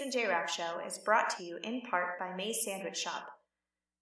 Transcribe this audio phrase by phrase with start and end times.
[0.00, 3.26] And J Raff Show is brought to you in part by Mays Sandwich Shop,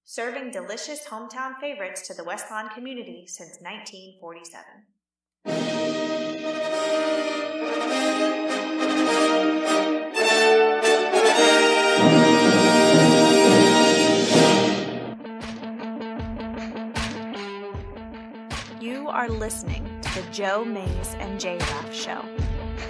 [0.04, 4.64] serving delicious hometown favorites to the West Lawn community since 1947.
[18.80, 22.24] You are listening to the Joe Mays and J Raff Show,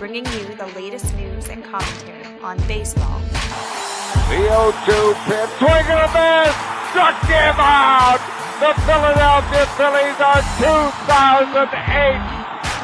[0.01, 6.09] bringing you the latest news and commentary on baseball, The 0-2 pitch, swing and a
[6.17, 6.57] miss,
[6.89, 8.17] struck him out.
[8.65, 12.17] The Philadelphia Phillies are 2008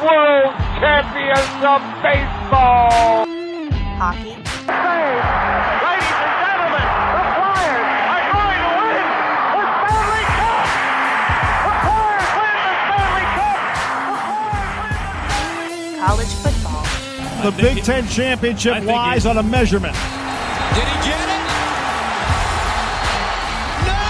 [0.05, 3.25] World Champions of Baseball.
[3.97, 4.37] hockey,
[4.69, 5.46] Ladies
[17.47, 19.93] The Big Ten championship lies on a measurement.
[19.93, 21.43] Did he get it?
[23.87, 24.03] No!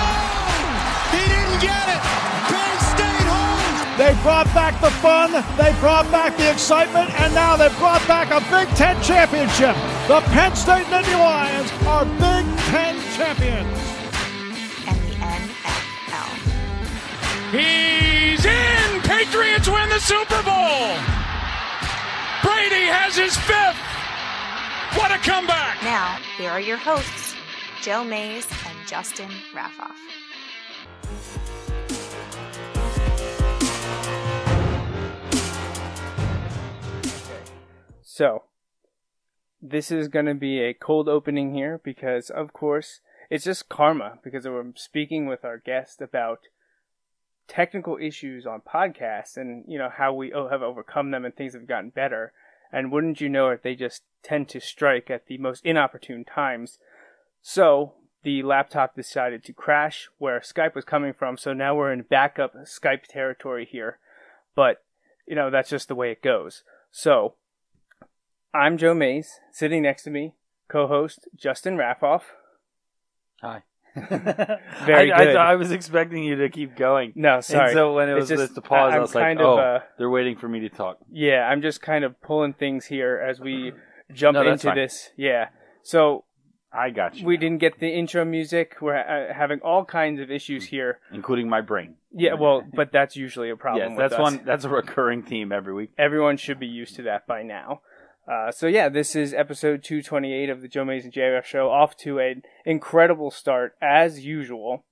[1.14, 2.02] He didn't get it!
[2.50, 3.98] Penn State holds!
[4.00, 8.32] They brought back the fun, they brought back the excitement, and now they've brought back
[8.32, 9.76] a Big Ten championship.
[10.08, 13.78] The Penn State Nittany Lions are Big Ten champions.
[14.88, 16.34] and the NFL.
[17.52, 19.02] He's in!
[19.04, 21.17] Patriots win the Super Bowl!
[22.48, 24.98] Brady has his fifth!
[24.98, 25.84] What a comeback!
[25.84, 27.36] Now, here are your hosts,
[27.81, 29.98] Joe Mays and Justin Raffoff.
[38.02, 38.44] So,
[39.61, 44.20] this is going to be a cold opening here because, of course, it's just karma
[44.23, 46.39] because we're speaking with our guest about
[47.48, 51.54] technical issues on podcasts and, you know, how we o- have overcome them and things
[51.54, 52.34] have gotten better.
[52.72, 56.80] And wouldn't you know it, they just tend to strike at the most inopportune times.
[57.42, 62.02] So, the laptop decided to crash where Skype was coming from, so now we're in
[62.02, 63.99] backup Skype territory here.
[64.54, 64.83] But,
[65.26, 66.64] you know, that's just the way it goes.
[66.92, 67.36] So,
[68.54, 69.39] I'm Joe Mays.
[69.52, 70.33] Sitting next to me,
[70.67, 72.23] co-host Justin Raffoff.
[73.42, 73.64] Hi.
[74.86, 75.36] Very I, good.
[75.36, 77.14] I, I was expecting you to keep going.
[77.16, 77.70] No, sorry.
[77.70, 79.58] And so when it was just- just, the pause, I'm I was like, of, oh,
[79.58, 80.98] uh, they're waiting for me to talk.
[81.12, 83.74] Yeah, I'm just kind of pulling things here as we
[84.14, 84.76] jump No, into fine.
[84.76, 85.10] this.
[85.18, 85.50] Yeah.
[85.84, 86.24] So
[86.72, 87.26] I got you.
[87.26, 88.76] we didn't get the intro music.
[88.82, 91.00] We're uh, having all kinds of issues here.
[91.12, 91.96] including my brain.
[92.12, 93.92] Yeah, well, but that's usually a problem.
[93.92, 94.20] yes, that's us.
[94.20, 94.42] one.
[94.46, 95.92] That's a recurring theme every week.
[95.98, 97.82] Everyone should be used to that by now.
[98.27, 101.95] Uh, so yeah, this is episode 228 of the Joe Mays and JF show, off
[101.98, 104.83] to an incredible start as usual.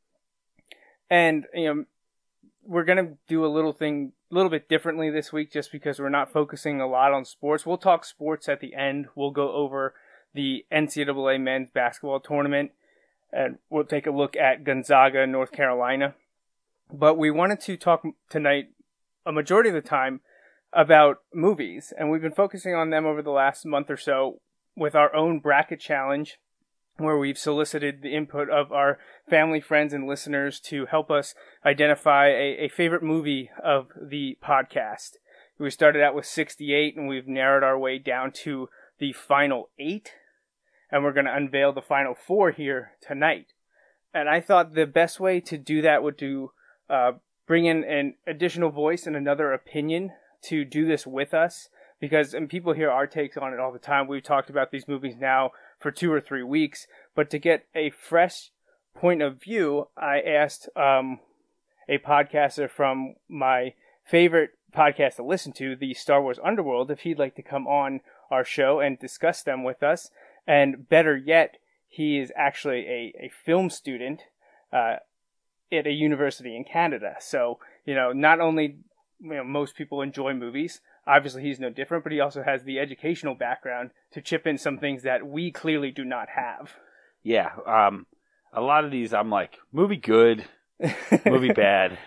[1.09, 1.85] And you know,
[2.66, 6.07] we're gonna do a little thing, a little bit differently this week, just because we're
[6.07, 7.66] not focusing a lot on sports.
[7.66, 9.07] We'll talk sports at the end.
[9.16, 9.94] We'll go over
[10.34, 12.72] the NCAA men's basketball tournament,
[13.34, 16.16] and we'll take a look at Gonzaga, North Carolina.
[16.91, 18.69] But we wanted to talk tonight,
[19.25, 20.22] a majority of the time,
[20.75, 24.41] about movies, and we've been focusing on them over the last month or so
[24.75, 26.38] with our own bracket challenge,
[26.97, 29.00] where we've solicited the input of our
[29.30, 31.34] family, friends, and listeners to help us
[31.66, 35.12] identify a, a favorite movie of the podcast.
[35.58, 38.68] We started out with 68, and we've narrowed our way down to
[39.00, 40.12] the final eight,
[40.92, 43.53] and we're going to unveil the final four here tonight.
[44.13, 46.52] And I thought the best way to do that would to
[46.90, 47.12] uh,
[47.47, 50.12] bring in an additional voice and another opinion
[50.45, 51.69] to do this with us
[52.00, 54.07] because and people hear our takes on it all the time.
[54.07, 57.89] We've talked about these movies now for two or three weeks, but to get a
[57.89, 58.51] fresh
[58.95, 61.19] point of view, I asked um,
[61.88, 63.73] a podcaster from my
[64.03, 68.01] favorite podcast to listen to, the Star Wars Underworld, if he'd like to come on
[68.29, 70.09] our show and discuss them with us.
[70.47, 71.57] And better yet,
[71.88, 74.23] he is actually a, a film student
[74.73, 74.97] uh,
[75.72, 77.16] at a university in Canada.
[77.19, 78.77] So, you know, not only
[79.20, 80.81] you know, most people enjoy movies.
[81.08, 84.78] Obviously, he's no different, but he also has the educational background to chip in some
[84.78, 86.74] things that we clearly do not have.
[87.24, 87.50] Yeah.
[87.68, 88.06] Um.
[88.57, 90.45] A lot of these, I'm like, movie good,
[91.25, 91.98] movie bad.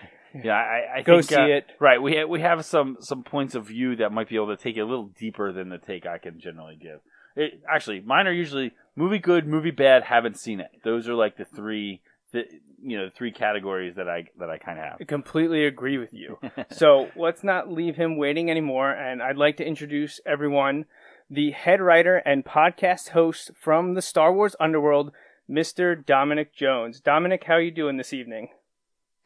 [0.42, 1.66] Yeah, I, I Go think, see uh, it.
[1.78, 2.00] Right.
[2.00, 4.76] We ha- we have some some points of view that might be able to take
[4.76, 7.00] it a little deeper than the take I can generally give.
[7.36, 10.70] It, actually, mine are usually movie good, movie bad, haven't seen it.
[10.84, 12.00] Those are like the three,
[12.32, 12.44] the,
[12.82, 14.96] you know, the three categories that I that I kind of have.
[15.00, 16.38] I completely agree with you.
[16.70, 18.90] so let's not leave him waiting anymore.
[18.90, 20.86] And I'd like to introduce everyone
[21.30, 25.12] the head writer and podcast host from the Star Wars Underworld,
[25.50, 26.04] Mr.
[26.04, 27.00] Dominic Jones.
[27.00, 28.48] Dominic, how are you doing this evening?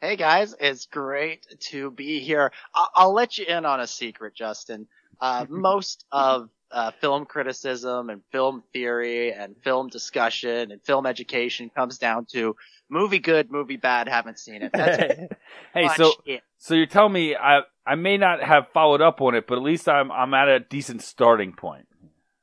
[0.01, 2.51] Hey guys, it's great to be here.
[2.75, 4.87] I- I'll let you in on a secret, Justin.
[5.21, 11.69] Uh, most of uh, film criticism and film theory and film discussion and film education
[11.69, 12.55] comes down to
[12.89, 14.71] movie good, movie bad, haven't seen it.
[14.73, 15.03] That's
[15.73, 16.41] hey, so it.
[16.57, 19.63] so you're telling me I I may not have followed up on it, but at
[19.63, 21.87] least I'm I'm at a decent starting point.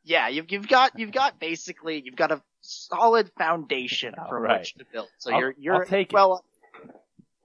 [0.04, 4.60] yeah, you've you've got you've got basically you've got a solid foundation from right.
[4.60, 5.08] which to build.
[5.18, 6.14] So I'll- you're you're I'll take it.
[6.14, 6.44] well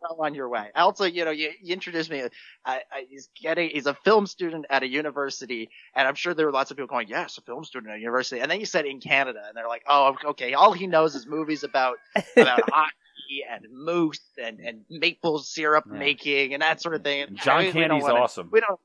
[0.01, 0.69] well on your way.
[0.75, 2.23] Also, you know, you, you introduced me.
[2.65, 6.45] I, I, he's getting he's a film student at a university, and I'm sure there
[6.45, 8.65] were lots of people going, "Yes, a film student at a university." And then you
[8.65, 11.97] said in Canada, and they're like, "Oh, okay." All he knows is movies about
[12.37, 15.97] about hockey and moose and and maple syrup Yeah.
[15.97, 17.21] making and that sort of thing.
[17.23, 18.49] And John we Candy's wanna- awesome.
[18.51, 18.79] We don't.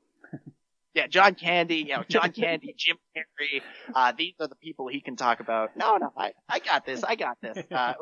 [0.93, 3.61] Yeah, John Candy, you know, John Candy, Jim Carrey,
[3.95, 5.77] uh, these are the people he can talk about.
[5.77, 7.57] No, no, I, I got this, I got this.
[7.71, 7.93] Uh,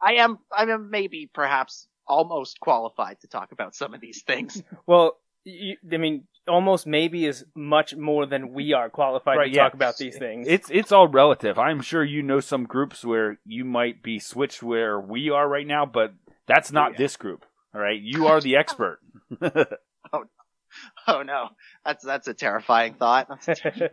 [0.00, 4.62] I am, I am maybe perhaps almost qualified to talk about some of these things.
[4.86, 9.54] Well, you, I mean, almost maybe is much more than we are qualified Right, to
[9.56, 9.62] yeah.
[9.64, 10.46] talk about these things.
[10.48, 11.58] It's it's all relative.
[11.58, 15.66] I'm sure you know some groups where you might be switched where we are right
[15.66, 16.14] now, but
[16.48, 16.98] that's not Yeah.
[16.98, 17.44] this group.
[17.74, 18.98] All right, you are the expert.
[20.12, 20.24] Oh
[21.08, 21.48] oh no,
[21.84, 23.28] that's that's a terrifying thought.
[23.28, 23.90] That's a ter-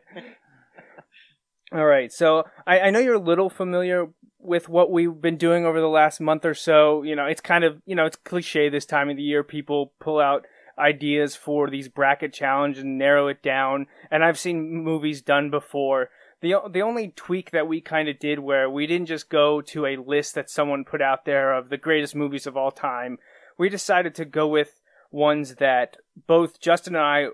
[1.74, 5.66] All right, so I, I know you're a little familiar with what we've been doing
[5.66, 7.02] over the last month or so.
[7.02, 9.44] You know, it's kind of you know it's cliche this time of the year.
[9.44, 10.46] People pull out
[10.78, 13.88] ideas for these bracket challenge and narrow it down.
[14.12, 16.12] And I've seen movies done before.
[16.42, 19.88] The the only tweak that we kind of did where we didn't just go to
[19.88, 23.18] a list that someone put out there of the greatest movies of all time.
[23.58, 24.80] We decided to go with
[25.10, 25.98] ones that
[26.28, 27.28] both Justin and I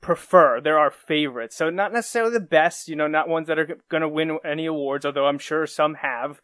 [0.00, 0.60] prefer.
[0.60, 1.56] They're our favorites.
[1.56, 4.66] So not necessarily the best, you know, not ones that are going to win any
[4.66, 6.40] awards, although I'm sure some have.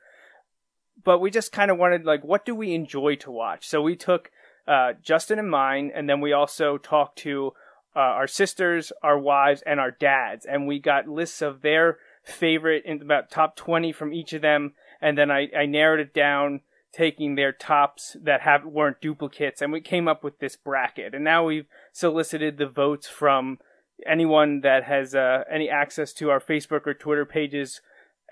[1.04, 3.66] But we just kind of wanted like what do we enjoy to watch?
[3.66, 4.30] So we took
[4.66, 7.52] uh, Justin and mine, and then we also talked to
[7.96, 12.84] uh, our sisters, our wives, and our dads, and we got lists of their favorite
[12.84, 16.60] in about top 20 from each of them, and then I, I narrowed it down
[16.92, 21.24] taking their tops that have weren't duplicates and we came up with this bracket and
[21.24, 23.58] now we've solicited the votes from
[24.06, 27.80] anyone that has uh, any access to our facebook or twitter pages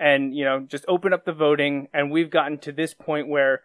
[0.00, 1.86] and you know just open up the voting.
[1.92, 3.60] And we've gotten to this point where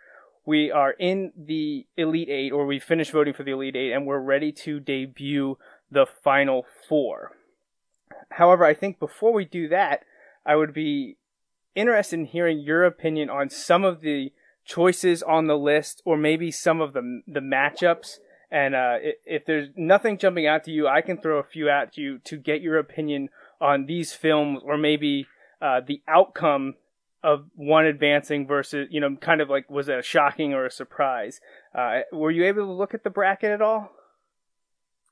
[0.46, 4.06] we are in the elite eight or we finished voting for the elite eight and
[4.06, 5.58] we're ready to debut
[5.90, 7.32] the final four.
[8.32, 10.04] However i think before we do that
[10.46, 11.18] i would be
[11.74, 14.32] interested in hearing your opinion on some of the
[14.66, 18.18] choices on the list or maybe some of the the matchups
[18.52, 18.96] and uh,
[19.26, 22.38] if there's nothing jumping out to you i can throw a few at you to
[22.38, 25.26] get your opinion on these films or maybe
[25.62, 26.76] uh, the outcome
[27.24, 30.72] of one advancing versus you know kind of like was it a shocking or a
[30.72, 31.42] surprise?
[31.74, 33.90] Uh, were you able to look at the bracket at all?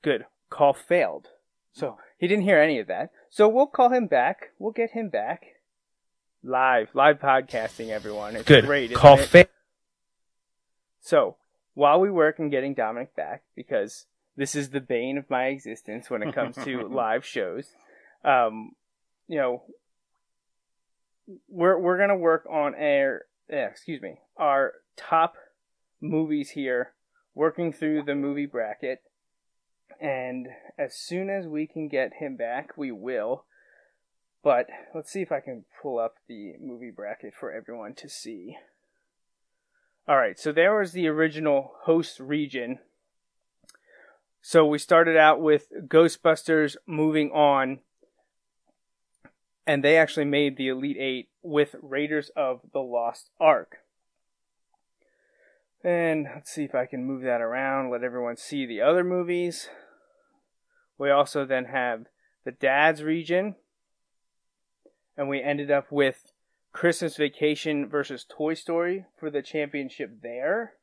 [0.04, 0.26] Good.
[0.52, 1.30] Call failed.
[1.72, 3.10] So he didn't hear any of that.
[3.32, 4.50] So we'll call him back.
[4.60, 5.44] We'll get him back.
[6.44, 6.90] Live.
[6.94, 8.36] Live podcasting everyone.
[8.36, 8.66] It's Good.
[8.66, 9.26] great isn't Call it?
[9.26, 9.48] fa-
[11.02, 11.38] so
[11.74, 14.06] while we work on getting dominic back because
[14.36, 17.70] this is the bane of my existence when it comes to live shows
[18.24, 18.72] um
[19.28, 19.64] you know
[21.48, 25.36] we're we're gonna work on our yeah, excuse me our top
[26.02, 26.94] movies here
[27.36, 29.02] working through the movie bracket
[30.00, 30.48] and
[30.78, 33.46] as soon as we can get him back we will
[34.44, 38.58] but let's see if I can pull up the movie bracket for everyone to see.
[40.06, 42.80] All right, so there was the original host region.
[44.42, 47.80] So we started out with Ghostbusters moving on,
[49.66, 53.78] and they actually made the Elite Eight with Raiders of the Lost Ark.
[55.86, 59.70] And let's see if I can move that around, let everyone see the other movies.
[60.98, 62.08] We also then have
[62.44, 63.56] the Dad's region,
[65.16, 66.33] and we ended up with
[66.74, 70.74] Christmas Vacation versus Toy Story for the championship there.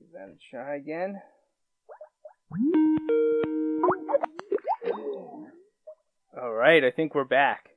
[0.00, 1.20] Give that a try again.
[6.40, 7.70] All right, I think we're back.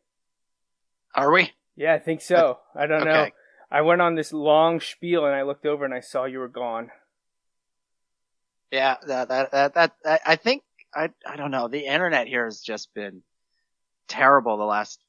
[1.14, 1.52] Are we?
[1.76, 2.60] Yeah, I think so.
[2.76, 3.28] I don't know.
[3.70, 6.48] I went on this long spiel and I looked over and I saw you were
[6.48, 6.90] gone.
[8.72, 10.64] Yeah, that, that, that, that, I- I think,
[10.96, 13.22] I, I don't know, the internet here has just been
[14.08, 15.00] terrible the last,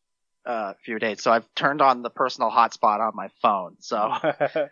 [0.49, 1.23] uh, few days.
[1.23, 3.77] So I've turned on the personal hotspot on my phone.
[3.79, 3.99] So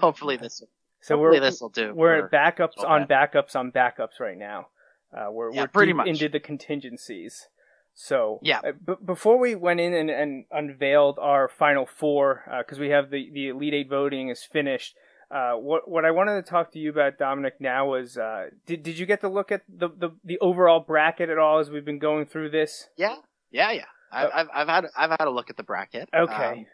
[0.00, 0.62] hopefully this,
[1.02, 1.92] so hopefully this will do.
[1.94, 3.32] we're at backups on that.
[3.32, 4.68] backups on backups right now.
[5.16, 6.08] Uh, we're Yeah, we're pretty much.
[6.08, 7.46] into the contingencies.
[7.94, 8.58] So Yeah.
[8.64, 13.10] uh, b- before we went in and, and unveiled our final four, because we have
[13.10, 14.96] the the elite eight voting is finished.
[15.30, 18.82] uh, what what I wanted to talk to you about, Dominic, now was uh, did
[18.82, 21.84] did you get to look at the, the the overall bracket at all as we've
[21.84, 22.88] been going through this?
[22.96, 23.16] Yeah,
[23.52, 23.84] yeah, yeah.
[24.14, 24.30] Oh.
[24.32, 26.08] I've I've had I've had a look at the bracket.
[26.14, 26.66] Okay.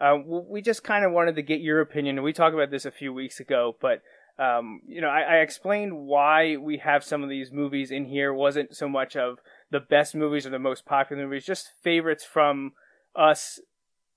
[0.00, 2.84] Um, uh, we just kind of wanted to get your opinion, we talked about this
[2.84, 4.02] a few weeks ago, but.
[4.38, 8.34] Um, you know, I, I explained why we have some of these movies in here.
[8.34, 9.38] It wasn't so much of
[9.70, 12.72] the best movies or the most popular movies, just favorites from
[13.14, 13.58] us,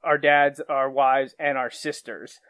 [0.04, 2.42] our dads, our wives, and our sisters.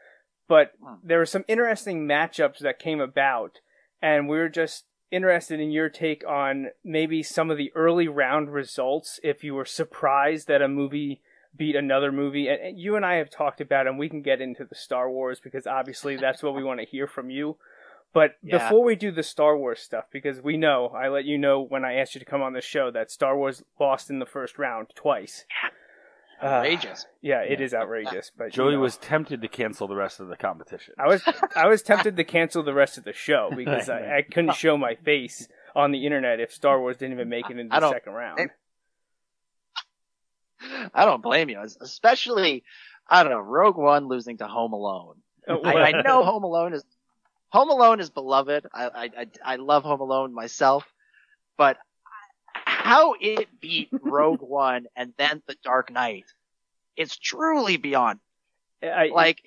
[0.47, 0.95] But Hmm.
[1.03, 3.59] there were some interesting matchups that came about,
[4.01, 8.51] and we were just interested in your take on maybe some of the early round
[8.53, 9.19] results.
[9.23, 11.21] If you were surprised that a movie
[11.55, 14.41] beat another movie, and, you and I have talked about, it, and we can get
[14.41, 17.57] into the Star Wars because obviously that's what we want to hear from you.
[18.13, 18.57] But Yeah.
[18.57, 21.85] before we do the Star Wars stuff, because we know, I let you know when
[21.85, 24.57] I asked you to come on the show that Star Wars lost in the first
[24.57, 25.45] round twice.
[26.41, 27.05] Uh, outrageous.
[27.21, 28.31] yeah, it is outrageous.
[28.37, 28.79] But you Joey know.
[28.79, 30.93] was tempted to cancel the rest of the competition.
[30.97, 31.21] I was
[31.55, 34.77] I was tempted to cancel the rest of the show because I, I couldn't show
[34.77, 38.13] my face on the internet if Star Wars didn't even make it into the second
[38.13, 38.49] round.
[40.93, 42.63] I don't blame you, especially
[43.07, 45.15] I don't know Rogue One losing to Home Alone.
[45.47, 46.83] Oh, I, I know Home Alone is
[47.49, 48.67] Home Alone is beloved.
[48.73, 50.85] I, I I I love Home Alone myself,
[51.57, 51.77] but
[52.89, 56.25] how it beat Rogue One and then The Dark Knight,
[56.97, 58.19] is truly beyond.
[58.83, 59.41] I, Like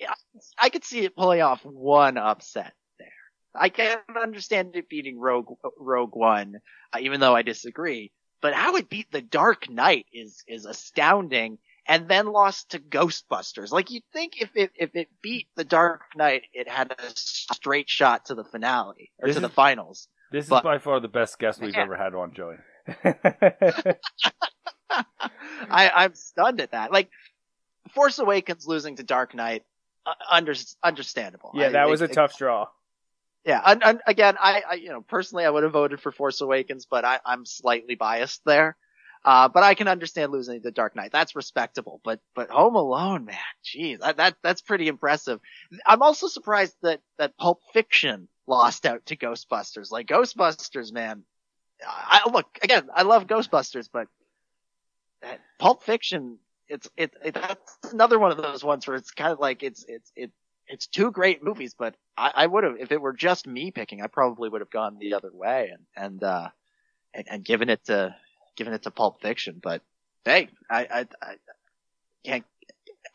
[0.59, 3.07] I could see it pulling off one upset there.
[3.55, 6.59] I can't understand it beating Rogue Rogue One,
[6.93, 8.11] uh, even though I disagree.
[8.41, 11.57] But how it beat The Dark Knight is is astounding.
[11.85, 13.71] And then lost to Ghostbusters.
[13.71, 17.89] Like you'd think if it if it beat The Dark Knight, it had a straight
[17.89, 20.07] shot to the finale or This to the finals.
[20.31, 21.81] This is by far the best guest we've Yeah.
[21.83, 22.55] ever had on, Joey.
[25.69, 26.91] I, I'm stunned at that.
[26.91, 27.09] Like,
[27.93, 29.63] Force Awakens losing to Dark Knight,
[30.05, 31.51] uh, under, understandable.
[31.53, 32.67] yeah, I- that was a it- tough draw.
[33.45, 36.39] Yeah, and, and again, I, I, you know, personally, I would have voted for Force
[36.39, 38.77] Awakens, but I, I'm slightly biased there.
[39.25, 41.11] Uh, but I can understand losing to Dark Knight.
[41.11, 41.99] That's respectable.
[42.05, 45.41] But, but Home Alone, man, geez, that, that, that's pretty impressive.
[45.85, 49.91] I'm also surprised that, that Pulp Fiction lost out to Ghostbusters.
[49.91, 51.23] Like Ghostbusters, man.
[51.87, 54.07] I, look, again, I love Ghostbusters, but
[55.21, 56.37] that Pulp Fiction,
[56.67, 59.85] it's, it, it, that's another one of those ones where it's kind of like, it's,
[59.87, 60.31] it's, it,
[60.67, 64.01] it's two great movies, but I, I would have, if it were just me picking,
[64.01, 66.49] I probably would have gone the other way and, and, uh,
[67.13, 68.15] and, and given it to,
[68.55, 69.59] given it to Pulp Fiction.
[69.61, 69.81] But
[70.25, 71.35] hey, I, I, I
[72.23, 72.45] can't,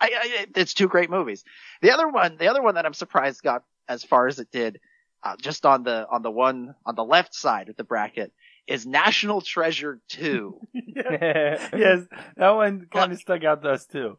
[0.01, 1.45] I, I, it's two great movies.
[1.81, 4.81] The other one, the other one that I'm surprised got as far as it did,
[5.23, 8.33] uh, just on the, on the one, on the left side of the bracket
[8.69, 10.61] is National Treasure 2.
[10.75, 12.05] yes,
[12.37, 14.19] that one kind of stuck out to us too.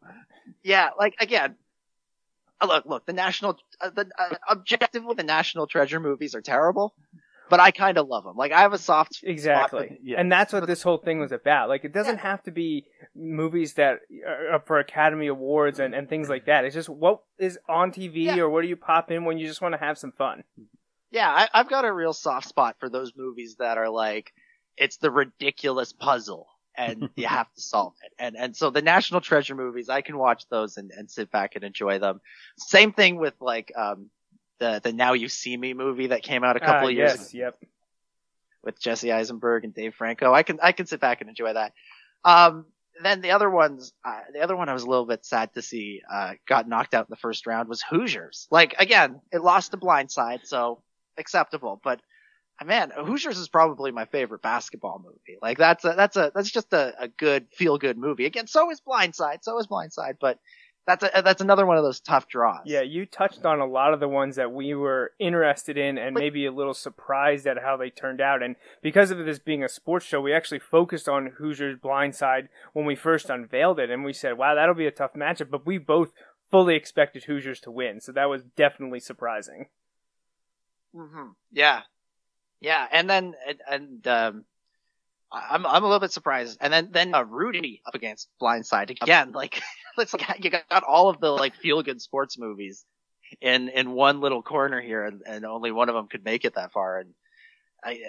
[0.63, 1.55] yeah, like again,
[2.61, 6.93] uh, look, look, the national, uh, the uh, objectively, the National Treasure movies are terrible,
[7.49, 8.35] but I kind of love them.
[8.35, 9.97] Like I have a soft Exactly.
[10.03, 10.19] Yeah.
[10.19, 11.69] And that's what this whole thing was about.
[11.69, 16.09] Like, it doesn't have to be movies that are up for Academy Awards and, and
[16.09, 16.65] things like that.
[16.65, 18.39] It's just what is on TV Yeah.
[18.39, 20.43] or what do you pop in when you just want to have some fun.
[21.11, 24.31] Yeah, I, I've got a real soft spot for those movies that are like,
[24.77, 26.47] it's the ridiculous puzzle
[26.77, 28.13] and you have to solve it.
[28.19, 31.55] And, and so the National Treasure movies, I can watch those and, and sit back
[31.55, 32.21] and enjoy them.
[32.57, 34.09] Same thing with like, um,
[34.59, 37.15] the, the Now You See Me movie that came out a couple Ah, of years
[37.17, 37.59] yes, yep.
[38.63, 40.33] with Jesse Eisenberg and Dave Franco.
[40.33, 41.73] I can, I can sit back and enjoy that.
[42.25, 42.65] Um,
[43.01, 45.61] then the other ones, uh, the other one I was a little bit sad to
[45.61, 48.47] see, uh, got knocked out in the first round was Hoosiers.
[48.51, 50.83] Like, again, it lost to Blindside, so
[51.19, 52.01] acceptable, but
[52.65, 55.37] man, Hoosiers is probably my favorite basketball movie.
[55.41, 58.25] Like, that's a, that's a, that's just a, a good, feel good movie.
[58.25, 60.39] Again, so is Blindside, so is Blindside, but
[60.85, 62.61] that's a, that's another one of those tough draws.
[62.65, 66.15] Yeah, you touched on a lot of the ones that we were interested in and
[66.15, 68.41] maybe a little surprised at how they turned out.
[68.41, 72.85] And because of this being a sports show, we actually focused on Hoosiers Blindside when
[72.85, 73.91] we first unveiled it.
[73.91, 75.51] And we said, wow, that'll be a tough matchup.
[75.51, 76.11] But we both
[76.49, 78.01] fully expected Hoosiers to win.
[78.01, 79.67] So that was definitely surprising.
[80.93, 81.81] Hmm Yeah,
[82.61, 84.45] yeah, and then and, and um,
[85.31, 89.31] I'm I'm a little bit surprised, and then then uh, Rudy up against Blindside again.
[89.35, 89.61] Like
[89.97, 92.85] it's like you got all of the like feel good sports movies
[93.41, 96.55] in in one little corner here, and, and only one of them could make it
[96.55, 96.99] that far.
[96.99, 97.13] And
[97.83, 97.99] I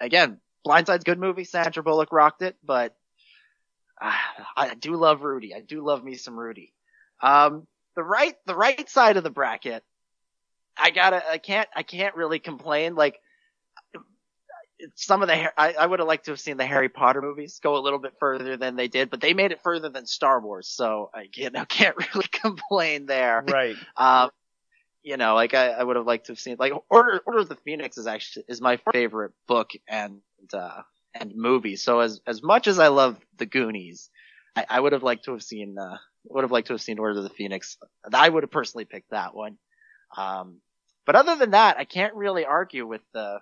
[0.00, 1.44] again, Blindside's good movie.
[1.44, 2.94] Sandra Bullock rocked it, but
[4.00, 4.12] uh,
[4.56, 5.54] I do love Rudy.
[5.54, 6.72] I do love me some Rudy.
[7.22, 9.82] Um, the right the right side of the bracket.
[10.76, 12.94] I gotta, I can't, I can't really complain.
[12.94, 13.20] Like,
[14.94, 17.60] some of the, I, I would have liked to have seen the Harry Potter movies
[17.62, 20.40] go a little bit further than they did, but they made it further than Star
[20.40, 23.44] Wars, so I you know, can't really complain there.
[23.48, 23.76] Right.
[23.96, 24.30] Um,
[25.06, 27.48] you know, like I, I would have liked to have seen like Order Order of
[27.48, 30.20] the Phoenix is actually is my favorite book and
[30.52, 30.82] uh
[31.14, 31.76] and movie.
[31.76, 34.10] So as as much as I love the Goonies,
[34.56, 36.98] I, I would have liked to have seen uh would have liked to have seen
[36.98, 37.78] Order of the Phoenix.
[38.12, 39.58] I would have personally picked that one.
[40.16, 40.60] Um,
[41.06, 43.40] but other than that, I can't really argue with the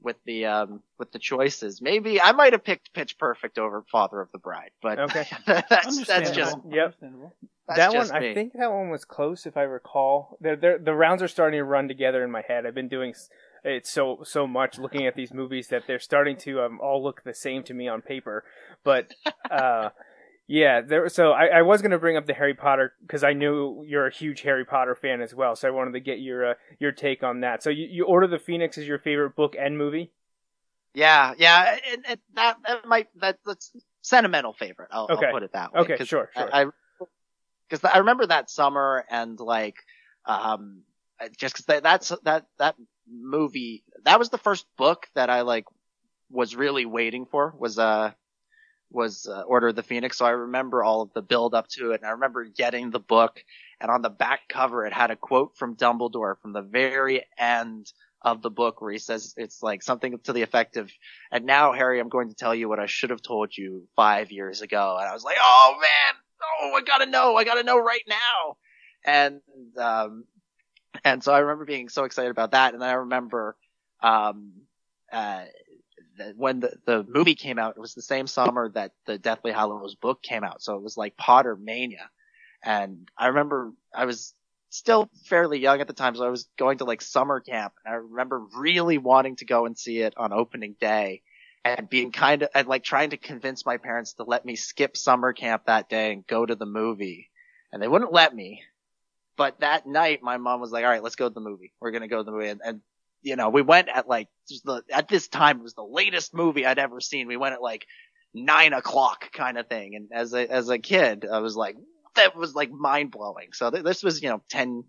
[0.00, 1.80] with the um with the choices.
[1.82, 5.26] Maybe I might have picked Pitch Perfect over Father of the Bride, but Okay.
[5.46, 6.70] that's that's just Understandable.
[6.74, 6.94] Yep.
[7.68, 8.30] That's that just one, me.
[8.30, 10.36] I think that one was close, if I recall.
[10.40, 12.66] They're, they're, the rounds are starting to run together in my head.
[12.66, 13.14] I've been doing
[13.64, 17.22] it so so much looking at these movies that they're starting to um, all look
[17.22, 18.44] the same to me on paper.
[18.82, 19.14] But
[19.50, 19.90] uh,
[20.46, 21.08] yeah, there.
[21.08, 24.06] So I, I was going to bring up the Harry Potter because I knew you're
[24.06, 25.56] a huge Harry Potter fan as well.
[25.56, 27.62] So I wanted to get your uh, your take on that.
[27.62, 30.10] So you, you Order the Phoenix is your favorite book and movie?
[30.94, 31.76] Yeah, yeah,
[32.34, 33.72] that that might that that's
[34.02, 34.88] sentimental favorite.
[34.92, 35.26] I'll, Okay.
[35.26, 35.80] I'll put it that way.
[35.80, 36.54] Okay, sure, sure.
[36.54, 36.66] I
[37.68, 39.76] because I, remember that summer and like
[40.26, 40.82] um
[41.38, 42.74] just because that, that's that that
[43.10, 45.64] movie that was the first book that I like
[46.30, 48.12] was really waiting for was uh
[48.92, 50.18] was uh, Order of the Phoenix.
[50.18, 53.00] So I remember all of the build up to it, and I remember getting the
[53.00, 53.42] book,
[53.80, 57.92] and on the back cover it had a quote from Dumbledore from the very end
[58.24, 60.90] of the book where he says it's like something to the effect of,
[61.32, 64.30] and now Harry, I'm going to tell you what I should have told you five
[64.30, 64.96] years ago.
[64.98, 66.20] And I was like, oh man,
[66.62, 68.56] oh, I gotta know, I gotta know right now.
[69.04, 69.40] And,
[69.76, 70.24] um,
[71.04, 72.74] and so I remember being so excited about that.
[72.74, 73.56] And I remember,
[74.00, 74.52] um,
[75.12, 75.44] uh,
[76.36, 79.94] when the, the movie came out, it was the same summer that the Deathly Hallows
[79.94, 80.62] book came out.
[80.62, 82.10] So it was like Potter mania.
[82.62, 84.34] And I remember I was
[84.70, 87.74] still fairly young at the time, so I was going to like summer camp.
[87.84, 91.22] And I remember really wanting to go and see it on opening day
[91.64, 94.96] and being kind of, and like trying to convince my parents to let me skip
[94.96, 97.30] summer camp that day and go to the movie.
[97.72, 98.62] And they wouldn't let me.
[99.36, 101.72] But that night, my mom was like, all right, let's go to the movie.
[101.80, 102.48] We're going to go to the movie.
[102.48, 102.80] And, and
[103.22, 104.28] you know, we went at like,
[104.64, 107.26] the, at this time, it was the latest movie I'd ever seen.
[107.26, 107.86] We went at like
[108.34, 109.94] nine o'clock kind of thing.
[109.94, 111.76] And as a, as a kid, I was like,
[112.16, 113.48] that was like mind blowing.
[113.52, 114.84] So th- this was, you know, 10,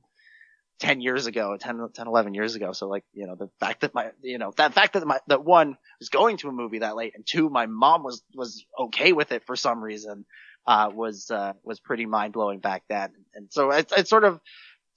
[0.80, 2.72] 10 years ago, 10, 10, 11 years ago.
[2.74, 5.44] So like, you know, the fact that my, you know, that fact that my, that
[5.44, 9.14] one was going to a movie that late and two, my mom was, was okay
[9.14, 10.26] with it for some reason,
[10.66, 13.12] uh, was, uh, was pretty mind blowing back then.
[13.34, 14.40] And so it's, it's sort of,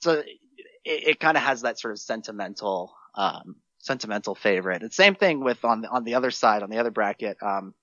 [0.01, 0.23] so
[0.85, 4.83] it, it kind of has that sort of sentimental, um, sentimental favorite.
[4.83, 7.75] And same thing with on the, on the other side, on the other bracket, um,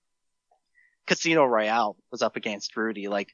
[1.07, 3.07] Casino Royale was up against Rudy.
[3.07, 3.33] Like,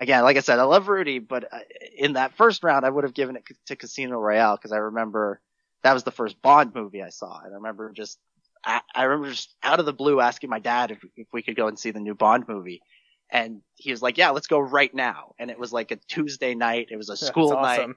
[0.00, 1.58] again, like I said, I love Rudy, but uh,
[1.96, 5.40] in that first round, I would have given it to Casino Royale because I remember
[5.82, 7.40] that was the first Bond movie I saw.
[7.44, 8.18] And I remember just,
[8.64, 11.56] I, I remember just out of the blue asking my dad if, if we could
[11.56, 12.82] go and see the new Bond movie.
[13.30, 15.34] And he was like, yeah, let's go right now.
[15.38, 16.88] And it was like a Tuesday night.
[16.90, 17.88] It was a school night.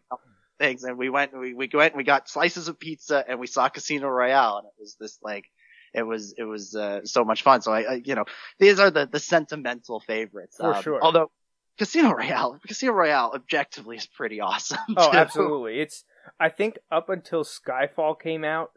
[0.61, 3.47] Things and we went, we, we went and we got slices of pizza and we
[3.47, 5.45] saw Casino Royale and it was this like,
[5.93, 7.61] it was, it was, uh, so much fun.
[7.61, 8.25] So I, I, you know,
[8.59, 10.57] these are the, the sentimental favorites.
[10.57, 10.99] For Um, sure.
[11.01, 11.31] Although
[11.77, 14.77] Casino Royale, Casino Royale objectively is pretty awesome.
[14.95, 15.17] Oh, too.
[15.17, 15.79] absolutely.
[15.79, 16.05] It's
[16.39, 18.71] I think up until Skyfall came out,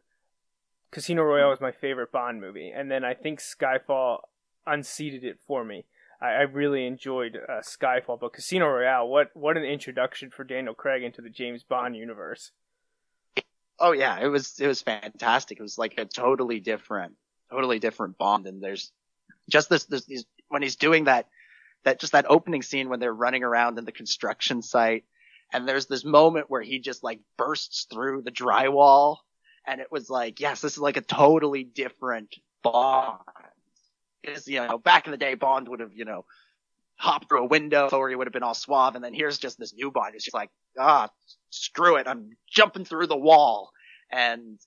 [0.91, 4.21] Casino Royale was my favorite Bond movie, and then I think Skyfall
[4.67, 5.85] unseated it for me.
[6.25, 10.75] I, I really enjoyed uh, Skyfall, but Casino Royale, what what an introduction for Daniel
[10.75, 12.51] Craig into the James Bond universe.
[13.79, 15.59] Oh yeah, it was it was fantastic.
[15.59, 17.15] It was like a totally different,
[17.51, 18.47] totally different Bond.
[18.47, 18.91] And there's
[19.51, 21.29] just this this these, when he's doing that
[21.85, 25.05] that just that opening scene when they're running around in the construction site,
[25.53, 29.19] and there's this moment where he just like bursts through the drywall,
[29.67, 33.19] and it was like, yes, this is like a totally different Bond.
[34.25, 36.25] Because you know, back in the day, Bond would have you know
[36.97, 39.59] hopped through a window or he would have been all suave, and then here's just
[39.59, 40.15] this new Bond.
[40.15, 41.09] It's just like, ah,
[41.51, 43.71] screw it, I'm jumping through the wall,
[44.11, 44.59] and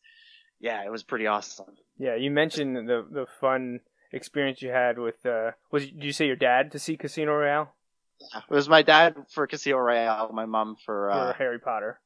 [0.59, 1.75] yeah, it was pretty awesome.
[1.97, 3.79] Yeah, you mentioned the the fun
[4.13, 7.73] experience you had with uh was did you say your dad to see Casino Royale
[8.33, 11.99] Yeah, It was my dad for Casino Royale, my mom for, for uh, Harry Potter?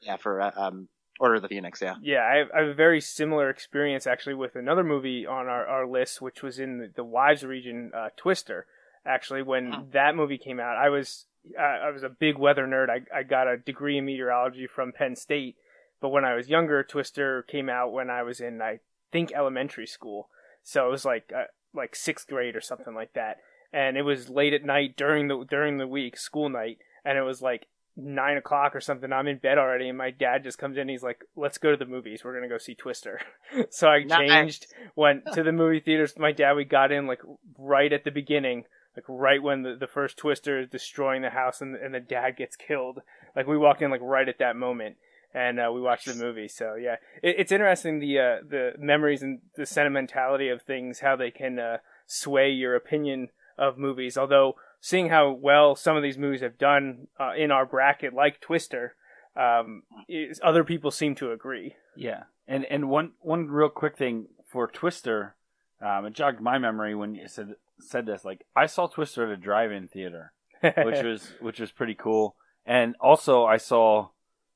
[0.00, 0.88] yeah, for uh, um,
[1.20, 1.80] Order of the Phoenix.
[1.80, 1.96] Yeah.
[2.02, 5.66] Yeah, I have, I have a very similar experience actually with another movie on our,
[5.66, 8.66] our list, which was in the, the Wives region, uh, Twister.
[9.04, 9.90] Actually, when Hmm.
[9.92, 11.26] that movie came out, I was
[11.58, 12.88] uh, I was a big weather nerd.
[12.88, 15.56] I I got a degree in meteorology from Penn State,
[16.00, 18.78] but when I was younger, Twister came out when I was in I
[19.10, 20.28] think elementary school,
[20.62, 21.44] so it was like uh,
[21.74, 23.38] like sixth grade or something like that.
[23.72, 27.22] And it was late at night during the during the week, school night, and it
[27.22, 29.12] was like nine o'clock or something.
[29.12, 30.88] I'm in bed already, and my dad just comes in.
[30.88, 32.24] He's like, "Let's go to the movies.
[32.24, 33.20] We're gonna go see Twister."
[33.70, 36.12] so I changed, went to the movie theaters.
[36.14, 37.20] with My dad, we got in like
[37.58, 38.64] right at the beginning,
[38.96, 42.36] like right when the, the first Twister is destroying the house and and the dad
[42.36, 43.00] gets killed.
[43.36, 44.96] Like we walk in like right at that moment,
[45.34, 46.48] and uh, we watched the movie.
[46.48, 51.16] So yeah, it, it's interesting the uh, the memories and the sentimentality of things, how
[51.16, 53.28] they can uh, sway your opinion
[53.58, 54.16] of movies.
[54.16, 58.40] Although seeing how well some of these movies have done uh, in our bracket, like
[58.40, 58.96] Twister,
[59.34, 61.76] um, is, other people seem to agree.
[61.96, 65.36] Yeah, and and one one real quick thing for Twister,
[65.80, 68.24] um, it jogged my memory when you said said this.
[68.24, 72.36] Like I saw Twister at a drive-in theater, which was which was pretty cool.
[72.66, 74.08] And also, I saw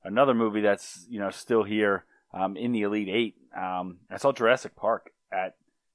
[0.05, 3.37] another movie that's you know still here um, in the Elite Eight.
[3.57, 5.55] Um, I saw Jurassic Park at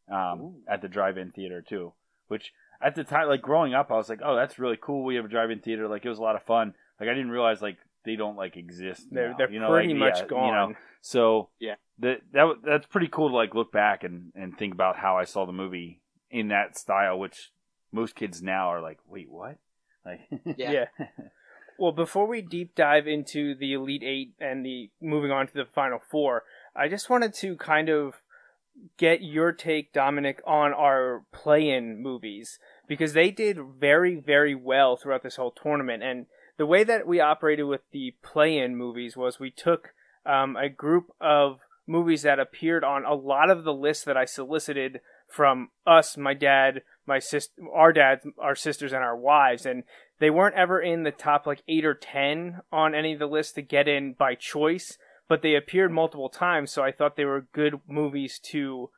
[0.09, 1.93] um, at the drive-in theater too,
[2.29, 5.03] which at the time, like growing up, I was like, oh, that's really cool.
[5.03, 5.87] We have a drive-in theater.
[5.87, 6.73] Like it was a lot of fun.
[6.99, 9.07] Like I didn't realize like they don't like exist.
[9.11, 10.47] They're they're you know, pretty like, much yeah, gone.
[10.47, 11.75] You know, so Yeah.
[11.99, 15.25] that that that's pretty cool to like look back and and think about how I
[15.25, 17.51] saw the movie in that style, which
[17.91, 19.57] most kids now are like, wait, what?
[20.05, 20.21] Like,
[20.57, 20.85] Yeah.
[21.77, 25.65] Well, before we deep dive into the Elite Eight and the moving on to the
[25.65, 26.43] Final Four,
[26.75, 28.21] I just wanted to kind of
[28.97, 32.59] get your take, Dominic, on our play-in movies
[32.91, 36.03] because they did very, very well throughout this whole tournament.
[36.03, 36.25] And
[36.57, 39.93] the way that we operated with the play-in movies was we took
[40.25, 44.25] um, a group of movies that appeared on a lot of the lists that I
[44.25, 49.83] solicited from us, my dad, my sister, our dads, our sisters, and our wives, and
[50.19, 53.53] they weren't ever in the top like eight or ten on any of the lists
[53.53, 54.97] to get in by choice,
[55.29, 58.89] but they appeared multiple times, so I thought they were good movies to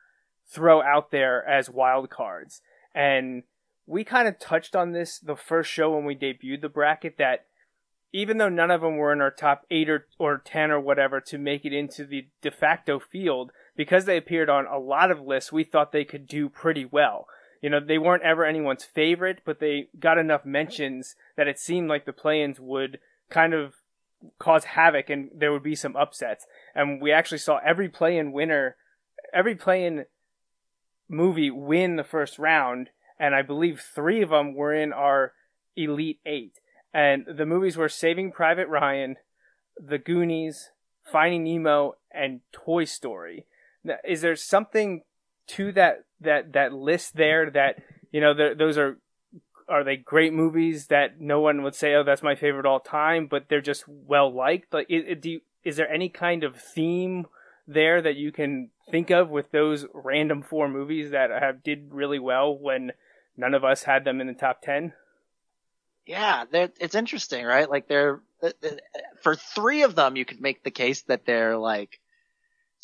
[0.52, 2.60] throw out there as wild cards.
[2.92, 3.44] And
[3.86, 7.46] we kind of touched on this the first show when we debuted the bracket that
[8.14, 11.20] even though none of them were in our top eight or, or ten or whatever
[11.20, 15.20] to make it into the de facto field, because they appeared on a lot of
[15.20, 17.26] lists, we thought they could do pretty well.
[17.60, 21.88] You know, they weren't ever anyone's favorite, but they got enough mentions that it seemed
[21.88, 23.74] like the play-ins would kind of
[24.38, 26.46] cause havoc and there would be some upsets.
[26.72, 28.76] And we actually saw every play-in winner,
[29.32, 30.04] every play-in
[31.08, 35.32] movie win the first round, and I believe three of them were in our
[35.76, 36.60] Elite Eight.
[36.92, 39.16] And the movies were Saving Private Ryan,
[39.76, 40.70] The Goonies,
[41.04, 43.46] Finding Nemo, and Toy Story.
[43.82, 45.02] Now, is there something
[45.48, 48.98] to that that that list there that you know those are
[49.68, 53.26] are they great movies that no one would say oh that's my favorite all time
[53.26, 57.26] but they're just well liked like it, do you, is there any kind of theme
[57.66, 62.18] there that you can think of with those random four movies that have did really
[62.18, 62.92] well when
[63.36, 64.92] none of us had them in the top 10
[66.06, 67.68] Yeah, it's interesting, right?
[67.68, 68.80] Like they're th- th-
[69.22, 72.00] for three of them, you could make the case that they're like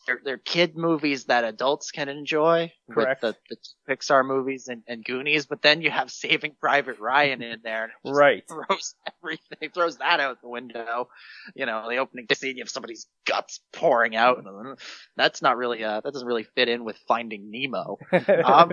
[0.07, 3.23] they're, they're kid movies that adults can enjoy, Correct.
[3.23, 7.43] With the, the Pixar movies and, and Goonies, but then you have Saving Private Ryan
[7.43, 11.09] in there, right throws everything, throws that out the window.
[11.55, 14.45] You know, the opening scene, you have somebody's guts pouring out.
[15.17, 17.99] That's not really, uh, that doesn't really fit in with Finding Nemo.
[18.45, 18.73] Um,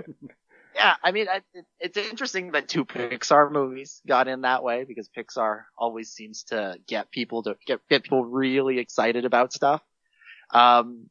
[0.78, 4.84] yeah, I mean, I, it, it's interesting that two Pixar movies got in that way
[4.84, 9.82] because Pixar always seems to get people to get, get people really excited about stuff.
[10.54, 11.10] Um,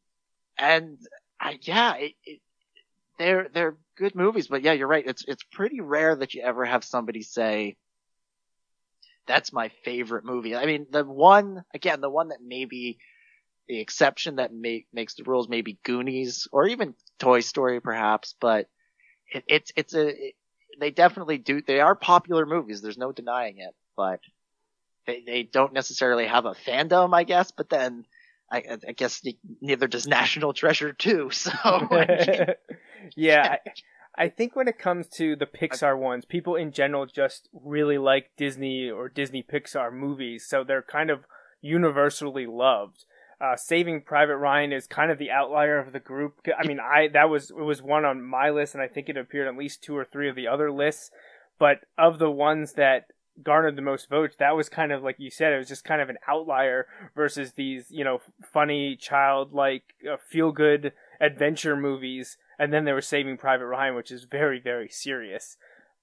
[0.57, 0.97] and
[1.37, 2.39] I, yeah, it, it,
[3.19, 5.05] they're, they're good movies, but yeah, you're right.
[5.05, 7.75] It's, it's pretty rare that you ever have somebody say,
[9.27, 10.55] that's my favorite movie.
[10.55, 12.99] I mean, the one, again, the one that maybe
[13.67, 18.69] the exception that make, makes the rules maybe Goonies or even Toy Story perhaps, but
[19.31, 20.35] it, it's it's a it,
[20.79, 24.19] they definitely do they are popular movies there's no denying it but
[25.05, 28.05] they they don't necessarily have a fandom i guess but then
[28.51, 29.23] i i guess
[29.61, 31.29] neither does national treasure too.
[31.31, 31.51] so
[33.15, 33.57] yeah,
[34.17, 37.97] I, I think when it comes to the Pixar ones, people in general just really
[37.97, 41.25] like Disney or Disney Pixar movies, so they're kind of
[41.61, 43.05] universally loved.
[43.39, 46.39] Uh, Saving Private Ryan is kind of the outlier of the group.
[46.57, 49.17] I mean, I that was it was one on my list, and I think it
[49.17, 51.11] appeared on at least two or three of the other lists.
[51.59, 53.07] But of the ones that
[53.43, 56.01] garnered the most votes, that was kind of like you said, it was just kind
[56.01, 62.37] of an outlier versus these, you know, funny, childlike, uh, feel good adventure movies.
[62.59, 65.57] And then there was Saving Private Ryan, which is very, very serious.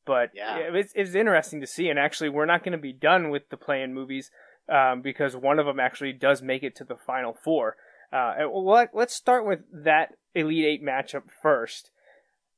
[0.05, 0.59] But Yeah.
[0.59, 1.89] it, was, it was interesting to see.
[1.89, 4.31] And actually, we're not going to be done with the play-in movies
[4.69, 7.77] um, because one of them actually does make it to the final four.
[8.13, 8.35] Uh,
[8.93, 11.91] let's start with that Elite Eight matchup first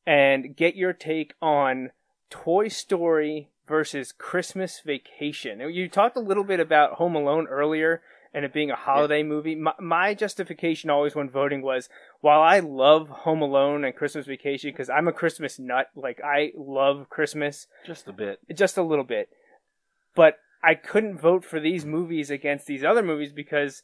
[0.06, 1.90] and get your take on
[2.30, 5.60] Toy Story versus Christmas Vacation.
[5.60, 9.54] You talked a little bit about Home Alone earlier and it being a holiday movie.
[9.54, 11.88] My, my justification always when voting was
[12.20, 16.52] while I love Home Alone and Christmas Vacation because I'm a Christmas nut, like I
[16.54, 18.38] love Christmas just a bit.
[18.54, 19.30] just a little bit.
[20.14, 23.82] But I couldn't vote for these movies against these other movies because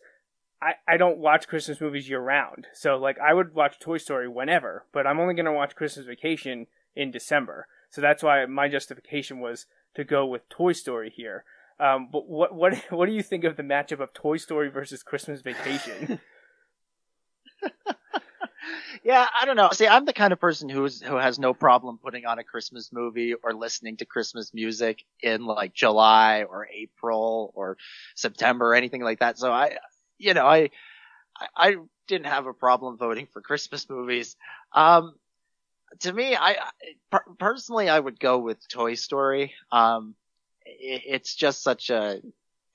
[0.61, 2.67] I, I don't watch Christmas movies year round.
[2.73, 6.67] So like I would watch Toy Story whenever, but I'm only gonna watch Christmas Vacation
[6.95, 7.67] in December.
[7.91, 11.45] So that's why my justification was to go with Toy Story here.
[11.79, 15.03] Um, but what what what do you think of the matchup of Toy Story versus
[15.03, 16.21] Christmas Vacation?
[19.05, 19.71] Yeah, I don't know.
[19.73, 22.93] See, I'm the kind of person who's who has no problem putting on a Christmas
[22.93, 27.79] movie or listening to Christmas music in like July or April or
[28.15, 29.38] September or anything like that.
[29.38, 29.79] So I,
[30.19, 30.71] you know, I,
[31.57, 31.77] I,
[32.09, 34.37] didn't have a problem voting for Christmas movies.
[34.73, 35.15] Um,
[36.01, 36.57] to me, I
[37.11, 39.55] per- personally, I would go with Toy Story.
[39.71, 40.15] Um,
[40.67, 42.21] it, it's just such a,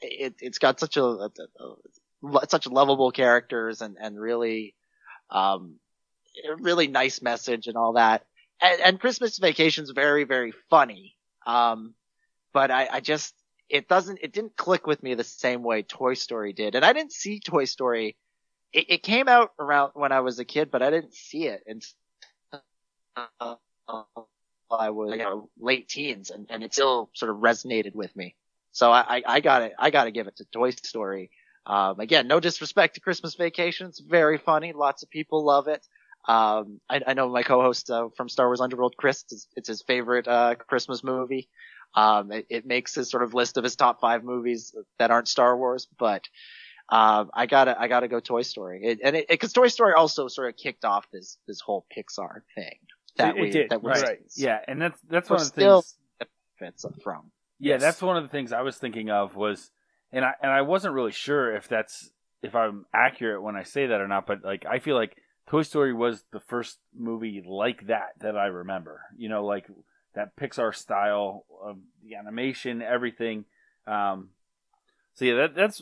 [0.01, 4.75] it, it's got such a, a, a such lovable characters and and really,
[5.29, 5.75] um,
[6.49, 8.25] a really nice message and all that.
[8.61, 11.15] And, and Christmas Vacation's very very funny.
[11.45, 11.93] Um,
[12.53, 13.33] but I, I just
[13.69, 16.93] it doesn't it didn't click with me the same way Toy Story did, and I
[16.93, 18.17] didn't see Toy Story.
[18.73, 21.63] It, it came out around when I was a kid, but I didn't see it
[21.67, 21.93] until
[24.69, 28.35] I was you know, late teens, and, and it still sort of resonated with me.
[28.71, 31.31] So I, I, I gotta I gotta give it to Toy Story.
[31.65, 33.87] Um, again, no disrespect to Christmas Vacation.
[33.87, 34.71] It's very funny.
[34.73, 35.85] Lots of people love it.
[36.27, 39.81] Um, I, I know my co-host uh, from Star Wars Underworld, Chris, it's, it's his
[39.81, 41.47] favorite uh, Christmas movie.
[41.95, 45.29] Um, it, it, makes his sort of list of his top five movies that aren't
[45.29, 46.27] Star Wars, but
[46.89, 50.27] um, I gotta I gotta go Toy Story, it, and it because Toy Story also
[50.27, 52.77] sort of kicked off this this whole Pixar thing
[53.17, 54.19] that It- we did, that we're right.
[54.35, 55.95] Yeah, and that's that's one of the things.
[56.59, 57.31] benefits from.
[57.59, 57.81] Yeah, Yes.
[57.81, 59.71] that's one of the things I was thinking of was,
[60.11, 62.11] and I and I wasn't really sure if that's
[62.43, 65.61] if I'm accurate when I say that or not, but like I feel like Toy
[65.63, 69.01] Story was the first movie like that that I remember.
[69.17, 69.67] You know, like
[70.13, 73.45] that Pixar style of the animation, everything.
[73.85, 74.29] Um,
[75.13, 75.81] so yeah, that that's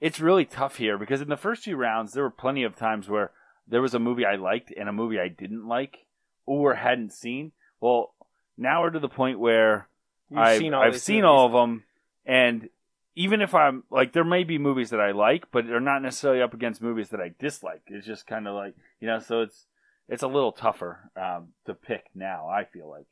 [0.00, 3.08] it's really tough here because in the first few rounds there were plenty of times
[3.08, 3.30] where
[3.66, 6.04] there was a movie I liked and a movie I didn't like
[6.44, 7.52] or hadn't seen.
[7.80, 8.12] Well,
[8.58, 9.88] now we're to the point where
[10.28, 11.28] You've I've seen all I've seen movies.
[11.28, 11.84] all of them,
[12.26, 12.68] and
[13.16, 16.42] even if I'm like, there may be movies that I like, but they're not necessarily
[16.42, 17.82] up against movies that I dislike.
[17.86, 19.66] It's just kind of like you know, so it's
[20.08, 22.48] it's a little tougher um, to pick now.
[22.48, 23.06] I feel like.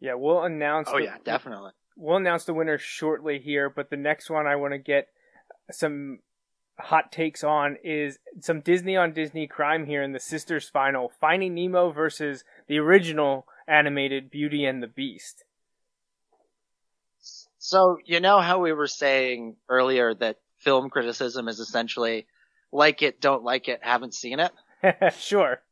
[0.00, 0.88] Yeah, we'll announce.
[0.90, 1.72] Oh the- yeah, definitely.
[1.96, 5.08] We'll announce the winner shortly here, but the next one I want to get
[5.70, 6.18] some
[6.78, 11.54] hot takes on is some Disney on Disney crime here in the Sisters final Finding
[11.54, 15.44] Nemo versus the original animated Beauty and the Beast.
[17.66, 22.26] So you know how we were saying earlier that film criticism is essentially
[22.72, 24.52] like it, don't like it, haven't seen it.
[25.18, 25.62] sure.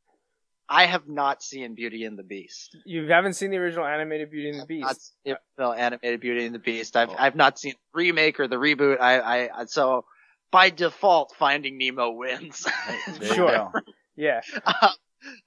[0.70, 2.78] I have not seen Beauty and the Beast.
[2.86, 5.12] You haven't seen the original animated Beauty and the Not Beast.
[5.26, 6.96] seen the animated Beauty and the Beast.
[6.96, 7.16] I've Oh.
[7.18, 8.98] I've not seen the remake or the reboot.
[8.98, 10.06] I I I- so
[10.50, 12.66] by default, Finding Nemo wins.
[13.34, 13.70] Sure.
[14.16, 14.40] Yeah.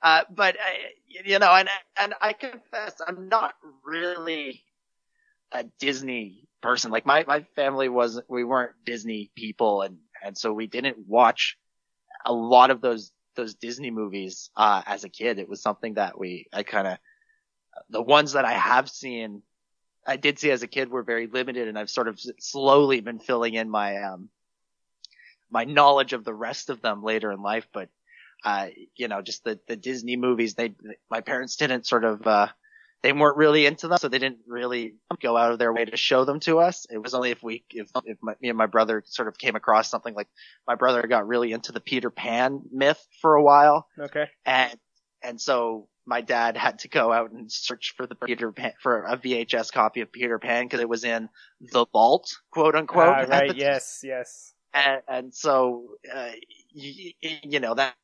[0.03, 0.60] uh, but uh,
[1.25, 4.63] you know, and and I confess, I'm not really
[5.56, 6.91] a Disney person.
[6.91, 11.58] Like my my family wasn't, we weren't Disney people, and and so we didn't watch
[12.26, 15.39] a lot of those those Disney movies uh, as a kid.
[15.39, 16.98] It was something that we I kind of
[17.89, 19.41] the ones that I have seen.
[20.08, 23.20] I did see as a kid were very limited, and I've sort of slowly been
[23.20, 24.30] filling in my um
[25.50, 27.68] my knowledge of the rest of them later in life.
[27.74, 27.89] But
[28.44, 30.76] uh, you know, just the, the Disney movies, they,
[31.10, 32.48] my parents didn't sort of, uh,
[33.03, 35.95] they weren't really into them, so they didn't really go out of their way to
[35.97, 36.88] show them to us.
[36.89, 39.55] It was only if we, if, if my, me and my brother sort of came
[39.55, 40.27] across something like,
[40.67, 44.25] my brother got really into the Peter Pan myth for a while, Okay.
[44.45, 44.79] and,
[45.21, 49.03] and so my dad had to go out and search for the Peter Pan, for
[49.05, 51.29] a VHS copy of Peter Pan, because it was in
[51.62, 53.08] the vault, quote unquote.
[53.08, 53.55] Ah, right.
[53.55, 54.01] Yes.
[54.03, 54.53] Yes.
[54.73, 56.31] and, and so uh,
[56.71, 57.95] you, you know that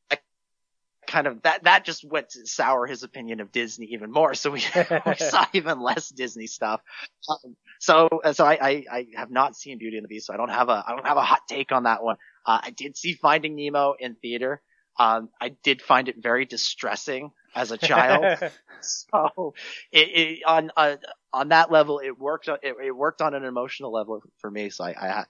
[1.11, 4.33] kind of that that just went to sour his opinion of Disney even more.
[4.33, 4.63] So we,
[5.05, 6.81] we saw even less Disney stuff.
[7.29, 10.37] Um, so so I, I I have not seen Beauty and the Beast, so I
[10.37, 12.15] don't have a I don't have a hot take on that one.
[12.45, 14.61] Uh, I did see Finding Nemo in theater.
[14.97, 18.37] Um, I did find it very distressing as a child.
[18.81, 19.53] so
[19.91, 20.95] it, it on uh,
[21.33, 24.69] on that level it worked on it, it worked on an emotional level for me
[24.69, 25.25] so i i i,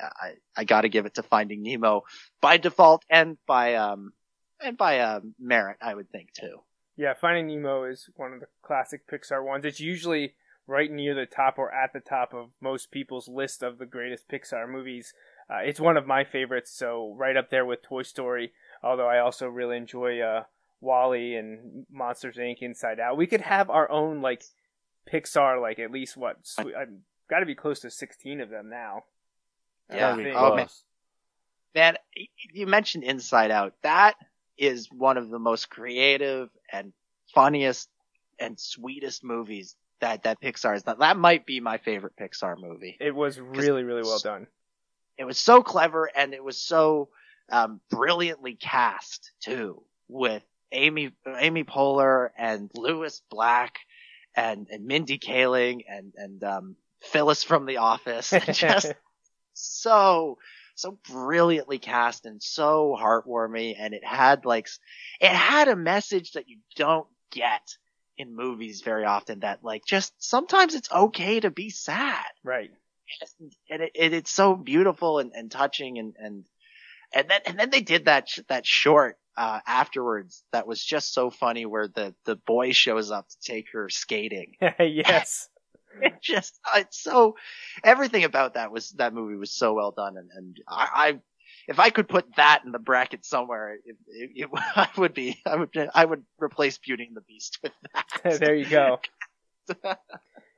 [0.00, 2.02] I, I got to give it to finding nemo
[2.40, 4.12] by default and by um
[4.62, 6.60] and by um merit i would think too
[6.98, 9.66] Yeah, Finding Nemo is one of the classic Pixar ones.
[9.66, 10.32] It's usually
[10.66, 14.28] right near the top or at the top of most people's list of the greatest
[14.30, 15.12] Pixar movies.
[15.50, 18.52] Uh, it's one of my favorites, so right up there with Toy Story.
[18.82, 20.44] Although I also really enjoy uh,
[20.80, 22.62] WALL-E and Monsters Inc.
[22.62, 23.18] Inside Out.
[23.18, 24.42] We could have our own like
[25.12, 26.38] Pixar, like at least what?
[26.44, 26.96] Sw- I've
[27.28, 29.04] got to be close to sixteen of them now.
[29.92, 30.16] Yeah.
[30.34, 30.68] Oh, man.
[31.74, 31.96] Man,
[32.54, 33.74] you mentioned Inside Out.
[33.82, 34.14] That
[34.58, 36.92] is one of the most creative and
[37.34, 37.88] funniest
[38.38, 40.96] and sweetest movies that that Pixar has done.
[40.98, 42.96] That might be my favorite Pixar movie.
[43.00, 44.46] It was really, really well done.
[45.18, 47.08] It was so clever and it was so
[47.50, 50.42] um, brilliantly cast too, with
[50.72, 53.76] Amy Amy Poehler and Lewis Black
[54.34, 58.30] and and Mindy Kaling and and um, Phyllis from The Office.
[58.52, 58.92] Just
[59.54, 60.38] so
[60.76, 64.68] so brilliantly cast and so heartwarming and it had like
[65.20, 67.76] it had a message that you don't get
[68.18, 72.70] in movies very often that like just sometimes it's okay to be sad right.
[73.70, 76.44] and it, it, it's so beautiful and, and touching and and
[77.12, 81.12] and then and then they did that sh- that short uh afterwards that was just
[81.12, 85.48] so funny where the the boy shows up to take her skating yes.
[86.02, 87.36] it just it's so
[87.84, 91.20] everything about that was that movie was so well done and and I, I
[91.68, 95.40] if I could put that in the bracket somewhere, it, it, it, I would be
[95.44, 98.38] I would I would replace Beauty and the Beast with that.
[98.40, 99.00] there you go.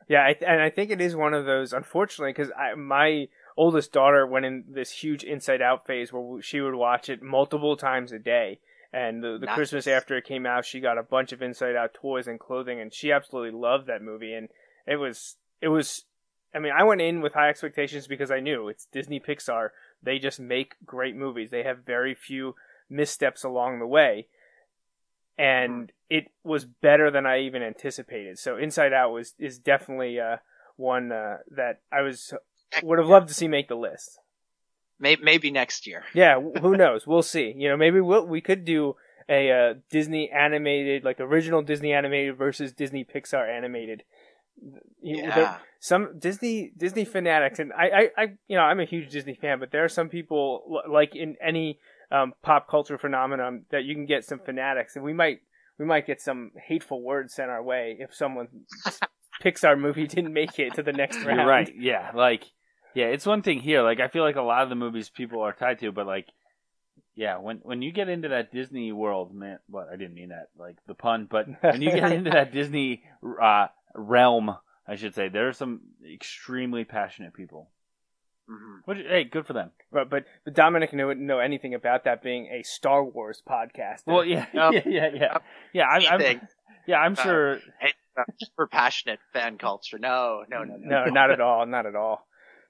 [0.09, 1.73] Yeah, I, and I think it is one of those.
[1.73, 6.75] Unfortunately, because my oldest daughter went in this huge Inside Out phase where she would
[6.75, 8.59] watch it multiple times a day.
[8.91, 9.55] And the, the Nice.
[9.55, 12.81] Christmas after it came out, she got a bunch of Inside Out toys and clothing,
[12.81, 14.33] and she absolutely loved that movie.
[14.33, 14.49] And
[14.89, 16.05] it was, it was.
[16.55, 19.71] I mean, I went in with high expectations because I knew it's Disney Pixar.
[20.03, 21.51] They just make great movies.
[21.51, 22.55] They have very few
[22.89, 24.29] missteps along the way
[25.39, 28.39] and it was better than I even anticipated.
[28.39, 30.39] So Inside Out was is definitely uh,
[30.77, 32.35] one uh, that I was
[32.83, 34.19] would have loved to see make the list.
[34.99, 36.03] Maybe, maybe next year.
[36.13, 37.07] Yeah, who knows?
[37.07, 37.55] We'll see.
[37.57, 38.97] You know, maybe we'll, we could do
[39.29, 44.03] a uh, Disney animated, like original Disney animated versus Disney Pixar animated.
[45.03, 45.59] Yeah.
[45.81, 49.61] some Disney Disney fanatics, and I, I, I, you know, I'm a huge Disney fan,
[49.61, 51.79] but there are some people like in any
[52.11, 55.41] um, pop culture phenomenon that you can get some fanatics, and we might
[55.79, 58.49] we might get some hateful words sent our way if someone
[59.43, 61.39] Pixar movie didn't make it to the next round.
[61.39, 61.73] You're right.
[61.77, 62.45] Yeah, like
[62.95, 63.83] yeah, it's one thing here.
[63.83, 66.27] Like I feel like a lot of the movies people are tied to, but like
[67.15, 70.49] yeah, when when you get into that Disney world, man, what I didn't mean that
[70.59, 73.03] like the pun, but when you get into that Disney
[73.43, 73.67] uh,
[73.99, 74.57] realm,
[74.87, 75.81] I should say, there are some
[76.11, 77.71] extremely passionate people.
[78.49, 78.81] Mhm.
[78.87, 79.73] Which hey, good for them.
[79.93, 84.03] But but, but Dominic wouldn't know anything about that being a Star Wars podcast.
[84.07, 84.73] Well, yeah, Yep.
[84.87, 85.39] yeah, yeah, yeah,
[85.75, 85.85] yeah.
[85.87, 86.41] I, I'm,
[86.87, 87.55] yeah, I'm Uh, sure.
[87.79, 89.99] Hey, uh, just for passionate fan culture.
[89.99, 92.27] No, no, no, no, not at all, not at all.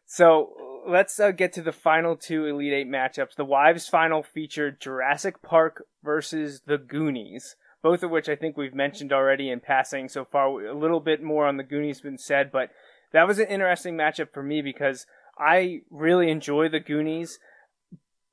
[0.06, 3.36] So let's uh, get to the final two Elite Eight matchups.
[3.36, 8.74] The Wives final featured Jurassic Park versus the Goonies, both of which I think we've
[8.74, 10.48] mentioned already in passing so far.
[10.66, 12.70] A little bit more on the Goonies been said, but
[13.12, 15.06] that was an interesting matchup for me because
[15.38, 17.38] I really enjoy the Goonies.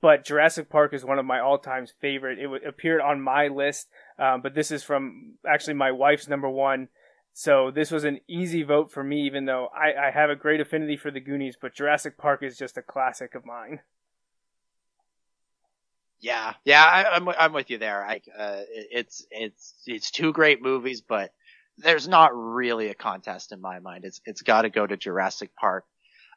[0.01, 2.37] But Jurassic Park is one of my all-time favorite.
[2.37, 3.87] It appeared on my list,
[4.19, 6.89] um, but this is from actually my wife's number one.
[7.33, 10.61] So this was an easy vote for me, even though I, I have a great
[10.61, 13.79] affinity for the Goonies, but Jurassic Park is just a classic of mine.
[16.21, 18.03] Yeah, yeah, I, I'm I'm with you there.
[18.03, 21.31] I uh, it's it's it's two great movies, but
[21.77, 24.05] there's not really a contest in my mind.
[24.05, 25.85] It's it's got to go to Jurassic Park.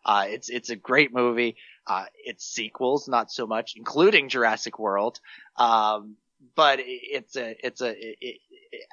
[0.04, 1.56] Uh, it's it's a great movie.
[1.86, 5.20] Uh, its sequels, not so much, including Jurassic World.
[5.56, 6.16] Um,
[6.54, 8.40] but it's a it's a it, it,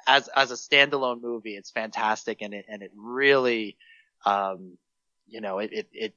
[0.06, 3.76] as as a standalone movie, it's fantastic, and it and it really,
[4.24, 4.78] um,
[5.26, 6.14] you know, it it it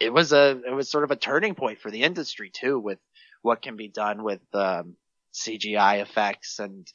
[0.00, 2.98] it was a it was sort of a turning point for the industry too, with
[3.42, 4.96] what can be done with um,
[5.34, 6.86] CGI effects and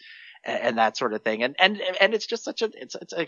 [0.44, 1.44] and that sort of thing.
[1.44, 3.28] And and and it's just such a it's it's a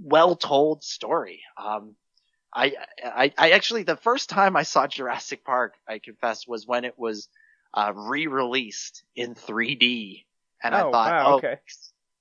[0.00, 1.42] well told story.
[1.56, 1.96] Um,
[2.54, 6.84] I, I I actually the first time I saw Jurassic Park, I confess, was when
[6.84, 7.28] it was
[7.74, 10.24] uh, re-released in 3D,
[10.62, 11.58] and I Oh, thought, wow, oh, okay.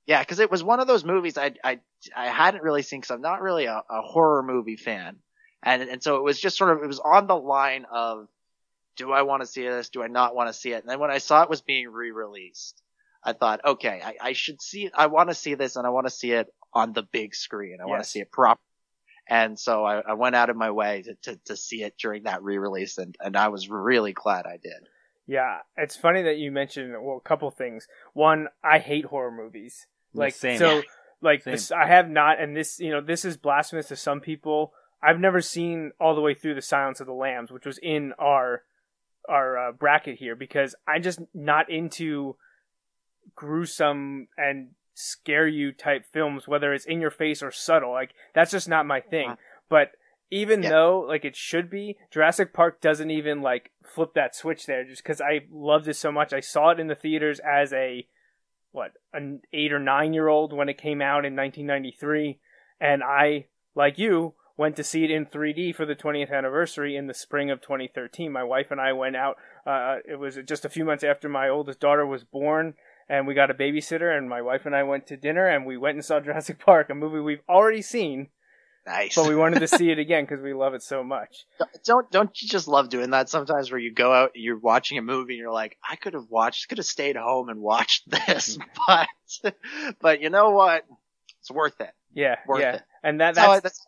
[0.05, 1.79] yeah, because it was one of those movies I I
[2.15, 5.17] I hadn't really seen because I'm not really a, a horror movie fan,
[5.63, 8.27] and and so it was just sort of it was on the line of
[8.97, 9.89] do I want to see this?
[9.89, 10.81] Do I not want to see it?
[10.81, 12.81] And then when I saw it was being re-released,
[13.23, 14.93] I thought, okay, I, I should see it.
[14.95, 17.77] I want to see this and I want to see it on the big screen.
[17.81, 18.60] I want to see it proper.
[19.29, 22.23] And so I, I went out of my way to, to, to see it during
[22.23, 24.87] that re-release and, and I was really glad I did.
[25.27, 27.85] Yeah, it's funny that you mentioned well a couple things.
[28.13, 29.85] One, I hate horror movies.
[30.13, 30.58] Like Same.
[30.58, 30.83] so,
[31.21, 31.52] like Same.
[31.52, 34.71] this, I have not, and this you know this is blasphemous to some people.
[35.04, 38.13] I've never seen all the way through the Silence of the Lambs, which was in
[38.17, 38.63] our
[39.28, 42.36] our uh, bracket here because I'm just not into
[43.36, 47.92] gruesome and scare you type films, whether it's in your face or subtle.
[47.92, 49.36] Like that's just not my thing.
[49.69, 49.92] But
[50.32, 50.69] even Yeah.
[50.69, 54.84] though like it should be, Jurassic Park doesn't even like flip that switch there.
[54.84, 58.08] Just because I loved it so much, I saw it in the theaters as a
[58.71, 62.40] what an eight or nine year old when it came out in 1993,
[62.80, 67.08] and I like you went to see it in 3D for the 20th anniversary in
[67.08, 68.31] the spring of 2013.
[68.31, 69.37] My wife and I went out.
[69.65, 72.73] Uh, it was just a few months after my oldest daughter was born,
[73.08, 74.15] and we got a babysitter.
[74.17, 76.89] And my wife and I went to dinner, and we went and saw Jurassic Park,
[76.89, 78.29] a movie we've already seen,
[78.87, 79.15] Nice.
[79.15, 81.45] but we wanted to see it again because we love it so much.
[81.83, 85.01] don't don't you just love doing that sometimes where you go out you're watching a
[85.01, 88.58] movie and you're like i could have watched could have stayed home and watched this
[88.87, 89.08] but
[89.99, 90.85] but you know what
[91.41, 92.81] it's worth it Yeah, Worth yeah, it.
[93.03, 93.85] and that that's that's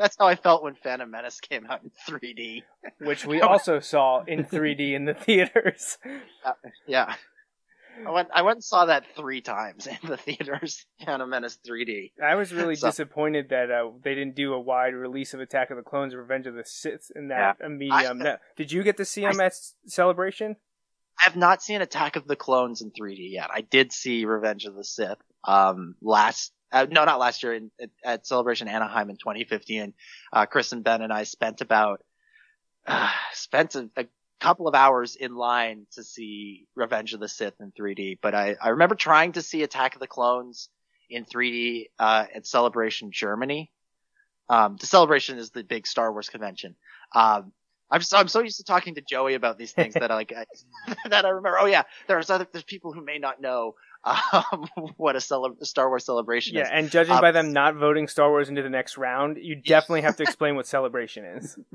[0.00, 2.62] that's, how i felt when phantom menace came out in 3d
[3.00, 5.98] which we also saw in 3D in the theaters.
[6.86, 7.14] yeah
[8.06, 12.12] I went, I went and saw that three times in the theaters, Phantom Menace 3D.
[12.24, 15.70] I was really So- disappointed that uh, they didn't do a wide release of Attack
[15.70, 18.20] of the Clones: and Revenge of the Sith in that uh, medium.
[18.22, 19.52] I- Now, did you get to see I- them at
[19.86, 20.56] Celebration?
[21.20, 23.50] I have not seen Attack of the Clones in 3D yet.
[23.52, 27.70] I did see Revenge of the Sith, um, last, uh, no, not last year, in,
[27.80, 29.94] at, at Celebration Anaheim in 2015.
[30.32, 32.02] Uh, Chris and Ben and I spent about,
[32.86, 34.06] uh, spent a, a
[34.40, 38.56] couple of hours in line to see Revenge of the Sith in 3D, but I,
[38.60, 40.68] I remember trying to see Attack of the Clones
[41.08, 43.70] in 3D, uh, at Celebration Germany.
[44.48, 46.74] Um, the Celebration is the big Star Wars convention.
[47.14, 47.52] Um,
[47.90, 50.32] I'm so, I'm so used to talking to Joey about these things that I like,
[50.32, 50.44] I,
[51.08, 51.58] that I remember.
[51.58, 53.74] Oh yeah, there's other, there's people who may not know,
[54.04, 56.68] um, what a cele- Star Wars celebration Yeah, is.
[56.72, 60.02] and judging Um, by them not voting Star Wars into the next round, you definitely
[60.02, 61.58] have to explain what Celebration is.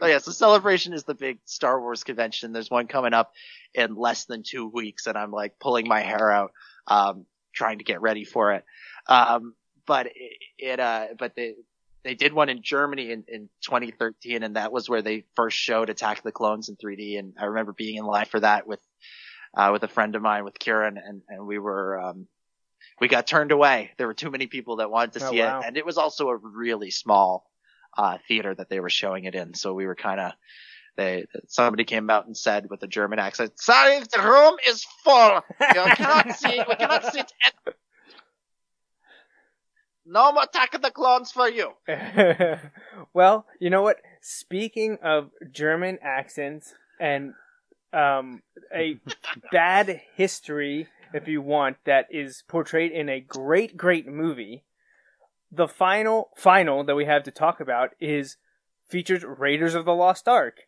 [0.00, 2.52] Oh yeah, so Celebration is the big Star Wars convention.
[2.52, 3.32] There's one coming up
[3.74, 6.52] in less than two weeks, and I'm like pulling my hair out,
[6.86, 8.64] um, trying to get ready for it.
[9.08, 9.54] Um,
[9.86, 10.14] but it,
[10.58, 11.54] it uh, but they
[12.04, 15.90] they did one in Germany in, in 2013, and that was where they first showed
[15.90, 17.18] Attack of the Clones in 3D.
[17.18, 18.80] And I remember being in line for that with
[19.58, 22.28] uh, with a friend of mine, with Kieran, and and we were um,
[23.00, 23.90] we got turned away.
[23.98, 25.60] There were too many people that wanted to Oh, see wow.
[25.60, 27.50] it, and it was also a really small
[27.96, 29.54] uh, theater that they were showing it in.
[29.54, 30.32] So we were kind of,
[30.96, 35.40] they, somebody came out and said with a German accent, sorry, the room is full.
[35.60, 37.74] You cannot see, we cannot sit at,
[40.06, 41.72] no more Attack of the Clones for you.
[43.14, 43.98] well, you know what?
[44.22, 47.34] Speaking of German accents and
[47.92, 48.42] um,
[48.74, 49.00] a
[49.52, 54.64] bad history, if you want, that is portrayed in a great, great movie,
[55.50, 58.36] the final final that we have to talk about is
[58.86, 60.60] features Raiders of the Lost Ark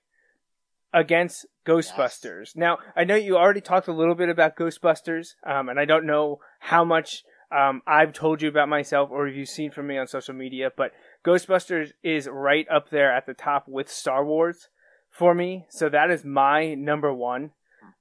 [0.93, 2.57] against Ghostbusters.
[2.57, 6.07] Now, I know you already talked a little bit about Ghostbusters, um, and I don't
[6.07, 9.99] know how much um, I've told you about myself or have you seen from me
[9.99, 10.93] on social media, but
[11.25, 14.69] Ghostbusters is right up there at the top with Star Wars
[15.11, 15.67] for me.
[15.69, 17.51] So that is my number one.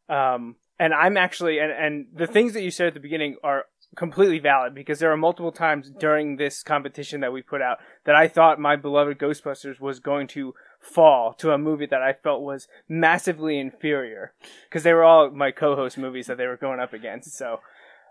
[0.08, 3.66] Um, and I'm actually, and, and the things that you said at the beginning are
[3.96, 8.16] completely valid because there are multiple times during this competition that we put out that
[8.16, 12.42] I thought my beloved Ghostbusters was going to fall to a movie that I felt
[12.42, 14.34] was massively inferior
[14.70, 17.38] because they were all my co-host movies that they were going up against.
[17.38, 17.60] So,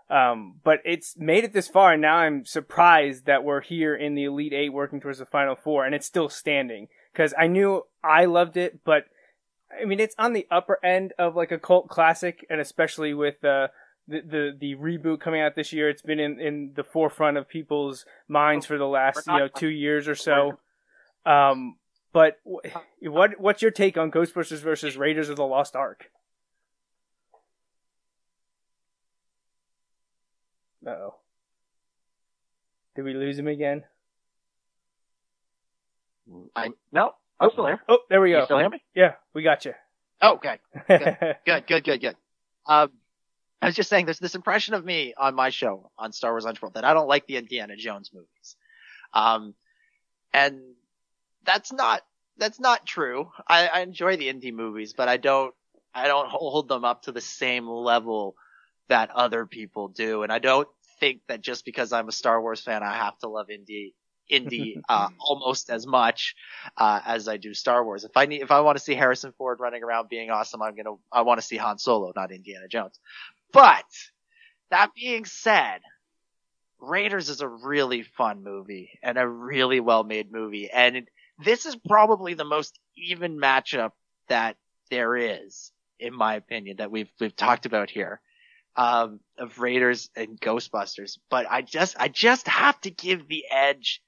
[0.09, 4.15] um, but it's made it this far, and now I'm surprised that we're here in
[4.15, 6.87] the Elite Eight working towards the Final Four, and it's still standing.
[7.11, 9.05] Because I knew I loved it, but
[9.79, 13.43] I mean, it's on the upper end of like a cult classic, and especially with
[13.43, 13.67] uh,
[14.07, 17.47] the the the reboot coming out this year, it's been in, in the forefront of
[17.47, 20.59] people's minds for the last you know two years or so.
[21.25, 21.77] Um,
[22.13, 22.67] but wh-
[23.03, 26.09] what what's your take on Ghostbusters versus Raiders of the Lost Ark?
[30.87, 31.15] Oh.
[32.95, 33.83] Did we lose him again?
[36.55, 37.79] I, no, I'm still here.
[37.87, 38.45] Oh, there we You go.
[38.45, 38.81] still hear me?
[38.95, 39.73] Yeah, we got you.
[40.21, 40.59] Oh, okay.
[41.45, 42.15] Good, good, good, good.
[42.67, 42.91] Um,
[43.61, 46.45] I was just saying there's this impression of me on my show on Star Wars
[46.45, 48.55] Untold that I don't like the Indiana Jones movies.
[49.13, 49.53] Um,
[50.33, 50.59] and
[51.45, 52.01] that's not,
[52.37, 53.31] that's not true.
[53.47, 55.53] I, I enjoy the Indy movies, but I don't,
[55.93, 58.35] I don't hold them up to the same level
[58.89, 60.23] that other people do.
[60.23, 60.67] And I don't
[60.99, 63.93] think that just because I'm a Star Wars fan, I have to love Indy,
[64.29, 66.35] Indy, uh, almost as much,
[66.77, 68.03] uh, as I do Star Wars.
[68.03, 70.75] If I need, if I want to see Harrison Ford running around being awesome, I'm
[70.75, 72.99] gonna, I want to see Han Solo, not Indiana Jones.
[73.51, 73.85] But
[74.69, 75.81] that being said,
[76.79, 80.69] Raiders is a really fun movie and a really well made movie.
[80.71, 81.09] And it,
[81.43, 83.91] this is probably the most even matchup
[84.27, 84.55] that
[84.89, 88.21] there is, in my opinion, that we've, we've talked about here.
[88.75, 94.01] Um, of Raiders and Ghostbusters, but I just, I just have to give the edge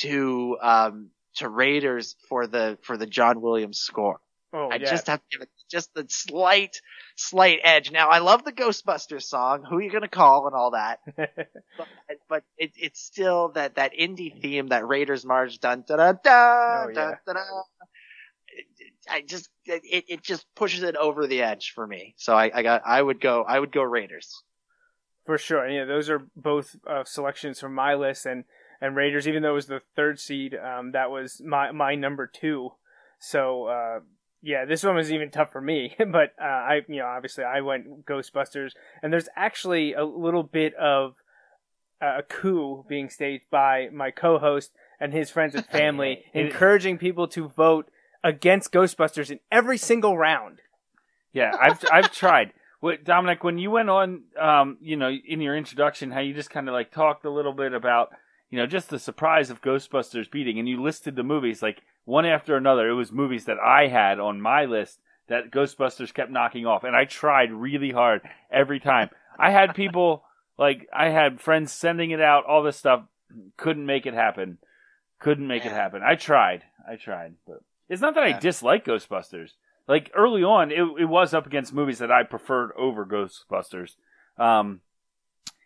[0.00, 4.20] to, um, to Raiders for the for the John Williams score.
[4.54, 4.90] Oh, I yeah.
[4.90, 6.76] just have to give it just the slight
[7.16, 7.90] slight edge.
[7.90, 11.88] Now I love the Ghostbusters song, "Who are You Gonna Call" and all that, but,
[12.28, 16.84] but it, it's still that that Indy theme, that Raiders march, dun da da da
[16.84, 17.32] Oh, da da.
[17.32, 17.42] da.
[19.08, 22.14] I just it it just pushes it over the edge for me.
[22.18, 24.42] So I, I got I would go I would go Raiders.
[25.24, 25.66] For sure.
[25.66, 28.44] Yeah, those are both uh, selections from my list and,
[28.82, 32.26] and Raiders, even though it was the third seed, um, that was my, my number
[32.26, 32.72] two.
[33.20, 34.00] So, uh,
[34.42, 37.60] yeah, this one was even tough for me, but, uh, I, you know, obviously I
[37.60, 38.72] went Ghostbusters
[39.02, 41.14] and there's actually a little bit of
[42.02, 47.28] uh, a coup being staged by my co-host and his friends and family, encouraging people
[47.28, 47.88] to vote
[48.24, 50.58] against Ghostbusters in every single round.
[51.32, 52.52] Yeah, I've I've tried.
[52.80, 56.50] What Dominic, when you went on, um, you know, in your introduction, how you just
[56.50, 58.10] kind of like talked a little bit about,
[58.52, 62.26] you know, just the surprise of Ghostbusters beating, and you listed the movies like one
[62.26, 62.86] after another.
[62.88, 66.94] It was movies that I had on my list that Ghostbusters kept knocking off, and
[66.94, 69.08] I tried really hard every time.
[69.38, 70.22] I had people
[70.58, 73.04] like I had friends sending it out, all this stuff,
[73.56, 74.58] couldn't make it happen,
[75.18, 76.02] couldn't make it happen.
[76.04, 79.52] I tried, I tried, but it's not that I dislike Ghostbusters
[79.88, 83.96] like early on it, it was up against movies that i preferred over ghostbusters
[84.38, 84.80] um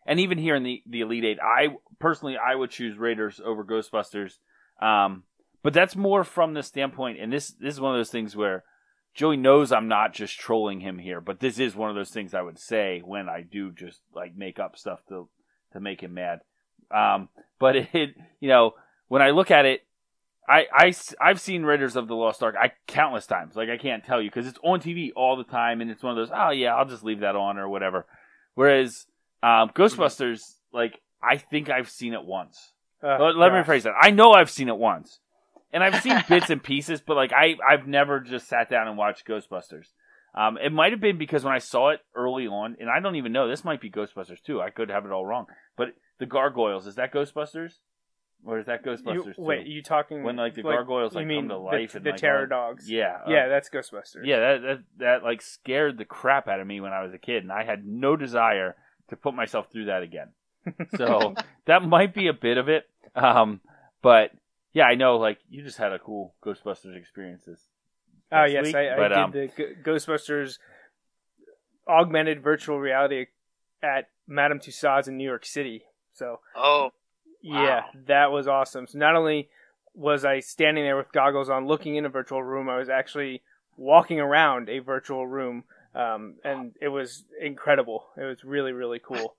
[0.06, 3.64] and even here in the the elite eight i personally i would choose raiders over
[3.64, 4.38] ghostbusters
[4.80, 5.24] um
[5.62, 8.64] but that's more from the standpoint and this this is one of those things where
[9.14, 12.34] joey knows i'm not just trolling him here but this is one of those things
[12.34, 15.28] i would say when i do just like make up stuff to
[15.72, 16.40] to make him mad
[16.94, 17.28] um
[17.58, 18.72] but it you know
[19.08, 19.82] when i look at it
[20.48, 20.66] I,
[21.20, 23.56] I, have seen Raiders of the Lost Ark I countless times.
[23.56, 26.16] Like I can't tell you because it's on TV all the time, and it's one
[26.16, 26.30] of those.
[26.32, 28.06] Oh yeah, I'll just leave that on or whatever.
[28.54, 29.06] Whereas
[29.46, 30.40] um, Ghostbusters,
[30.72, 32.72] like I think I've seen it once.
[33.02, 33.94] Uh, let let me rephrase that.
[34.00, 35.20] I know I've seen it once,
[35.72, 38.98] and I've seen bits and pieces, but like I I've never just sat down and
[38.98, 39.86] watched Ghostbusters.
[40.34, 43.16] Um, it might have been because when I saw it early on, and I don't
[43.16, 44.60] even know this might be Ghostbusters too.
[44.60, 45.88] I could have it all wrong, but
[46.18, 47.74] the gargoyles is that Ghostbusters,
[48.44, 49.36] or is that Ghostbusters?
[49.36, 49.42] too?
[49.42, 51.98] wait, you talking when like the gargoyles you like mean come to the- life the,
[51.98, 52.90] and like, terror all- dogs?
[52.90, 54.24] Yeah, uh, yeah, that's Ghostbusters.
[54.24, 54.40] yeah.
[54.40, 57.42] That, that that like scared the crap out of me when I was a kid,
[57.42, 58.74] and I had no desire
[59.08, 60.28] to put myself through that again.
[60.96, 61.34] So
[61.66, 62.88] that might be a bit of it.
[63.14, 63.60] Um,
[64.02, 64.32] but
[64.72, 67.60] yeah, I know like you just had a cool Ghostbusters experience this.
[68.32, 70.58] Oh last yes, week, I, I but, did um, the G- Ghostbusters
[71.88, 73.26] augmented virtual reality
[73.82, 75.84] at Madame Tussauds in New York City.
[76.12, 76.90] So Oh,
[77.42, 78.86] yeah, that was awesome.
[78.86, 79.48] So not only
[79.94, 83.42] was I standing there with goggles on, looking in a virtual room, I was actually
[83.76, 85.64] walking around a virtual room,
[85.96, 88.04] um, and it was incredible.
[88.16, 89.36] It was really really cool.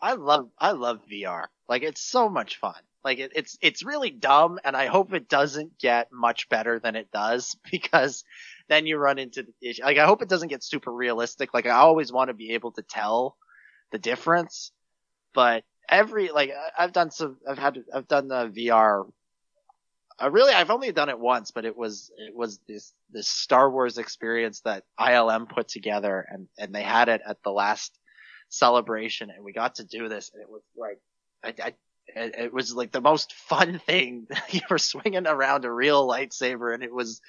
[0.00, 1.46] I love I love VR.
[1.68, 2.80] Like it's so much fun.
[3.04, 6.94] Like it, it's it's really dumb, and I hope it doesn't get much better than
[6.94, 8.24] it does because
[8.68, 9.82] then you run into the issue.
[9.82, 11.54] Like I hope it doesn't get super realistic.
[11.54, 13.36] Like I always want to be able to tell
[13.92, 14.72] the difference,
[15.32, 19.06] but every like I've done some I've had I've done the VR.
[20.18, 23.70] I really I've only done it once, but it was it was this this Star
[23.70, 27.98] Wars experience that ILM put together, and and they had it at the last
[28.50, 30.98] celebration and we got to do this and it was like
[31.44, 31.74] I, I
[32.06, 36.72] it, it was like the most fun thing you were swinging around a real lightsaber
[36.72, 37.20] and it was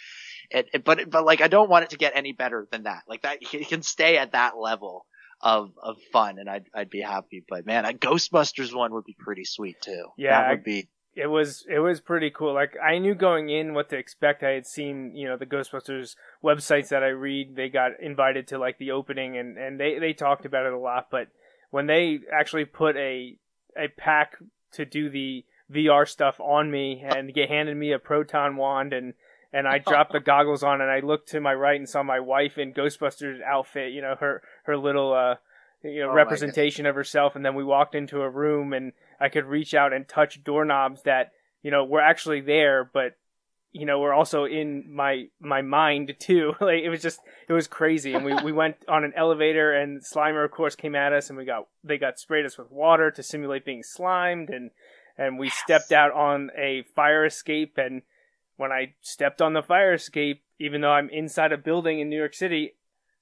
[0.49, 3.03] it, it but but like I don't want it to get any better than that.
[3.07, 5.05] Like that it can stay at that level
[5.41, 7.43] of of fun and I'd I'd be happy.
[7.47, 10.05] But man a Ghostbusters one would be pretty sweet too.
[10.17, 12.53] Yeah, that would be it was it was pretty cool.
[12.53, 14.43] Like I knew going in what to expect.
[14.43, 17.55] I had seen you know the Ghostbusters websites that I read.
[17.55, 20.79] They got invited to like the opening and and they they talked about it a
[20.79, 21.07] lot.
[21.11, 21.27] But
[21.71, 23.37] when they actually put a
[23.77, 24.37] a pack
[24.73, 29.13] to do the VR stuff on me and get handed me a proton wand and
[29.51, 32.19] and I dropped the goggles on and I looked to my right and saw my
[32.19, 33.93] wife in Ghostbusters outfit.
[33.93, 35.35] You know her her little uh
[35.83, 39.29] you know Oh representation of herself and then we walked into a room and I
[39.29, 43.15] could reach out and touch doorknobs that you know were actually there, but
[43.71, 46.53] you know were also in my my mind too.
[46.61, 48.13] like it was just it was crazy.
[48.13, 51.37] And we we went on an elevator, and Slimer of course came at us, and
[51.37, 54.71] we got they got sprayed us with water to simulate being slimed, and
[55.17, 58.03] and we stepped out on a fire escape, and
[58.57, 62.17] when I stepped on the fire escape, even though I'm inside a building in New
[62.17, 62.75] York City.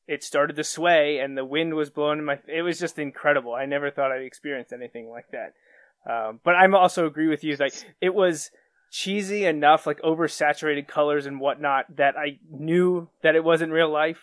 [0.08, 2.40] It started to sway and the wind was blowing in my.
[2.48, 3.54] It was just incredible.
[3.54, 5.54] I never thought I'd experienced anything like that.
[6.10, 7.56] Um, but I'm also agree with you.
[7.58, 8.50] Like it was
[8.92, 14.20] cheesy enough, like oversaturated colors and whatnot, that I knew that it wasn't real life.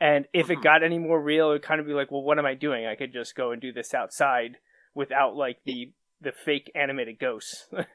[0.00, 0.62] And if it Mhm.
[0.62, 2.86] got any more real, it would kind of be like, well, what am I doing?
[2.86, 4.58] I could just go and do this outside
[4.94, 7.68] without like the the fake animated ghosts.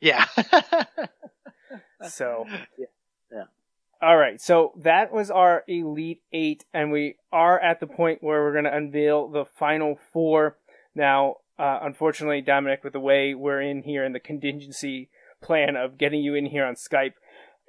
[0.00, 0.26] Yeah.
[2.08, 2.44] So,
[2.78, 2.86] Yeah.
[3.32, 3.44] Yeah.
[4.02, 4.40] All right.
[4.40, 8.64] So that was our Elite Eight, and we are at the point where we're going
[8.64, 10.58] to unveil the final four.
[10.94, 15.08] Now, uh, unfortunately, Dominic, with the way we're in here and the contingency
[15.40, 17.14] plan of getting you in here on Skype,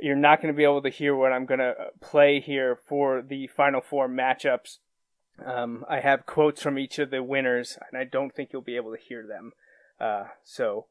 [0.02, 3.22] you're not going to be able to hear what I'm going to play here for
[3.22, 4.80] the final four matchups.
[5.46, 8.78] Um, I have quotes from each of the winners, and I don't think you'll be
[8.78, 9.54] able to hear them.
[10.00, 10.88] Uh, so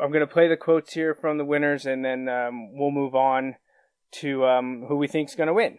[0.00, 3.14] I'm going to play the quotes here from the winners, and then um, we'll move
[3.14, 3.56] on
[4.12, 5.78] to um, who we think's going to win.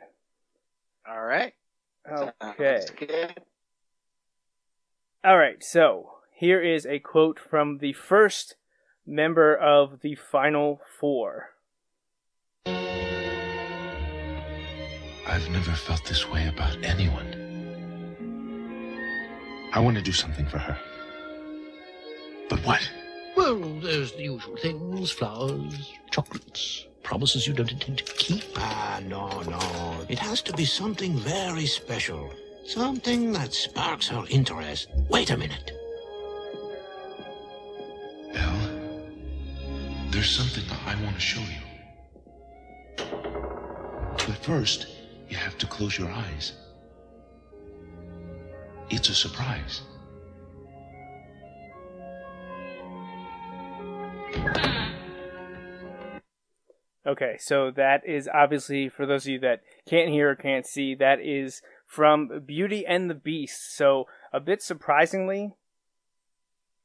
[1.08, 1.54] All right.
[2.42, 2.82] Okay.
[5.24, 5.64] All right.
[5.64, 8.56] So here is a quote from the first
[9.06, 11.52] member of the final four.
[15.28, 17.44] I've never felt this way about anyone.
[19.74, 20.78] I want to do something for her.
[22.50, 22.82] But what?
[23.38, 28.44] Well, there's the usual things flowers, chocolates, promises you don't intend to keep.
[28.58, 30.06] Ah, no, no.
[30.10, 32.30] It has to be something very special.
[32.66, 34.90] Something that sparks her interest.
[35.10, 35.72] Wait a minute.
[40.26, 41.62] There's something I want to show you.
[42.98, 44.88] But first,
[45.30, 46.54] you have to close your eyes.
[48.90, 49.84] It's a surprise.
[57.06, 60.96] Okay, so that is obviously for those of you that can't hear or can't see,
[60.96, 63.78] that is from Beauty and the Beast.
[63.78, 65.54] So a bit surprisingly,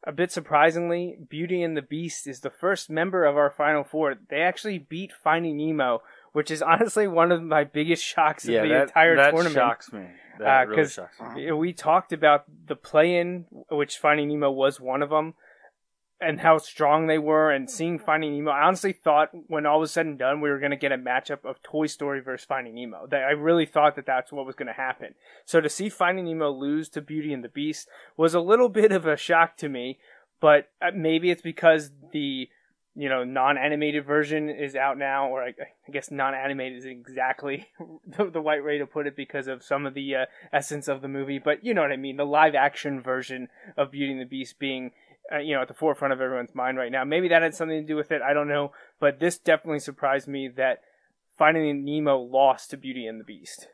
[0.04, 4.14] a bit surprisingly, Beauty and the Beast is the first member of our final four.
[4.28, 8.62] They actually beat Finding Nemo, which is honestly one of my biggest shocks of yeah,
[8.62, 9.54] the that, entire that tournament.
[9.56, 10.06] shocks me.
[10.38, 11.52] That Uh, really shocks me.
[11.52, 15.34] We talked about the play-in, which Finding Nemo was one of them,
[16.20, 17.50] and how strong they were.
[17.50, 20.58] And seeing Finding Nemo, I honestly thought when all was said and done, we were
[20.58, 23.06] going to get a matchup of Toy Story versus Finding Nemo.
[23.06, 25.14] That I really thought that that's what was going to happen.
[25.44, 28.92] So to see Finding Nemo lose to Beauty and the Beast was a little bit
[28.92, 29.98] of a shock to me.
[30.40, 32.48] But uh, maybe it's because the
[32.96, 37.68] you know non-animated version is out now, or I, I guess non-animated is exactly
[38.06, 41.02] the, the right way to put it because of some of the uh, essence of
[41.02, 41.38] the movie.
[41.38, 44.92] But you know what I mean, the live-action version of Beauty and the Beast being
[45.32, 47.04] uh, you know at the forefront of everyone's mind right now.
[47.04, 48.22] Maybe that had something to do with it.
[48.22, 50.80] I don't know, but this definitely surprised me that
[51.38, 53.68] Finding Nemo lost to Beauty and the Beast.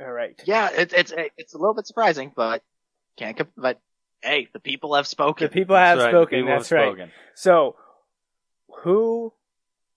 [0.00, 0.40] All right.
[0.44, 2.62] Yeah, it's it's it's a little bit surprising, but
[3.16, 3.36] can't.
[3.36, 3.80] comp- But
[4.22, 5.44] hey, the people have spoken.
[5.46, 6.38] The people have That's right, spoken.
[6.38, 6.88] people have That's right.
[6.88, 7.12] spoken.
[7.34, 7.76] So,
[8.82, 9.34] who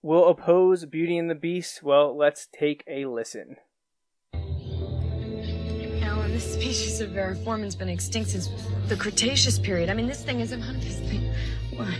[0.04, 1.82] will oppose Beauty and the Beast?
[1.82, 3.58] Well, let's take a listen.
[6.38, 8.48] This species of Variformin's been extinct since
[8.90, 9.90] the Cretaceous period.
[9.90, 11.32] I mean, this thing is obviously.
[11.76, 11.98] What?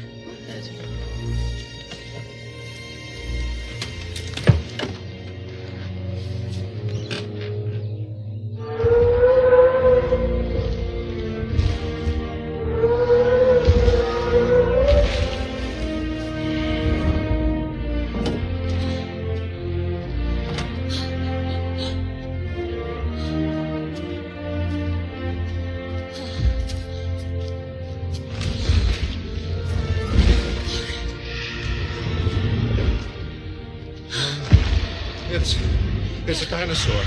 [36.68, 37.02] Dinosaur.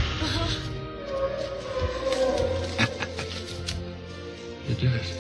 [4.66, 5.14] you did it.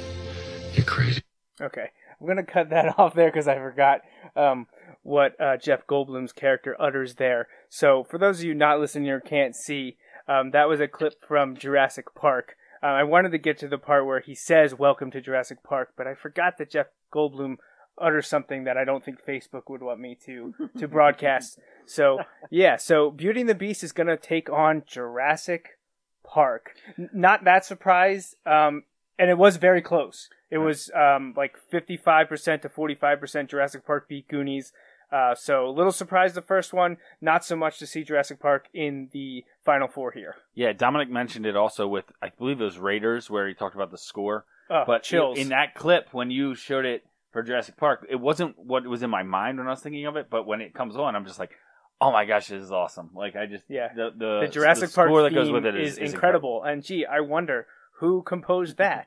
[0.72, 1.22] You're crazy.
[1.60, 1.88] Okay,
[2.18, 4.00] I'm gonna cut that off there because I forgot
[4.34, 4.66] um,
[5.02, 7.48] what uh, Jeff Goldblum's character utters there.
[7.68, 11.22] So, for those of you not listening or can't see, um, that was a clip
[11.22, 12.56] from Jurassic Park.
[12.82, 15.92] Uh, I wanted to get to the part where he says "Welcome to Jurassic Park,"
[15.98, 17.56] but I forgot that Jeff Goldblum
[18.00, 21.58] utters something that I don't think Facebook would want me to to broadcast.
[21.86, 22.20] So,
[22.50, 25.78] yeah, so Beauty and the Beast is gonna take on Jurassic
[26.24, 26.74] Park.
[26.98, 28.84] N- not that surprised, um,
[29.18, 30.28] and it was very close.
[30.50, 34.72] It was um, like 55% to 45% Jurassic Park beat Goonies.
[35.12, 38.68] Uh, so a little surprised the first one, not so much to see Jurassic Park
[38.72, 40.36] in the final four here.
[40.54, 43.90] Yeah, Dominic mentioned it also with I believe it was Raiders where he talked about
[43.90, 44.44] the score.
[44.70, 45.36] Oh, but chills.
[45.36, 49.10] in that clip when you showed it for Jurassic Park, it wasn't what was in
[49.10, 51.38] my mind when I was thinking of it, but when it comes on, I'm just
[51.38, 51.52] like,
[52.00, 53.10] oh my gosh, this is awesome!
[53.14, 53.88] Like I just Yeah.
[53.94, 56.62] the the, the Jurassic the Park score that goes with it is, is, is incredible.
[56.62, 57.66] And gee, I wonder
[58.00, 59.06] who composed that.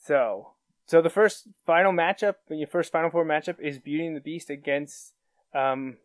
[0.03, 0.51] so,
[0.85, 4.49] so the first final matchup, your first Final Four matchup is Beauty and the Beast
[4.49, 5.13] against
[5.53, 5.97] um,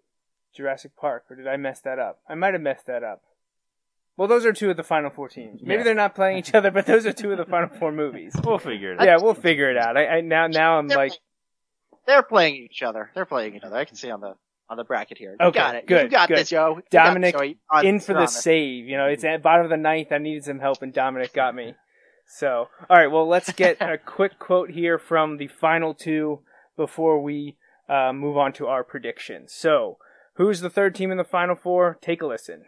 [0.55, 1.25] Jurassic Park.
[1.31, 2.21] Or did I mess that up?
[2.29, 3.23] I might have messed that up.
[4.17, 5.61] Well, those are two of the final four teams.
[5.62, 5.85] Maybe Yeah.
[5.85, 8.35] they're not playing each other, but those are two of the final four movies.
[8.45, 9.07] We'll figure it out.
[9.07, 9.97] Yeah, we'll figure it out.
[9.97, 11.21] I, I now now I'm They're like, playing-
[12.07, 13.11] they're playing each other.
[13.14, 13.77] They're playing each other.
[13.77, 14.35] I can see on the
[14.69, 15.37] on the bracket here.
[15.39, 15.87] You Okay, got it.
[15.87, 16.39] good, You got good.
[16.39, 16.81] this, Joe.
[16.91, 17.55] Dominic this, Joe.
[17.71, 18.37] On- in for the on this.
[18.43, 18.87] save.
[18.87, 20.11] You know, it's at bottom of the ninth.
[20.12, 21.75] I needed some help, and Dominic got me.
[22.29, 23.07] So, all right.
[23.11, 26.41] Well, let's get a quick quote here from the final two
[26.77, 27.57] before we
[27.89, 29.53] uh, move on to our predictions.
[29.53, 29.99] So,
[30.35, 31.99] who's the third team in the final four?
[32.01, 32.64] Take a listen.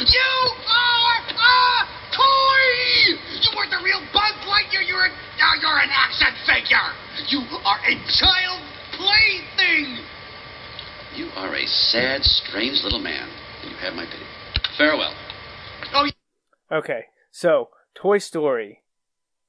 [0.00, 0.32] You
[0.66, 1.84] are a
[2.16, 3.20] toy!
[3.42, 4.86] You weren't the real Buzz Lightyear.
[4.86, 6.88] You're a, now you're an action figure.
[7.28, 8.64] You are a child's
[8.96, 9.98] plaything.
[11.14, 13.28] You are a sad, strange little man,
[13.62, 14.24] you have my pity.
[14.78, 15.14] Farewell.
[15.92, 16.08] Oh,
[16.72, 18.82] Okay, so Toy Story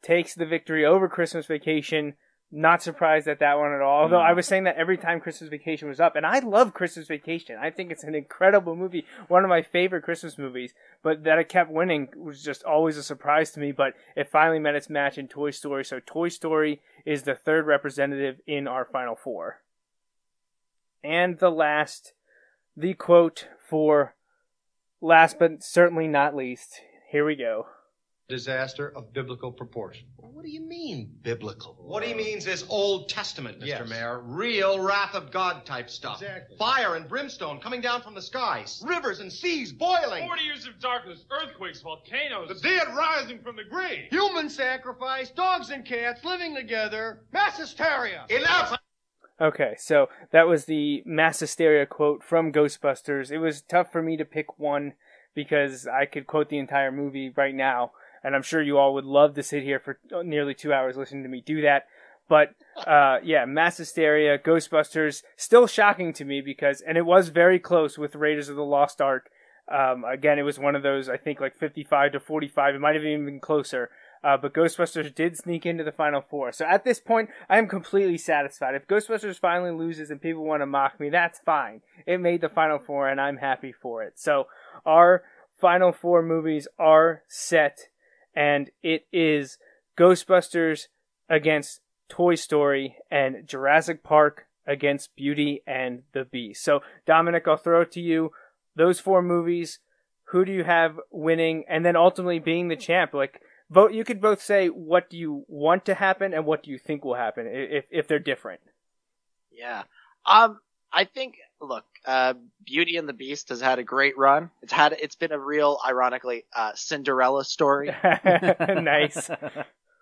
[0.02, 2.16] takes the victory over Christmas Vacation.
[2.54, 4.04] Not surprised at that one at all.
[4.04, 4.36] Although I mm.
[4.36, 7.58] was saying that every time Christmas Vacation was up, and I love Christmas Vacation.
[7.58, 10.74] I think it's an incredible movie, one of my favorite Christmas movies.
[11.02, 13.72] But that it kept winning was just always a surprise to me.
[13.72, 15.86] But it finally met its match in Toy Story.
[15.86, 19.62] So Toy Story is the third representative in our final four.
[21.04, 22.12] And the last,
[22.76, 24.14] the quote for
[25.00, 26.82] last but certainly not least.
[27.10, 27.68] Here we go.
[28.32, 30.08] Disaster of biblical proportion.
[30.16, 31.76] What do you mean, biblical?
[31.80, 33.68] What he means is Old Testament, Mr.
[33.68, 33.90] Yes.
[33.90, 34.22] Mayor.
[34.22, 36.22] Real wrath of God type stuff.
[36.22, 36.58] Exactly.
[36.58, 38.82] Fire and brimstone coming down from the skies.
[38.84, 40.26] Rivers and seas boiling.
[40.26, 42.48] 40 years of darkness, earthquakes, volcanoes.
[42.48, 44.08] The dead rising from the grave.
[44.10, 47.20] Human sacrifice, dogs and cats living together.
[47.32, 48.26] Mass hysteria.
[48.30, 48.78] Enough!
[49.40, 53.30] Okay, so that was the mass hysteria quote from Ghostbusters.
[53.32, 54.94] It was tough for me to pick one
[55.36, 57.92] because I could quote the entire movie right now,
[58.24, 61.24] and I'm sure you all would love to sit here for nearly two hours listening
[61.24, 61.88] to me do that.
[62.30, 62.56] But
[62.88, 67.98] uh, yeah, mass hysteria, Ghostbusters, still shocking to me because, and it was very close
[67.98, 69.30] with Raiders of the Lost Ark.
[69.70, 72.76] Um, again, it was one of those I think like 55 to 45.
[72.76, 73.90] It might have even been closer.
[74.24, 76.52] Uh, but Ghostbusters did sneak into the final four.
[76.52, 78.76] So at this point, I am completely satisfied.
[78.76, 81.82] If Ghostbusters finally loses and people want to mock me, that's fine.
[82.06, 84.20] It made the final four and I'm happy for it.
[84.20, 84.46] So
[84.86, 85.24] our
[85.60, 87.90] final four movies are set
[88.36, 89.58] and it is
[89.98, 90.88] Ghostbusters
[91.30, 96.64] against Toy Story and Jurassic Park against Beauty and the Beast.
[96.64, 98.32] So Dominic, I'll throw it to you.
[98.76, 99.80] Those four movies,
[100.26, 103.14] who do you have winning and then ultimately being the champ?
[103.14, 103.94] Like, vote.
[103.94, 107.04] You could both say what do you want to happen and what do you think
[107.04, 108.62] will happen if if they're different.
[109.52, 109.84] Yeah.
[110.26, 110.60] Um,
[110.94, 112.34] I think, look, uh,
[112.66, 114.52] Beauty and the Beast has had a great run.
[114.62, 117.88] It's had, it's been a real, ironically, uh, Cinderella story.
[118.04, 119.30] nice.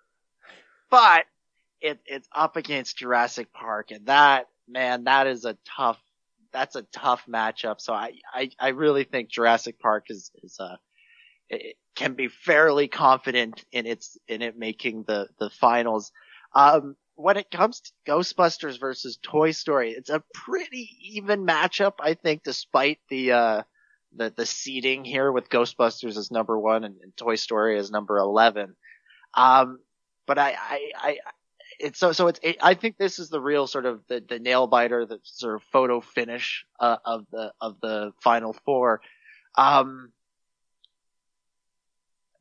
[0.90, 1.26] but
[1.82, 6.00] it, it's up against Jurassic Park and that, man, that is a tough,
[6.52, 7.80] that's a tough matchup.
[7.80, 10.78] So I, I, I really think Jurassic Park is, is, uh,
[11.50, 16.12] it it can be fairly confident in its, in it making the, the finals.
[16.54, 22.14] Um, when it comes to Ghostbusters versus Toy Story, it's a pretty even matchup, I
[22.14, 23.64] think, despite the, uh,
[24.16, 28.18] the, the seeding here with Ghostbusters as number one and, and Toy Story as number
[28.18, 28.74] 11.
[29.34, 29.80] Um,
[30.28, 31.18] but I, I, I,
[31.78, 34.40] it's so, so it's, it, I think this is the real sort of the, the
[34.40, 39.02] nail biter, the sort of photo finish, uh, of the, of the final four.
[39.58, 40.14] Um,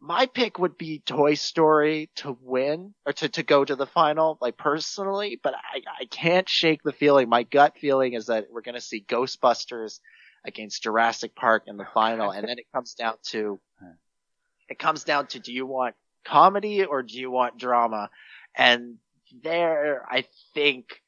[0.01, 4.39] my pick would be Toy Story to win or to, to go to the final,
[4.41, 7.29] like personally, but I, I can't shake the feeling.
[7.29, 9.99] My gut feeling is that we're going to see Ghostbusters
[10.45, 12.31] against Jurassic Park in the final.
[12.31, 13.59] And then it comes down to,
[14.69, 18.11] it comes down to, do you want comedy or do you want drama?
[18.55, 18.99] And
[19.43, 20.25] there, I
[20.55, 21.03] think,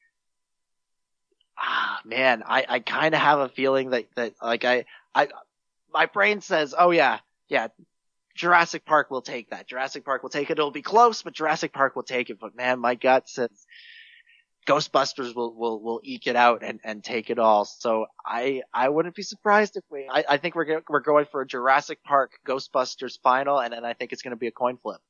[1.57, 5.28] ah, man, I, I kind of have a feeling that, that like I, I,
[5.93, 7.68] my brain says, oh yeah, yeah,
[8.41, 9.66] Jurassic Park will take that.
[9.66, 10.59] Jurassic Park will take it.
[10.59, 12.41] It'll be close, but Jurassic Park will take it.
[12.41, 13.51] But man, my gut says
[14.66, 17.66] Ghostbusters will, will, will eke it out and, and take it all.
[17.66, 21.26] So I, I wouldn't be surprised if we, I, I think we're, go- we're going
[21.30, 24.53] for a Jurassic Park Ghostbusters final and then I think it's going to be a
[24.53, 25.03] coin flip.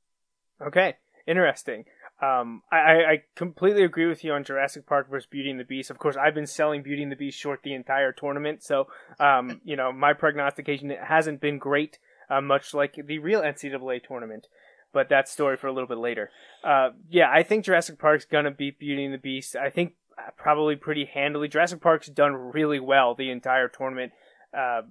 [0.60, 1.84] Okay, interesting.
[2.20, 5.64] Um, I, I I completely agree with you on Jurassic Park versus Beauty and the
[5.64, 5.88] Beast.
[5.90, 9.60] Of course, I've been selling Beauty and the Beast short the entire tournament, so um,
[9.64, 11.98] you know my prognostication hasn't been great,
[12.30, 14.46] uh, much like the real NCAA tournament.
[14.92, 16.30] But that story for a little bit later.
[16.64, 19.54] Uh, yeah, I think Jurassic Park's gonna beat Beauty and the Beast.
[19.54, 21.46] I think uh, probably pretty handily.
[21.46, 24.12] Jurassic Park's done really well the entire tournament.
[24.52, 24.82] Uh,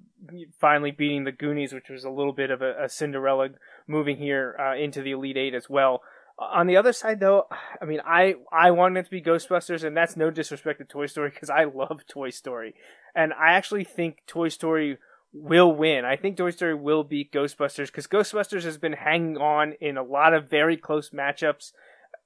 [0.58, 3.50] finally beating the Goonies, which was a little bit of a, a Cinderella
[3.88, 6.02] moving here uh, into the Elite Eight as well.
[6.38, 7.48] On the other side, though,
[7.82, 11.08] I mean, I I wanted it to be Ghostbusters, and that's no disrespect to Toy
[11.08, 12.74] Story because I love Toy Story,
[13.14, 14.98] and I actually think Toy Story
[15.32, 16.06] will win.
[16.06, 20.04] I think Toy Story will beat Ghostbusters because Ghostbusters has been hanging on in a
[20.04, 21.72] lot of very close matchups.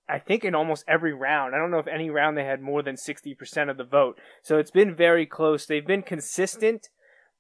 [0.07, 1.55] I think in almost every round.
[1.55, 4.19] I don't know if any round they had more than 60% of the vote.
[4.41, 5.65] So it's been very close.
[5.65, 6.89] They've been consistent,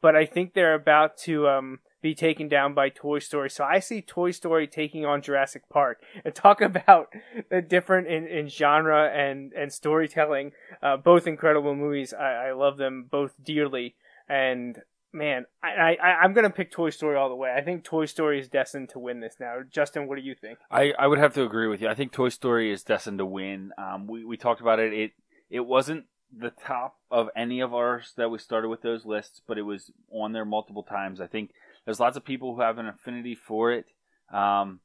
[0.01, 3.49] but I think they're about to um, be taken down by Toy Story.
[3.49, 6.01] So I see Toy Story taking on Jurassic Park.
[6.25, 7.07] And talk about
[7.49, 10.51] the different in, in genre and, and storytelling.
[10.81, 12.13] Uh, both incredible movies.
[12.13, 13.95] I, I love them both dearly.
[14.29, 14.77] And
[15.13, 17.53] man, I, I I'm gonna pick Toy Story all the way.
[17.55, 19.57] I think Toy Story is destined to win this now.
[19.69, 20.59] Justin, what do you think?
[20.71, 21.87] I, I would have to agree with you.
[21.87, 23.71] I think Toy Story is destined to win.
[23.77, 24.93] Um, we we talked about it.
[24.93, 25.11] It
[25.49, 26.05] it wasn't
[26.35, 29.91] the top of any of ours that we started with those lists, but it was
[30.11, 31.21] on there multiple times.
[31.21, 31.51] I think
[31.85, 33.91] there's lots of people who have an affinity for it.
[34.33, 34.79] Um,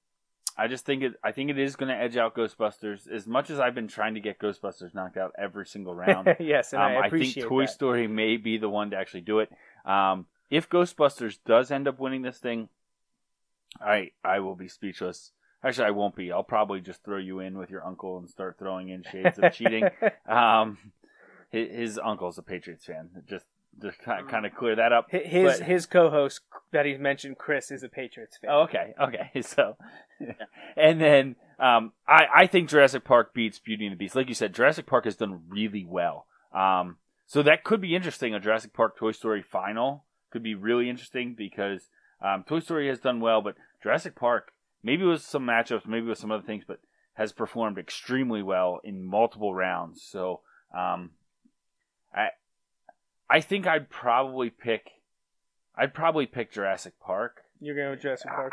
[0.59, 1.13] I just think it.
[1.23, 3.09] I think it is going to edge out Ghostbusters.
[3.09, 6.73] As much as I've been trying to get Ghostbusters knocked out every single round, yes,
[6.73, 7.71] and um, I I think Toy that.
[7.71, 9.51] Story may be the one to actually do it.
[9.89, 12.69] Um, if Ghostbusters does end up winning this thing,
[13.81, 15.33] I I will be speechless.
[15.65, 16.31] Actually, I won't be.
[16.31, 19.53] I'll probably just throw you in with your uncle and start throwing in shades of
[19.53, 19.89] cheating.
[20.29, 20.79] Um,
[21.51, 23.09] his, his uncle's a Patriots fan.
[23.29, 23.47] Just
[23.81, 25.07] just kind of clear that up.
[25.11, 26.41] His But- his co-host
[26.73, 28.51] that he's mentioned, Chris, is a Patriots fan.
[28.53, 29.31] Oh, okay, okay.
[29.43, 29.77] So,
[30.77, 34.15] and then um, I I think Jurassic Park beats Beauty and the Beast.
[34.15, 36.27] Like you said, Jurassic Park has done really well.
[36.53, 36.97] Um,
[37.29, 38.35] so that could be interesting.
[38.35, 41.89] A Jurassic Park Toy Story final could be really interesting because
[42.21, 44.53] um, Toy Story has done well, but Jurassic Park
[44.83, 46.81] maybe with some matchups, maybe with some other things, but
[47.15, 50.03] has performed extremely well in multiple rounds.
[50.03, 50.41] So
[50.77, 51.11] um,
[52.15, 52.29] I
[53.29, 54.91] I think I'd probably pick
[55.77, 57.43] I'd probably pick Jurassic Park.
[57.61, 58.53] You're going with Jurassic Park.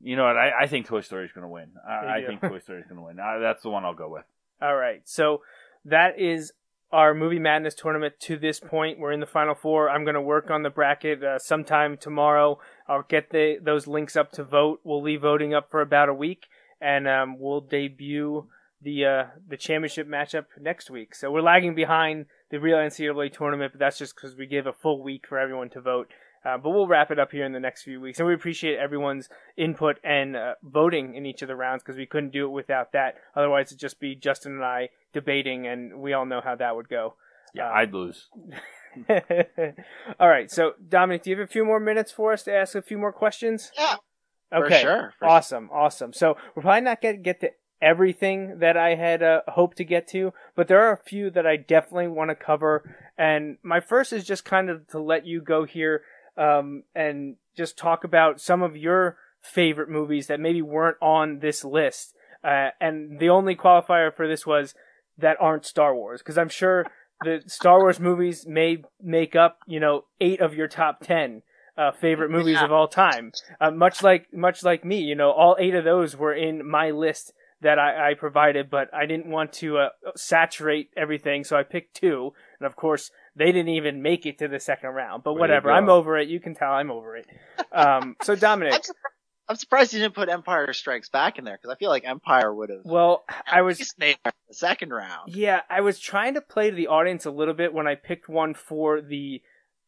[0.00, 0.36] You know what?
[0.36, 1.70] I, I think Toy Story is going to win.
[1.86, 3.16] I, I think Toy Story is going to win.
[3.16, 4.24] That's the one I'll go with.
[4.62, 5.00] All right.
[5.04, 5.42] So
[5.84, 6.52] that is
[6.90, 8.98] our movie madness tournament to this point.
[8.98, 9.90] We're in the final four.
[9.90, 12.58] I'm going to work on the bracket uh, sometime tomorrow.
[12.86, 14.80] I'll get the those links up to vote.
[14.84, 16.46] We'll leave voting up for about a week,
[16.80, 18.46] and um, we'll debut
[18.80, 21.14] the uh, the championship matchup next week.
[21.14, 24.72] So we're lagging behind the real NCAA tournament, but that's just because we give a
[24.72, 26.08] full week for everyone to vote.
[26.44, 28.78] Uh, but we'll wrap it up here in the next few weeks, and we appreciate
[28.78, 32.50] everyone's input and uh, voting in each of the rounds because we couldn't do it
[32.50, 33.16] without that.
[33.34, 36.88] Otherwise, it'd just be Justin and I debating, and we all know how that would
[36.88, 37.14] go.
[37.54, 38.26] Yeah, I'd lose.
[40.20, 42.74] all right, so Dominic, do you have a few more minutes for us to ask
[42.74, 43.72] a few more questions?
[43.76, 43.96] Yeah.
[44.50, 44.80] For Okay.
[44.80, 45.68] sure, for awesome.
[45.72, 46.12] Awesome.
[46.12, 47.50] So we're probably not going to get to
[47.82, 51.46] everything that I had uh, hoped to get to, but there are a few that
[51.46, 52.82] I definitely want to cover.
[53.16, 56.02] And my first is just kind of to let you go here
[56.36, 61.62] um, and just talk about some of your favorite movies that maybe weren't on this
[61.64, 62.14] list.
[62.42, 64.74] Uh, and the only qualifier for this was
[65.18, 66.86] that aren't Star Wars, because I'm sure
[67.22, 71.42] the Star Wars movies may make up, you know, eight of your top ten
[71.76, 72.64] uh, favorite movies Yeah.
[72.64, 73.32] of all time.
[73.60, 76.90] Uh, much like much like me, you know, all eight of those were in my
[76.90, 81.64] list that I, I provided, but I didn't want to uh, saturate everything, so I
[81.64, 82.32] picked two.
[82.60, 85.24] And of course, they didn't even make it to the second round.
[85.24, 85.72] But Way whatever.
[85.72, 86.28] I'm over it.
[86.28, 87.26] You can tell I'm over it.
[87.72, 88.84] Um, so Dominic,
[89.48, 92.54] I'm, surprised you didn't put Empire Strikes Back in there because I feel like Empire
[92.54, 95.34] would have well, I was made the second round.
[95.34, 98.28] Yeah, I was trying to play to the audience a little bit when I picked
[98.28, 99.42] one for the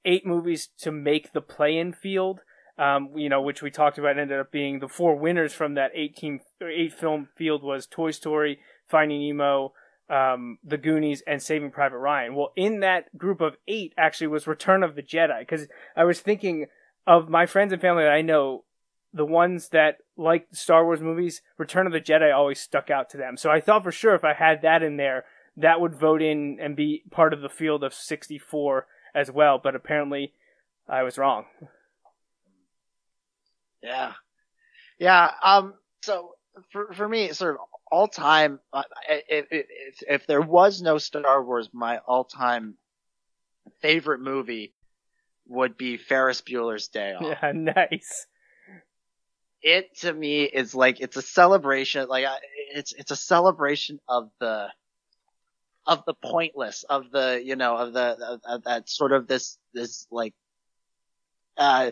[0.05, 2.41] eight movies to make the play-in field.
[2.79, 5.91] Um, you know, which we talked about ended up being the four winners from that
[5.95, 8.59] eight team, eight film field was Toy Story,
[8.89, 9.75] Finding Nemo,
[10.09, 12.35] um, The Goonies, and Saving Private Ryan.
[12.35, 16.21] Well, in that group of eight actually was Return of the Jedi because I was
[16.21, 16.69] thinking
[17.07, 18.65] of my friends and family that I know
[19.13, 23.17] the ones that like Star Wars movies, Return of the Jedi always stuck out to
[23.17, 23.37] them.
[23.37, 25.25] So I thought for sure if I had that in there,
[25.57, 29.59] that would vote in and be part of the field of 64 as well.
[29.63, 30.33] But apparently,
[30.89, 31.47] I was wrong.
[33.83, 34.13] Yeah.
[34.99, 35.31] Yeah.
[35.43, 36.35] Um, so
[36.71, 39.67] for, for me, sort of all time, uh, if, if,
[40.09, 42.75] if there was no Star Wars, my all time
[43.81, 44.75] favorite movie
[45.49, 47.23] would be Ferris Bueller's Day Off.
[47.43, 48.27] Yeah, nice.
[49.63, 52.25] It to me is like, it's a celebration, like
[52.75, 54.69] it's, it's a celebration of the,
[55.87, 59.59] of the pointless, of the, you know, of the, of, of that sort of this,
[59.75, 60.35] this like,
[61.57, 61.91] uh,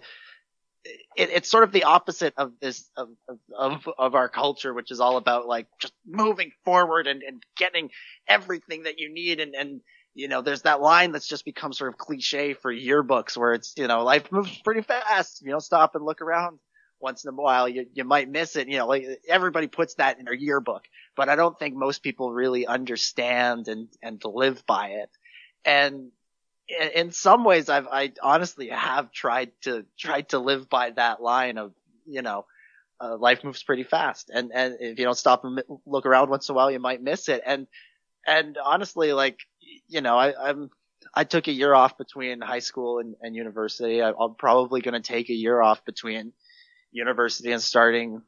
[1.16, 3.08] it, it's sort of the opposite of this of,
[3.56, 7.90] of of our culture, which is all about like just moving forward and, and getting
[8.26, 9.80] everything that you need and and
[10.14, 13.74] you know there's that line that's just become sort of cliche for yearbooks where it's
[13.76, 15.42] you know life moves pretty fast.
[15.42, 16.58] You don't stop and look around
[17.00, 18.68] once in a while, you you might miss it.
[18.68, 20.84] You know, like everybody puts that in their yearbook,
[21.16, 25.10] but I don't think most people really understand and and live by it.
[25.64, 26.10] And
[26.94, 31.58] in, some ways, I've I honestly have tried to tried to live by that line
[31.58, 31.72] of
[32.06, 32.46] you know.
[33.00, 36.48] Uh, life moves pretty fast, and and if you don't stop and look around once
[36.48, 37.42] in a while, you might miss it.
[37.46, 37.68] And
[38.26, 39.38] and honestly, like
[39.86, 40.68] you know, I, I'm
[41.14, 44.02] I took a year off between high school and, and university.
[44.02, 46.32] I, I'm probably going to take a year off between
[46.92, 48.22] university and starting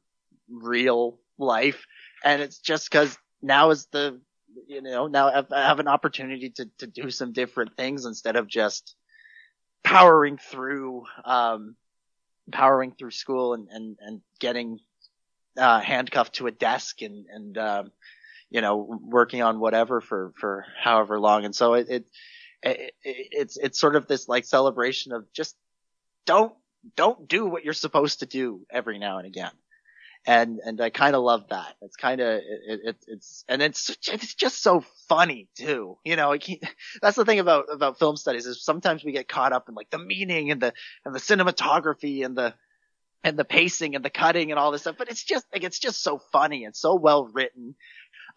[0.49, 1.87] real life.
[2.25, 4.21] And it's just because now is the,
[4.67, 8.95] you know, now I've- an opportunity to, to do some different things instead of just
[9.83, 11.77] powering through, um,
[12.53, 14.81] powering through school and, and, and getting,
[15.57, 17.93] uh, handcuffed to a desk and, and, um,
[18.51, 21.45] you know, working on whatever for, for however long.
[21.45, 22.07] And so it, it,
[22.63, 25.57] it, it's it's sort of this like celebration of just
[26.27, 26.53] don't
[26.97, 29.53] don't do what you're supposed to do every now and again.
[30.27, 31.77] And and I kind of love that.
[31.81, 36.37] It's kind of it, it, it's and it's it's just so funny too you know
[37.03, 39.91] that's the thing about about film studies is sometimes we get caught up in like
[39.91, 40.73] the meaning and the
[41.05, 42.55] and the cinematography and the
[43.25, 45.81] and the pacing and the cutting and all this stuff but it's just like it's
[45.81, 47.75] just so funny and so well written.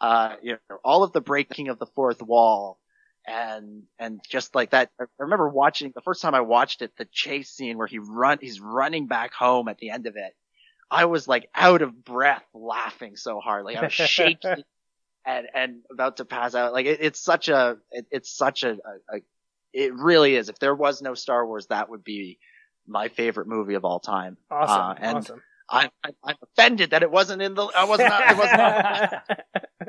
[0.01, 2.79] Uh you know all of the breaking of the fourth wall
[3.25, 7.07] and and just like that i remember watching the first time i watched it the
[7.11, 10.33] chase scene where he run he's running back home at the end of it
[10.91, 14.63] i was like out of breath laughing so hard like i was shaking
[15.25, 18.71] and and about to pass out like it, it's such a it, it's such a,
[18.71, 19.21] a, a
[19.71, 22.37] it really is if there was no star wars that would be
[22.85, 24.81] my favorite movie of all time Awesome.
[24.81, 25.41] Uh, and awesome.
[25.69, 27.65] I, I, I'm offended that it wasn't in the.
[27.65, 28.31] I was not.
[28.31, 29.29] It was not.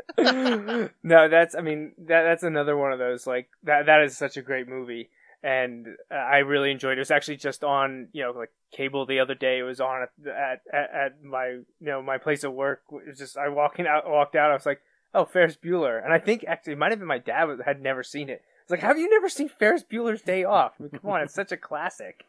[1.03, 4.37] no, that's I mean that that's another one of those like that that is such
[4.37, 5.11] a great movie
[5.43, 6.99] and uh, I really enjoyed it.
[6.99, 9.59] It was actually just on you know like cable the other day.
[9.59, 12.83] It was on at at, at my you know my place of work.
[12.91, 14.51] It was just I walking out walked out.
[14.51, 14.81] I was like,
[15.13, 17.83] oh Ferris Bueller, and I think actually it might have been my dad was- had
[17.83, 18.43] never seen it.
[18.63, 20.73] It's like, have you never seen Ferris Bueller's Day Off?
[20.81, 22.25] I mean, come on, it's such a classic.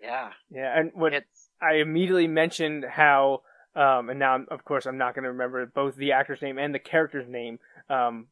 [0.00, 0.30] Yeah.
[0.50, 1.14] Yeah, and what
[1.60, 3.42] I immediately mentioned how,
[3.74, 6.74] um, and now of course I'm not going to remember both the actor's name and
[6.74, 7.58] the character's name,
[7.88, 8.26] um,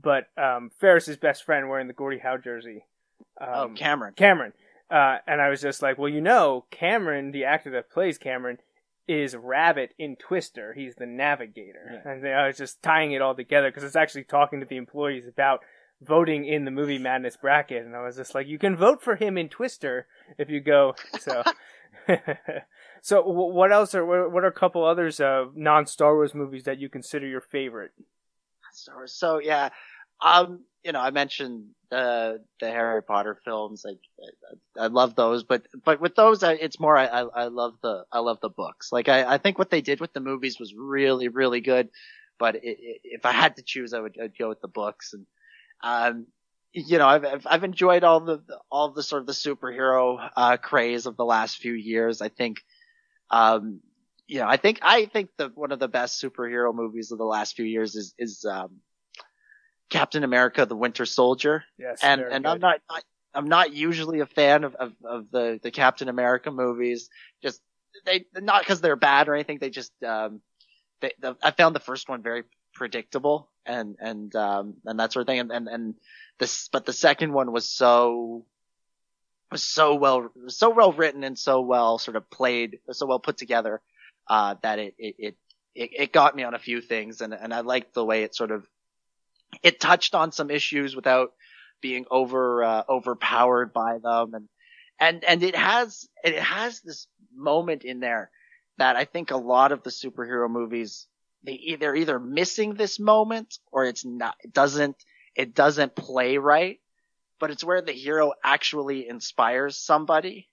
[0.00, 2.84] but um, Ferris's best friend wearing the Gordie Howe jersey.
[3.40, 4.14] Um, Oh, Cameron.
[4.14, 4.52] Cameron.
[4.90, 8.58] Uh, and I was just like, well, you know, Cameron, the actor that plays Cameron,
[9.08, 10.72] is Rabbit in Twister.
[10.74, 12.02] He's the navigator.
[12.04, 15.26] And I was just tying it all together because it's actually talking to the employees
[15.26, 15.60] about
[16.02, 17.84] voting in the movie Madness bracket.
[17.84, 20.06] And I was just like, you can vote for him in Twister
[20.38, 20.94] if you go.
[21.20, 21.42] So,
[23.02, 26.64] so wh- what else are, what are a couple others, uh, non Star Wars movies
[26.64, 27.92] that you consider your favorite?
[28.72, 29.12] Star Wars.
[29.12, 29.70] So yeah,
[30.20, 33.82] um, you know, I mentioned the the Harry Potter films.
[33.84, 33.98] Like,
[34.78, 36.96] I, I love those, but but with those, I, it's more.
[36.96, 38.92] I, I I love the I love the books.
[38.92, 41.88] Like, I I think what they did with the movies was really really good.
[42.38, 45.14] But it, it, if I had to choose, I would I'd go with the books.
[45.14, 45.26] And
[45.82, 46.26] um,
[46.72, 50.56] you know, I've I've, I've enjoyed all the all the sort of the superhero uh
[50.58, 52.20] craze of the last few years.
[52.20, 52.62] I think,
[53.30, 53.80] um,
[54.26, 57.24] you know, I think I think the one of the best superhero movies of the
[57.24, 58.80] last few years is is um
[59.88, 61.64] Captain America: The Winter Soldier.
[61.78, 62.62] Yes, and and I'm good.
[62.62, 63.00] not I,
[63.34, 67.08] I'm not usually a fan of of, of the the Captain America movies.
[67.42, 67.60] Just
[68.04, 69.58] they not because they're bad or anything.
[69.58, 70.40] They just um
[71.00, 75.22] they, the, I found the first one very predictable and and um and that sort
[75.22, 75.40] of thing.
[75.40, 75.94] And and, and
[76.38, 78.44] this but the second one was so
[79.50, 83.36] was so well so well written and so well sort of played so well put
[83.36, 83.80] together
[84.28, 85.36] uh that it it it
[85.76, 87.20] it, got me on a few things.
[87.20, 88.66] And and I liked the way it sort of
[89.62, 91.32] it touched on some issues without
[91.80, 94.34] being over uh, overpowered by them.
[94.34, 94.48] And
[94.98, 98.30] and and it has it has this moment in there
[98.78, 101.06] that I think a lot of the superhero movies
[101.42, 104.96] they either either missing this moment or it's not it doesn't
[105.36, 106.80] it doesn't play right
[107.38, 110.48] but it's where the hero actually inspires somebody.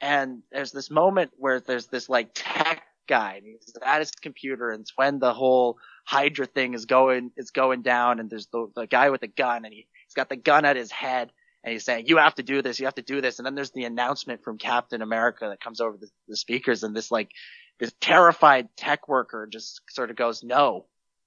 [0.00, 4.70] And there's this moment where there's this like tech guy and he's at his computer
[4.70, 5.76] and it's when the whole
[6.06, 9.66] hydra thing is going is going down and there's the, the guy with the gun
[9.66, 11.30] and he, he's got the gun at his head
[11.62, 13.54] and he's saying you have to do this you have to do this and then
[13.54, 17.30] there's the announcement from captain america that comes over the, the speakers and this like
[17.78, 20.86] this terrified tech worker just sort of goes no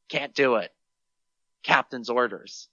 [0.10, 0.74] can't do it.
[1.64, 2.70] Captain's orders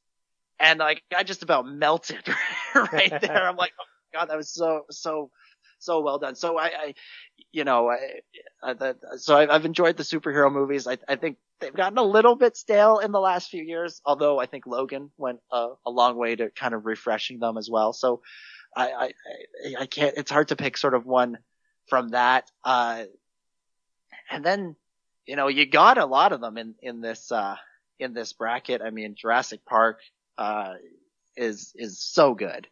[0.61, 2.23] and like i just about melted
[2.75, 3.49] right there.
[3.49, 5.31] I'm like oh god that was so so
[5.79, 6.35] so well done.
[6.35, 6.95] So i, I
[7.53, 8.21] you know I,
[8.63, 10.87] I, so I, i've enjoyed the superhero movies.
[10.87, 14.41] I, I think they've gotten a little bit stale in the last few years although
[14.41, 17.93] i think logan went a, a long way to kind of refreshing them as well.
[17.93, 18.23] So
[18.77, 19.13] I i
[19.81, 21.39] i can't it's hard to pick sort of one
[21.89, 22.51] from that.
[22.65, 23.05] Uh
[24.31, 24.77] and then
[25.27, 27.57] you know you got a lot of them in in this uh
[27.99, 28.81] in this bracket.
[28.83, 30.01] I mean jurassic park
[30.39, 30.75] uh
[31.37, 32.69] is is so good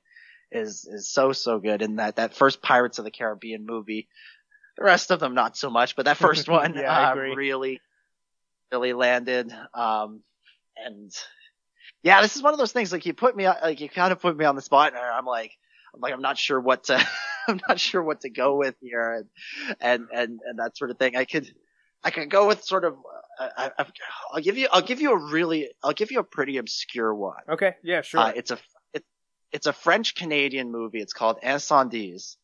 [0.52, 1.82] is is so so good.
[1.82, 4.08] And that that first Pirates of the Caribbean movie,
[4.76, 7.80] the rest of them not so much, but that first one Yeah, uh, really
[8.70, 9.52] really landed.
[9.74, 10.22] Um,
[10.76, 11.12] and
[12.02, 14.20] yeah, this is one of those things like you put me like you kind of
[14.20, 15.52] put me on the spot, and I'm like
[15.94, 17.06] I'm like I'm not sure what to
[17.48, 20.98] I'm not sure what to go with here, and and and, and that sort of
[20.98, 21.16] thing.
[21.16, 21.52] I could
[22.04, 22.96] I could go with sort of.
[23.56, 23.86] I, I,
[24.32, 24.68] I'll give you.
[24.72, 25.70] I'll give you a really.
[25.82, 27.42] I'll give you a pretty obscure one.
[27.48, 28.20] Okay, yeah, sure.
[28.20, 28.58] Uh, it's a.
[28.92, 29.04] It,
[29.52, 31.00] it's a French Canadian movie.
[31.00, 32.36] It's called Incendies,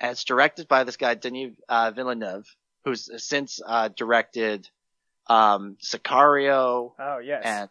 [0.00, 2.46] and it's directed by this guy Denis uh, Villeneuve,
[2.84, 4.68] who's since uh, directed
[5.26, 7.42] um, Sicario oh yes.
[7.44, 7.68] and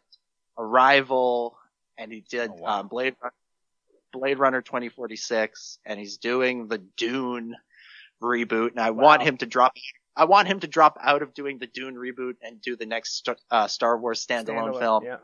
[0.57, 1.57] Arrival,
[1.97, 2.79] and he did Oh, wow.
[2.79, 3.15] um, Blade
[4.13, 7.55] Blade Runner 2046, and he's doing the Dune
[8.21, 8.71] reboot.
[8.71, 9.73] And I want him to drop.
[10.17, 13.17] I want him to drop out of doing the Dune reboot and do the next
[13.17, 15.03] Star, uh, Star Wars standalone, Standalone, film.
[15.05, 15.17] Yeah.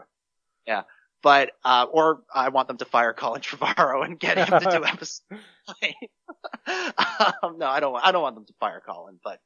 [0.68, 0.84] Yeah.
[1.24, 4.86] But, uh, or I want them to fire Colin Trevorrow and get him to do
[4.86, 5.40] episode.
[7.44, 9.40] um, no, I don't want, I don't want them to fire Colin, but,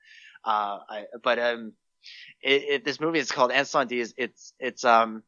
[0.43, 1.73] uh, I, but, um,
[2.41, 4.13] it, it, this movie is called Incendies.
[4.17, 5.23] It's, it's, um,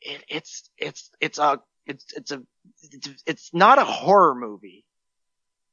[0.00, 2.42] it, it's, it's, it's a, it's, it's a,
[2.82, 4.84] it's, it's not a horror movie,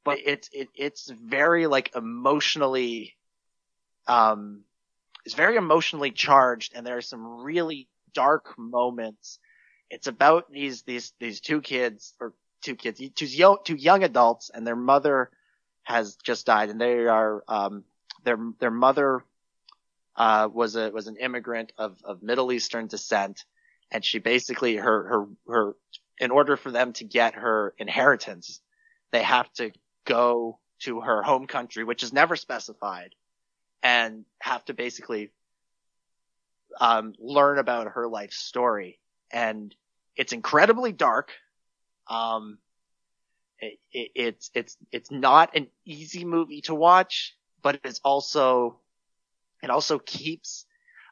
[0.06, 3.16] but it's, it, it's very like emotionally,
[4.08, 4.62] um,
[5.26, 9.40] it's very emotionally charged and there are some really dark moments.
[9.90, 14.52] It's about these, these, these two kids or two kids, two young, two young adults
[14.54, 15.32] and their mother
[15.84, 17.84] has just died and they are, um,
[18.24, 19.24] their, their mother,
[20.16, 23.44] uh, was a, was an immigrant of, of Middle Eastern descent.
[23.92, 25.76] And she basically, her, her, her,
[26.20, 28.62] in order for them to get her inheritance,
[29.12, 29.72] they have to
[30.06, 33.16] go to her home country, which is never specified
[33.84, 35.32] and have to basically
[36.80, 39.00] um, learn about her life story.
[39.32, 39.76] And
[40.16, 41.32] it's incredibly dark.
[42.08, 42.58] Um,
[43.60, 48.80] it, it, it's it's it's not an easy movie to watch, but it's also
[49.64, 50.66] it also keeps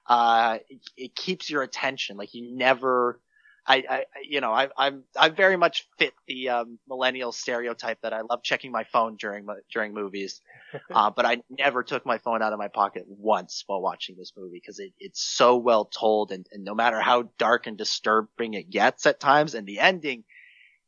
[0.07, 2.17] uh it, it keeps your attention.
[2.17, 3.19] Like you never.
[3.65, 8.11] I, I, you know, I, I'm, I very much fit the um, millennial stereotype that
[8.13, 10.41] I love checking my phone during during movies,
[10.93, 14.33] uh, but I never took my phone out of my pocket once while watching this
[14.35, 18.53] movie because it, it's so well told, and, and no matter how dark and disturbing
[18.53, 20.25] it gets at times, and the ending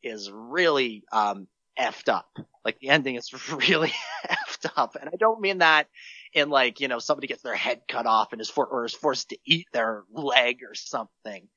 [0.03, 1.47] is really um,
[1.79, 2.29] effed up.
[2.63, 3.93] Like the ending is really
[4.29, 5.87] effed up, and I don't mean that
[6.33, 8.93] in like you know somebody gets their head cut off and is for or is
[8.93, 11.47] forced to eat their leg or something.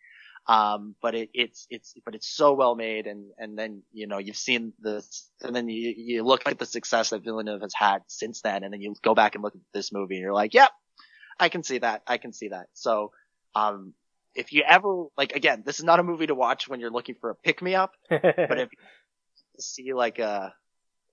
[0.48, 3.06] Um, but it, it's, it's, but it's so well made.
[3.06, 6.64] And, and then, you know, you've seen this and then you, you look at the
[6.64, 8.64] success that Villeneuve has had since then.
[8.64, 10.70] And then you go back and look at this movie and you're like, yep,
[11.38, 12.02] I can see that.
[12.06, 12.68] I can see that.
[12.72, 13.12] So,
[13.54, 13.92] um,
[14.34, 17.16] if you ever, like, again, this is not a movie to watch when you're looking
[17.20, 20.54] for a pick me up, but if you see like a,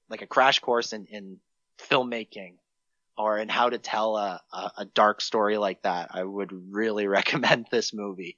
[0.10, 1.38] like a crash course in, in
[1.80, 2.54] filmmaking
[3.18, 7.08] or in how to tell a, a, a dark story like that, I would really
[7.20, 8.38] recommend this movie.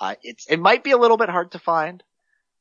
[0.00, 2.02] Uh, it's, it might be a little bit hard to find,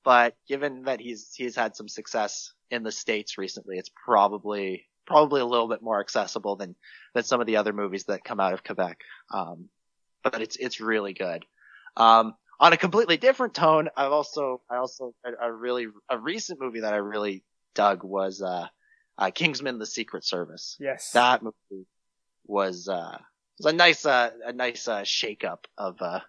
[0.04, 5.42] but given that he's, he's had some success in the States recently, it's probably, probably
[5.42, 6.76] a little bit more accessible than,
[7.14, 9.00] than some of the other movies that come out of Quebec.
[9.34, 9.70] Um,
[10.24, 11.46] but it's, it's really good.
[11.98, 16.62] Um, on a completely different tone, I've also, I also, a, a really, a recent
[16.62, 18.68] movie that I really dug was, uh,
[19.18, 20.78] uh, Kingsman: The Secret Service.
[20.80, 21.12] Yes.
[21.12, 21.88] That movie
[22.46, 23.18] was, uh,
[23.58, 26.20] was a nice, uh, a nice, uh, shake up of, uh,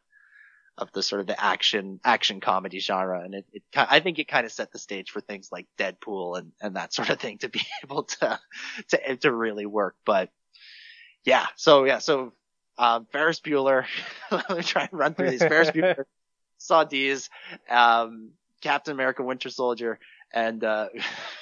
[0.79, 3.23] of the sort of the action, action comedy genre.
[3.23, 6.39] And it, it I think it kind of set the stage for things like Deadpool
[6.39, 8.41] and, and that sort of thing to be able to,
[8.89, 9.97] to, to really work.
[10.05, 10.31] But
[11.25, 12.33] yeah, so yeah, so,
[12.79, 13.85] um, Ferris Bueller,
[14.31, 15.43] let me try and run through these.
[15.43, 16.05] Ferris Bueller,
[16.59, 17.29] saw these,
[17.69, 18.31] um,
[18.61, 19.99] Captain America Winter Soldier
[20.33, 20.89] and, uh,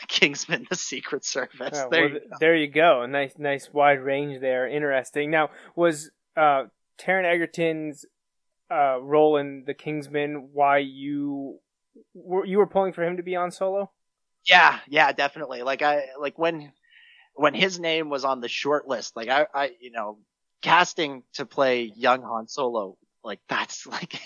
[0.08, 1.70] Kingsman, the Secret Service.
[1.74, 2.36] Oh, there well, you go.
[2.40, 3.02] there you go.
[3.02, 4.66] A nice, nice wide range there.
[4.66, 5.30] Interesting.
[5.30, 6.64] Now, was uh,
[6.98, 8.04] Taron Egerton's
[8.70, 11.58] uh, role in the Kingsman why you
[12.14, 13.90] were you were pulling for him to be on Solo?
[14.46, 15.62] Yeah, yeah, definitely.
[15.62, 16.72] Like I, like when,
[17.34, 20.18] when his name was on the short list, like I, I, you know,
[20.62, 24.18] casting to play young Han Solo, like that's like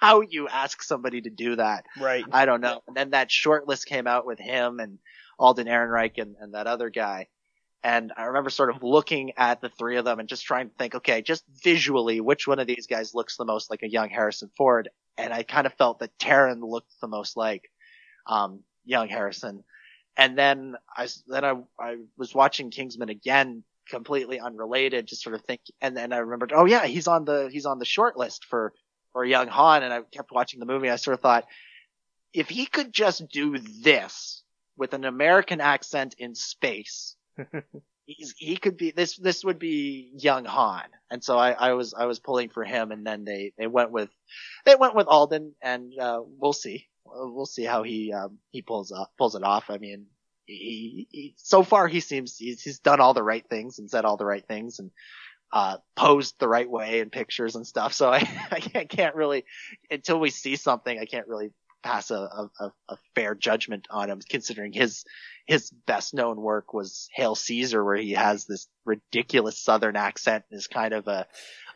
[0.00, 1.84] how you ask somebody to do that.
[1.98, 2.24] Right.
[2.30, 2.82] I don't know.
[2.86, 4.98] And then that short list came out with him and
[5.38, 7.28] Alden Ehrenreich and, and that other guy.
[7.82, 10.74] And I remember sort of looking at the three of them and just trying to
[10.74, 14.08] think, okay, just visually, which one of these guys looks the most like a young
[14.08, 14.88] Harrison Ford?
[15.16, 17.70] And I kind of felt that Taron looked the most like,
[18.26, 19.62] um, young Harrison.
[20.16, 25.42] And then I, then I, I was watching Kingsman again, completely unrelated, just sort of
[25.42, 28.46] think, and then I remembered, oh yeah, he's on the, he's on the short list
[28.46, 28.72] for,
[29.12, 29.82] for young Han.
[29.82, 30.90] And I kept watching the movie.
[30.90, 31.46] I sort of thought,
[32.32, 34.42] if he could just do this
[34.76, 37.15] with an American accent in space,
[38.06, 39.16] he's, he could be this.
[39.16, 42.92] This would be young Han, and so I, I was I was pulling for him,
[42.92, 44.10] and then they they went with
[44.64, 48.92] they went with Alden, and uh, we'll see we'll see how he um, he pulls
[48.92, 49.70] up pulls it off.
[49.70, 50.06] I mean,
[50.46, 54.04] he, he so far he seems he's, he's done all the right things and said
[54.04, 54.90] all the right things and
[55.52, 57.92] uh, posed the right way in pictures and stuff.
[57.92, 58.18] So I,
[58.50, 59.44] I can't really,
[59.90, 61.50] until we see something, I can't really
[61.86, 65.04] pass a, a, a fair judgment on him considering his,
[65.46, 70.58] his best known work was Hail Caesar where he has this ridiculous southern accent and
[70.58, 71.26] is kind of a,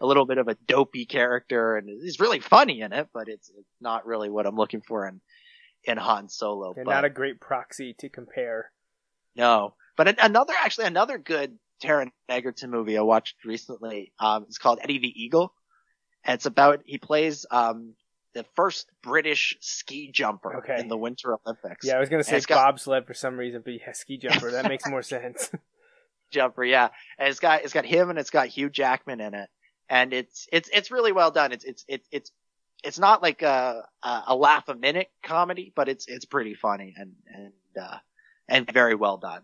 [0.00, 3.50] a little bit of a dopey character and he's really funny in it, but it's,
[3.50, 5.20] it's not really what I'm looking for in,
[5.84, 6.74] in Han Solo.
[6.76, 8.72] And but, not a great proxy to compare.
[9.36, 14.80] no, but another, actually another good Taron Egerton movie I watched recently, um, is called
[14.82, 15.54] Eddie the Eagle.
[16.24, 17.94] And it's about, he plays, um,
[18.34, 20.78] the first British ski jumper Okay.
[20.78, 21.86] in the Winter Olympics.
[21.86, 24.50] Yeah, I was gonna say it's got- bobsled for some reason, but yeah, ski jumper.
[24.52, 25.50] That makes more sense.
[26.30, 26.88] jumper, yeah.
[27.18, 29.48] And it's got it's got him and it's got Hugh Jackman in it,
[29.88, 31.52] and it's it's it's really well done.
[31.52, 32.30] It's it's it's it's
[32.84, 36.94] it's not like a a, a laugh a minute comedy, but it's it's pretty funny
[36.96, 37.96] and and uh,
[38.48, 39.42] and very well done.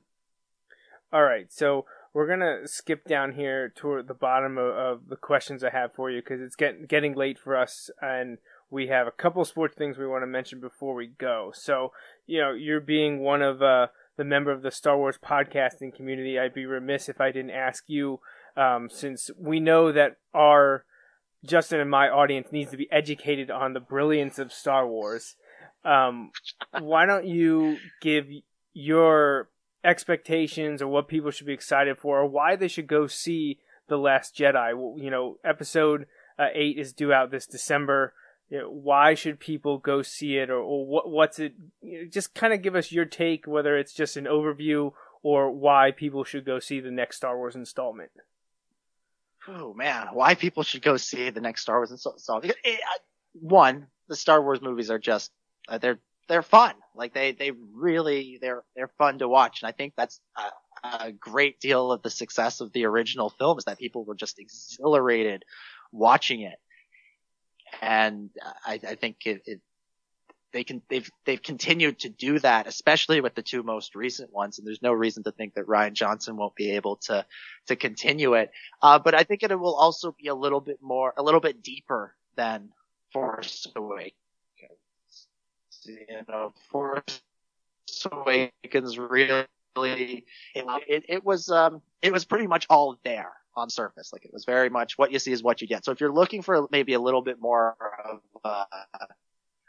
[1.12, 5.62] All right, so we're gonna skip down here toward the bottom of, of the questions
[5.62, 8.38] I have for you because it's getting getting late for us, and
[8.70, 11.52] we have a couple sports things we want to mention before we go.
[11.54, 11.92] So,
[12.26, 16.38] you know, you're being one of uh, the member of the Star Wars podcasting community.
[16.38, 18.20] I'd be remiss if I didn't ask you,
[18.56, 20.84] um, since we know that our
[21.44, 25.36] Justin and my audience needs to be educated on the brilliance of Star Wars.
[25.84, 26.32] Um,
[26.80, 28.26] why don't you give
[28.72, 29.48] your
[29.84, 33.96] expectations or what people should be excited for or why they should go see The
[33.96, 34.70] Last Jedi?
[35.00, 36.06] You know, episode
[36.38, 38.12] uh, 8 is due out this December.
[38.48, 41.54] You know, why should people go see it or, or what, what's it?
[41.82, 44.92] You know, just kind of give us your take, whether it's just an overview
[45.22, 48.10] or why people should go see the next Star Wars installment.
[49.48, 51.90] Oh man, why people should go see the next Star Wars
[52.64, 52.98] it, uh,
[53.32, 55.30] one, the Star Wars movies are just
[55.68, 55.98] uh, they're
[56.28, 56.74] they're fun.
[56.94, 61.12] Like they they really they're they're fun to watch, and I think that's a, a
[61.12, 65.44] great deal of the success of the original film is that people were just exhilarated
[65.92, 66.58] watching it,
[67.82, 68.30] and
[68.64, 69.60] I, I think it, it
[70.52, 74.58] they can they've they've continued to do that, especially with the two most recent ones,
[74.58, 77.26] and there's no reason to think that Rian Johnson won't be able to
[77.66, 78.50] to continue it.
[78.80, 81.62] Uh, but I think it will also be a little bit more, a little bit
[81.62, 82.70] deeper than
[83.12, 84.14] Force Awakens.
[85.84, 87.20] You know, Force
[88.10, 89.44] Awakens really,
[89.76, 90.24] it,
[90.54, 94.12] it, it was, um, it was pretty much all there on surface.
[94.12, 95.84] Like it was very much what you see is what you get.
[95.84, 98.64] So if you're looking for maybe a little bit more of, uh,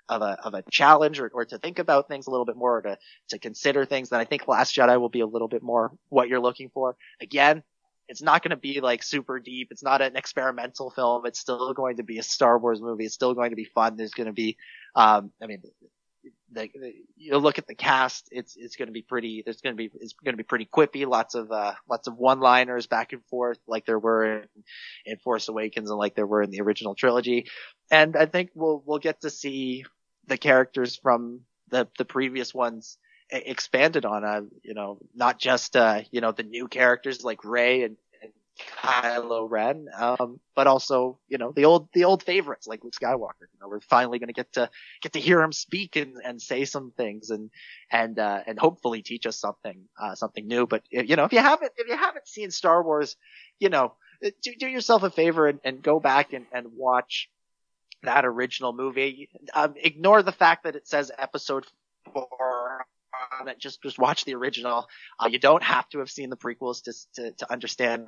[0.10, 2.78] of a of a challenge or, or to think about things a little bit more
[2.78, 2.98] or to
[3.30, 6.30] to consider things then I think Last Jedi will be a little bit more what
[6.30, 6.96] you're looking for.
[7.20, 7.64] Again,
[8.08, 9.68] it's not going to be like super deep.
[9.72, 11.26] It's not an experimental film.
[11.26, 13.06] It's still going to be a Star Wars movie.
[13.06, 13.98] It's still going to be fun.
[13.98, 14.58] There's going to be,
[14.96, 15.62] um, I mean,
[16.52, 18.30] the, the, you look at the cast.
[18.32, 19.42] It's it's going to be pretty.
[19.44, 21.06] There's going to be it's going to be pretty quippy.
[21.06, 24.48] Lots of uh, lots of one-liners back and forth, like there were in,
[25.06, 27.48] in Force Awakens and like there were in the original trilogy.
[27.92, 29.86] And I think we'll we'll get to see
[30.28, 32.98] the characters from the the previous ones
[33.30, 34.24] expanded on.
[34.24, 37.98] Uh, you know, not just uh, you know the new characters like Rey and
[38.82, 43.42] Kylo Ren, um, but also you know the old the old favorites like Luke Skywalker.
[43.42, 44.70] You know, we're finally going to get to
[45.02, 47.50] get to hear him speak and, and say some things and
[47.92, 50.68] and uh, and hopefully teach us something uh, something new.
[50.68, 53.16] But you know, if you haven't if you haven't seen Star Wars,
[53.60, 57.30] you know, do do yourself a favor and, and go back and, and watch
[58.04, 59.30] that original movie.
[59.54, 61.66] Um, ignore the fact that it says episode
[62.14, 62.86] four
[63.40, 63.60] on it.
[63.60, 64.88] Just just watch the original.
[65.20, 68.08] Uh, you don't have to have seen the prequels to to, to understand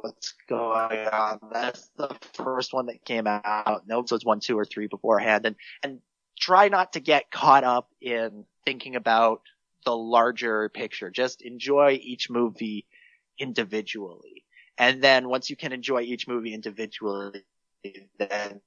[0.00, 1.40] what's going on.
[1.52, 3.86] That's the first one that came out.
[3.86, 6.00] No episodes one, two, or three beforehand, and and
[6.38, 9.42] try not to get caught up in thinking about
[9.84, 11.10] the larger picture.
[11.10, 12.86] Just enjoy each movie
[13.38, 14.44] individually.
[14.78, 17.44] And then once you can enjoy each movie individually,
[18.18, 18.60] then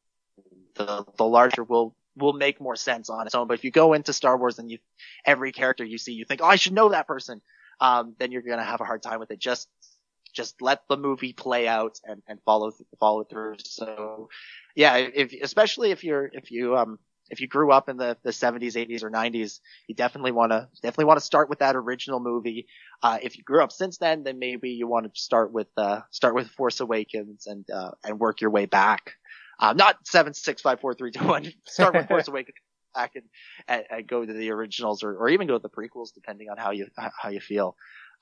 [0.75, 3.47] the the larger will will make more sense on its own.
[3.47, 4.77] But if you go into Star Wars and you
[5.25, 7.41] every character you see you think, oh, I should know that person,
[7.79, 9.39] um, then you're gonna have a hard time with it.
[9.39, 9.67] Just
[10.35, 13.55] just let the movie play out and, and follow follow through.
[13.63, 14.29] So
[14.75, 16.99] yeah, if especially if you're if you um
[17.29, 20.69] if you grew up in the, the 70s, 80s, or 90s, you definitely want to
[20.83, 22.67] definitely want to start with that original movie.
[23.01, 26.01] Uh, if you grew up since then, then maybe you want to start with uh,
[26.11, 29.13] start with Force Awakens and uh, and work your way back.
[29.59, 31.45] Uh, not seven, six, five, four, three, two, one.
[31.65, 32.57] Start with Force Awakens,
[32.93, 33.23] back and,
[33.69, 36.57] and, and go to the originals or, or even go to the prequels, depending on
[36.57, 37.75] how you how you feel.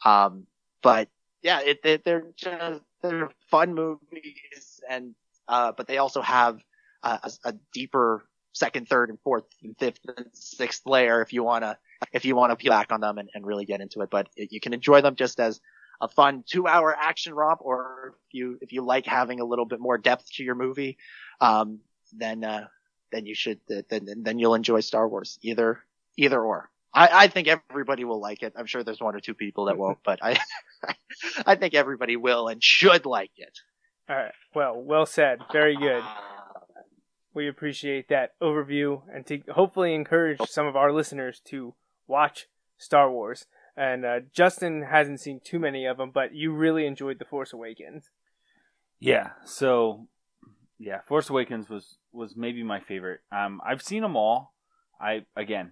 [0.05, 0.45] Um,
[0.81, 1.09] but
[1.43, 5.13] yeah, it, it, they're just they're fun movies, and
[5.47, 6.59] uh, but they also have
[7.03, 11.77] a, a deeper second, third, and fourth, and fifth, and sixth layer if you wanna
[12.13, 14.09] if you wanna peel back on them and, and really get into it.
[14.09, 15.59] But you can enjoy them just as
[16.01, 19.65] a fun two hour action romp, or if you if you like having a little
[19.65, 20.97] bit more depth to your movie,
[21.41, 21.79] um,
[22.13, 22.67] then uh,
[23.11, 25.37] then you should then then you'll enjoy Star Wars.
[25.41, 25.83] Either
[26.17, 26.69] either or.
[26.93, 28.53] I, I think everybody will like it.
[28.55, 30.37] I'm sure there's one or two people that won't, but I
[31.45, 33.59] I think everybody will and should like it.
[34.09, 34.33] All right.
[34.53, 35.39] Well, well said.
[35.51, 36.03] Very good.
[37.35, 41.73] We appreciate that overview and to hopefully encourage some of our listeners to
[42.05, 42.45] watch
[42.77, 43.47] Star Wars.
[43.75, 47.51] And uh, Justin hasn't seen too many of them, but you really enjoyed The Force
[47.51, 48.11] Awakens.
[48.99, 49.31] Yeah.
[49.45, 50.09] So,
[50.77, 53.21] yeah, Force Awakens was was maybe my favorite.
[53.31, 54.53] Um, I've seen them all.
[55.01, 55.71] I again,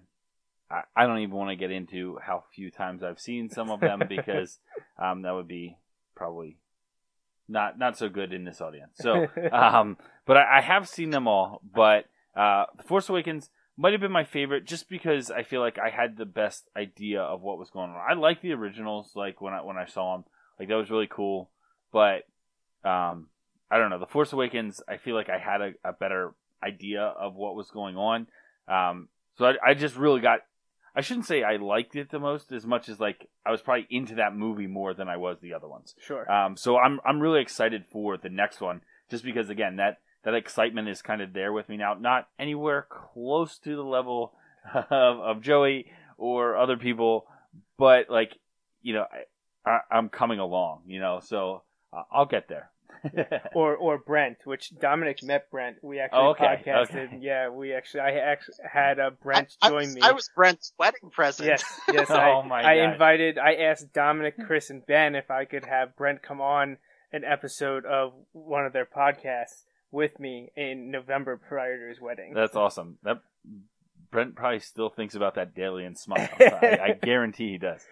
[0.72, 3.80] I, I don't even want to get into how few times I've seen some of
[3.80, 4.58] them because
[4.98, 5.76] um, that would be
[6.14, 6.56] probably
[7.48, 8.92] not not so good in this audience.
[8.94, 9.96] So, um,
[10.26, 11.60] but I, I have seen them all.
[11.74, 15.78] But uh, The Force Awakens might have been my favorite just because I feel like
[15.78, 18.00] I had the best idea of what was going on.
[18.08, 20.24] I like the originals, like when I when I saw them,
[20.58, 21.50] like that was really cool.
[21.92, 22.22] But
[22.84, 23.28] um,
[23.70, 24.80] I don't know, The Force Awakens.
[24.88, 28.26] I feel like I had a, a better idea of what was going on.
[28.68, 30.40] Um, so I, I just really got.
[30.94, 33.86] I shouldn't say I liked it the most as much as like I was probably
[33.90, 35.94] into that movie more than I was the other ones.
[35.98, 36.30] Sure.
[36.30, 40.34] Um, so I'm I'm really excited for the next one, just because again that that
[40.34, 41.94] excitement is kind of there with me now.
[41.94, 44.34] Not anywhere close to the level
[44.74, 45.86] of, of Joey
[46.18, 47.26] or other people,
[47.78, 48.38] but like
[48.82, 49.06] you know,
[49.64, 50.82] I, I, am coming along.
[50.86, 51.62] You know, so
[51.92, 52.70] uh, I'll get there.
[53.54, 55.76] or or Brent, which Dominic met Brent.
[55.82, 57.06] We actually Oh, okay, podcasted.
[57.08, 57.18] okay.
[57.20, 60.00] Yeah, we actually I actually had uh, Brent I join was, me.
[60.02, 61.48] I was Brent's wedding present.
[61.48, 62.06] Yes, yes.
[62.10, 62.92] Oh I, my I God.
[62.92, 66.78] invited, I asked Dominic, Chris, and Ben if I could have Brent come on
[67.12, 72.32] an episode of one of their podcasts with me in November prior to his wedding.
[72.34, 72.98] That's awesome.
[73.02, 73.20] That
[74.10, 76.30] Brent probably still thinks about that daily and smiles.
[76.40, 77.86] I, I guarantee he does.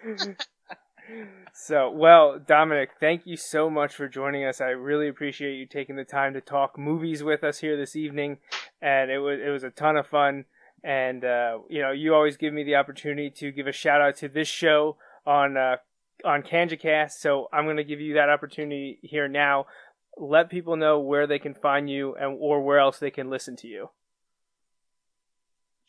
[1.53, 4.61] So, well, Dominic, thank you so much for joining us.
[4.61, 8.37] I really appreciate you taking the time to talk movies with us here this evening,
[8.81, 10.45] and it was it was a ton of fun.
[10.83, 14.15] And uh, you know, you always give me the opportunity to give a shout out
[14.17, 15.77] to this show on uh,
[16.25, 17.11] on KanjaCast.
[17.19, 19.65] So I'm going to give you that opportunity here now.
[20.17, 23.55] Let people know where they can find you and or where else they can listen
[23.57, 23.89] to you.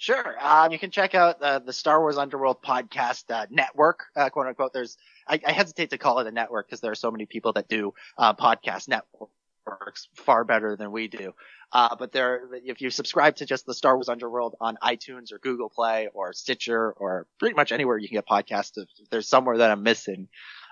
[0.02, 0.34] Sure.
[0.40, 4.48] Um, you can check out uh, the Star Wars Underworld podcast uh, network, uh, quote
[4.48, 4.72] unquote.
[4.72, 4.96] There's,
[5.28, 7.68] I, I hesitate to call it a network because there are so many people that
[7.68, 11.34] do uh, podcast networks far better than we do.
[11.70, 15.38] Uh, but there, if you subscribe to just the Star Wars Underworld on iTunes or
[15.38, 19.58] Google Play or Stitcher or pretty much anywhere you can get podcasts, if there's somewhere
[19.58, 20.26] that I'm missing,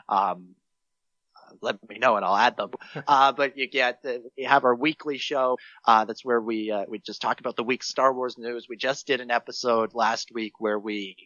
[0.09, 0.57] um,
[1.63, 2.71] let me know and I'll add them.
[3.07, 5.59] Uh, but you get, uh, we have our weekly show.
[5.85, 8.67] Uh, that's where we, uh, we just talk about the week's Star Wars news.
[8.69, 11.17] We just did an episode last week where we,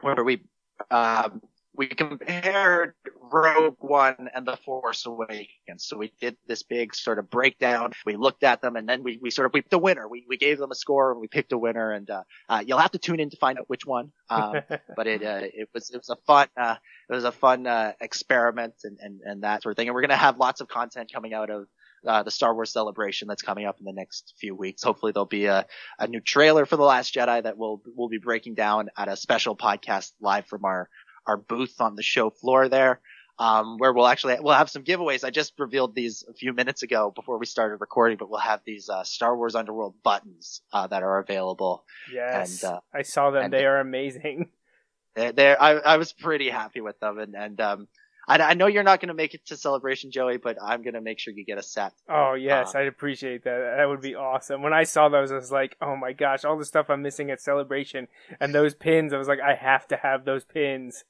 [0.00, 0.42] where we,
[0.90, 1.42] um,
[1.76, 5.84] we compared Rogue One and The Force Awakens.
[5.84, 7.92] So we did this big sort of breakdown.
[8.06, 10.08] We looked at them and then we, we sort of, we picked a winner.
[10.08, 12.78] We, we gave them a score and we picked a winner and, uh, uh, you'll
[12.78, 14.12] have to tune in to find out which one.
[14.30, 14.56] Um,
[14.96, 16.76] but it, uh, it was, it was a fun, uh,
[17.10, 19.88] it was a fun, uh, experiment and, and, and that sort of thing.
[19.88, 21.66] And we're going to have lots of content coming out of,
[22.06, 24.82] uh, the Star Wars celebration that's coming up in the next few weeks.
[24.82, 25.66] Hopefully there'll be a,
[25.98, 29.16] a new trailer for The Last Jedi that we'll, we'll be breaking down at a
[29.16, 30.88] special podcast live from our,
[31.26, 33.00] our booth on the show floor there.
[33.36, 35.24] Um, where we'll actually, we'll have some giveaways.
[35.24, 38.60] I just revealed these a few minutes ago before we started recording, but we'll have
[38.64, 41.84] these, uh, Star Wars Underworld buttons, uh, that are available.
[42.12, 43.50] Yes, And, uh, I saw them.
[43.50, 44.50] they are amazing.
[45.16, 47.88] They're, they're I, I was pretty happy with them and, and, um,
[48.28, 50.94] I, I know you're not going to make it to celebration, Joey, but I'm going
[50.94, 51.92] to make sure you get a set.
[52.08, 53.74] Oh yes, Uh, I'd appreciate that.
[53.78, 54.62] That would be awesome.
[54.62, 57.30] When I saw those, I was like, "Oh my gosh, all the stuff I'm missing
[57.30, 58.08] at Celebration
[58.40, 61.04] and those pins." I was like, "I have to have those pins."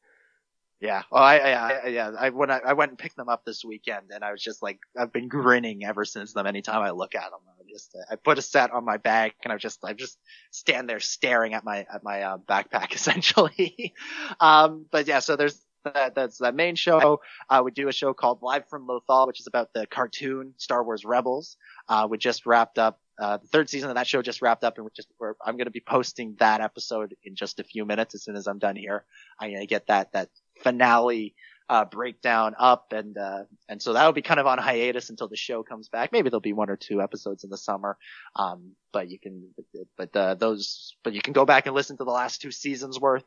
[0.80, 1.02] Yeah.
[1.10, 3.64] Well, I, I, I yeah, I, when I, I went and picked them up this
[3.64, 6.46] weekend and I was just like, I've been grinning ever since them.
[6.46, 9.52] Anytime I look at them, I just, I put a set on my bag and
[9.52, 10.18] I just, I just
[10.50, 13.94] stand there staring at my, at my, uh, backpack essentially.
[14.40, 17.20] um, but yeah, so there's, that, that's that main show.
[17.48, 20.82] Uh, we do a show called Live from Lothal, which is about the cartoon Star
[20.82, 21.56] Wars Rebels.
[21.88, 24.76] Uh, we just wrapped up, uh, the third season of that show just wrapped up
[24.76, 27.84] and we're just, we're, I'm going to be posting that episode in just a few
[27.84, 29.04] minutes as soon as I'm done here.
[29.38, 30.30] I'm going to get that, that
[30.62, 31.34] finale,
[31.68, 35.36] uh, breakdown up, and uh, and so that'll be kind of on hiatus until the
[35.36, 36.12] show comes back.
[36.12, 37.96] Maybe there'll be one or two episodes in the summer,
[38.36, 39.48] um, but you can,
[39.96, 43.00] but uh, those, but you can go back and listen to the last two seasons
[43.00, 43.24] worth.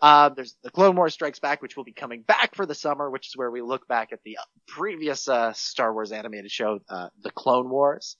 [0.00, 3.10] Uh, there's the Clone Wars Strikes Back, which will be coming back for the summer,
[3.10, 4.36] which is where we look back at the
[4.68, 8.16] previous uh, Star Wars animated show, uh, The Clone Wars.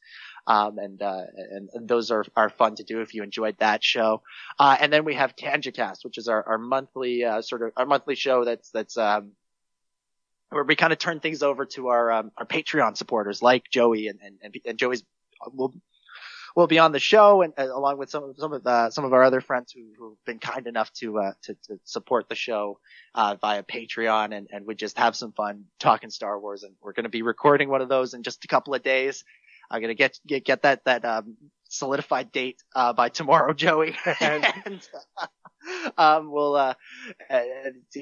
[0.47, 3.82] Um, and, uh, and, and those are, are fun to do if you enjoyed that
[3.82, 4.23] show.
[4.59, 7.85] Uh, and then we have TangiCast, which is our, our monthly, uh, sort of, our
[7.86, 9.32] monthly show that's, that's, um,
[10.51, 14.07] where we kind of turn things over to our, um, our Patreon supporters like Joey
[14.07, 15.03] and, and, and, Joey's,
[15.53, 15.74] will
[16.56, 19.04] will be on the show and, and along with some of some of the, some
[19.04, 22.34] of our other friends who, who've been kind enough to uh, to, to support the
[22.34, 22.80] show
[23.14, 26.94] uh, via Patreon and and we just have some fun talking Star Wars and we're
[26.94, 29.22] going to be recording one of those in just a couple of days.
[29.70, 31.36] I'm gonna get get get that that um,
[31.68, 33.96] solidified date uh, by tomorrow, Joey.
[34.20, 34.46] and
[35.98, 36.74] um, we'll uh,
[37.30, 37.42] uh,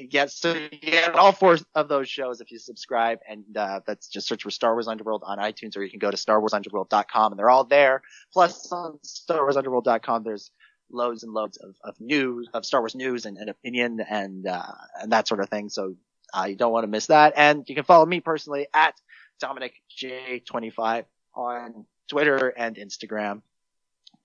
[0.09, 4.27] get so get all four of those shows if you subscribe, and uh, that's just
[4.27, 7.49] search for Star Wars Underworld on iTunes, or you can go to StarWarsUnderworld.com, and they're
[7.49, 8.01] all there.
[8.33, 10.51] Plus on StarWarsUnderworld.com, there's
[10.91, 14.63] loads and loads of, of news, of Star Wars news and, and opinion, and uh,
[15.01, 15.69] and that sort of thing.
[15.69, 15.95] So
[16.35, 17.33] uh, you don't want to miss that.
[17.35, 18.95] And you can follow me personally at
[19.39, 23.41] Dominic J25 on Twitter and Instagram.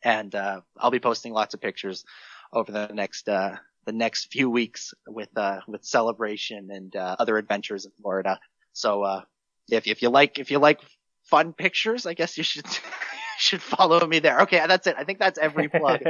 [0.02, 2.04] And, uh, I'll be posting lots of pictures
[2.52, 3.56] over the next, uh,
[3.86, 8.38] the next few weeks with, uh, with celebration and, uh, other adventures in Florida.
[8.72, 9.22] So, uh,
[9.70, 10.80] if, if you like, if you like
[11.24, 12.66] fun pictures, I guess you should,
[13.38, 14.40] should follow me there.
[14.42, 14.64] Okay.
[14.66, 14.96] That's it.
[14.98, 16.00] I think that's every plug,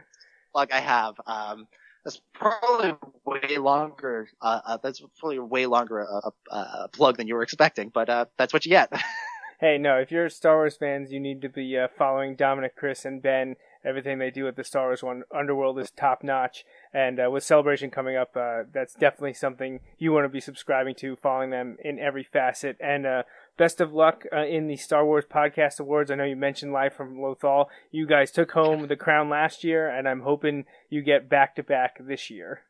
[0.52, 1.14] plug I have.
[1.26, 1.66] Um,
[2.06, 2.94] that's probably
[3.24, 4.28] way longer.
[4.40, 8.08] Uh, uh, that's probably way longer a, a, a, plug than you were expecting, but
[8.08, 8.92] uh, that's what you get.
[9.60, 13.04] hey, no, if you're Star Wars fans, you need to be uh, following Dominic, Chris,
[13.04, 13.56] and Ben.
[13.86, 17.44] Everything they do at the Star Wars one Underworld is top notch, and uh, with
[17.44, 21.76] Celebration coming up, uh, that's definitely something you want to be subscribing to, following them
[21.84, 22.76] in every facet.
[22.80, 23.22] And uh,
[23.56, 26.10] best of luck uh, in the Star Wars Podcast Awards.
[26.10, 27.66] I know you mentioned live from Lothal.
[27.90, 31.62] You guys took home the crown last year, and I'm hoping you get back to
[31.62, 32.62] back this year.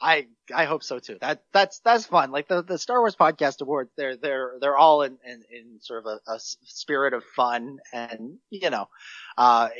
[0.00, 1.18] I I hope so too.
[1.20, 2.30] That that's that's fun.
[2.30, 6.06] Like the the Star Wars Podcast Awards, they're they're they're all in in, in sort
[6.06, 8.88] of a, a, spirit of fun, and you know,
[9.36, 9.70] uh,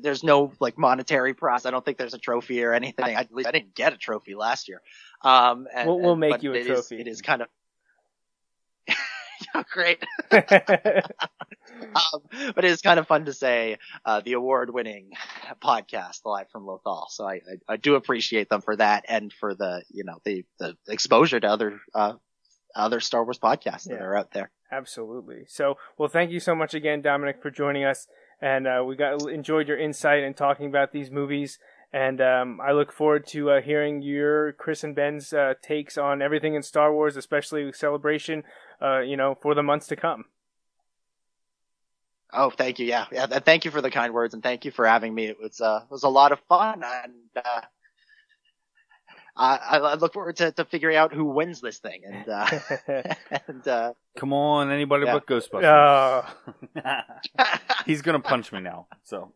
[0.00, 1.66] there's no like monetary prize.
[1.66, 3.04] I don't think there's a trophy or anything.
[3.04, 4.82] I, at least I didn't get a trophy last year.
[5.22, 6.96] Um, and, we'll, we'll and, make you a it trophy.
[6.96, 7.48] Is, it is kind of.
[9.70, 10.02] great.
[10.32, 10.42] um,
[12.54, 15.10] but it is kind of fun to say uh, the award-winning
[15.62, 17.06] podcast live from Lothal.
[17.10, 20.44] So I, I, I, do appreciate them for that and for the you know the
[20.58, 22.14] the exposure to other uh,
[22.74, 23.96] other Star Wars podcasts Yeah.
[23.96, 24.50] that are out there.
[24.70, 25.44] Absolutely.
[25.48, 28.08] So, well, thank you so much again, Dominic, for joining us,
[28.40, 31.58] and uh, we got enjoyed your insight and talking about these movies.
[31.92, 36.20] And um, I look forward to uh, hearing your Chris and Ben's uh, takes on
[36.20, 38.42] everything in Star Wars, especially Celebration.
[38.82, 40.24] Uh, you know, for the months to come.
[42.32, 42.86] Oh, thank you.
[42.86, 43.26] Yeah, yeah.
[43.26, 45.26] Thank you for the kind words and thank you for having me.
[45.26, 47.14] It was uh, it was a lot of fun and.
[47.34, 47.60] Uh,
[49.36, 52.46] I, I look forward to, to figuring out who wins this thing, and uh,
[53.48, 55.14] and uh, Come on, anybody Yeah.
[55.14, 56.26] but Ghostbusters.
[56.82, 57.02] Uh,
[57.86, 58.86] He's gonna punch me now.
[59.04, 59.32] So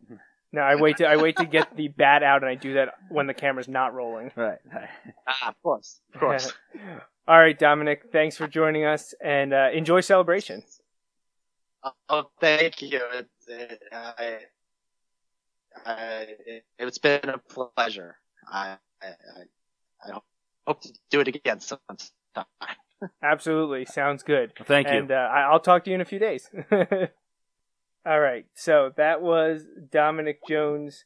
[0.52, 2.94] no, I wait to I wait to get the bat out, and I do that
[3.10, 4.32] when the camera's not rolling.
[4.36, 4.58] right.
[5.28, 6.52] ah, of course, of course.
[7.28, 10.62] All right, Dominic, thanks for joining us, and uh, enjoy Celebration.
[12.08, 13.00] Oh, thank you.
[13.14, 14.38] It's, it, I,
[15.86, 18.16] I, it, it's been a pleasure.
[18.50, 19.06] I, I,
[20.04, 20.20] I- I
[20.66, 21.96] hope to do it again sometime.
[23.22, 24.52] Absolutely, sounds good.
[24.64, 24.94] Thank you.
[24.98, 26.48] And uh, I- I'll talk to you in a few days.
[28.06, 31.04] All right, so that was Dominic Jones,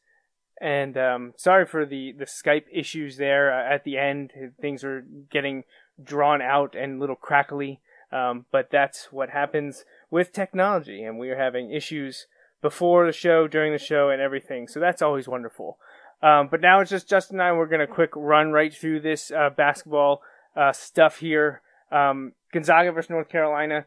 [0.60, 4.32] and um, sorry for the the Skype issues there uh, at the end.
[4.60, 5.64] Things are getting
[6.02, 7.80] drawn out and a little crackly,
[8.12, 12.26] um, but that's what happens with technology, and we are having issues
[12.62, 14.68] before the show, during the show, and everything.
[14.68, 15.78] So that's always wonderful.
[16.24, 17.52] Um, but now it's just Justin and I.
[17.52, 20.22] We're gonna quick run right through this uh, basketball
[20.56, 21.60] uh, stuff here.
[21.92, 23.84] Um, Gonzaga versus North Carolina.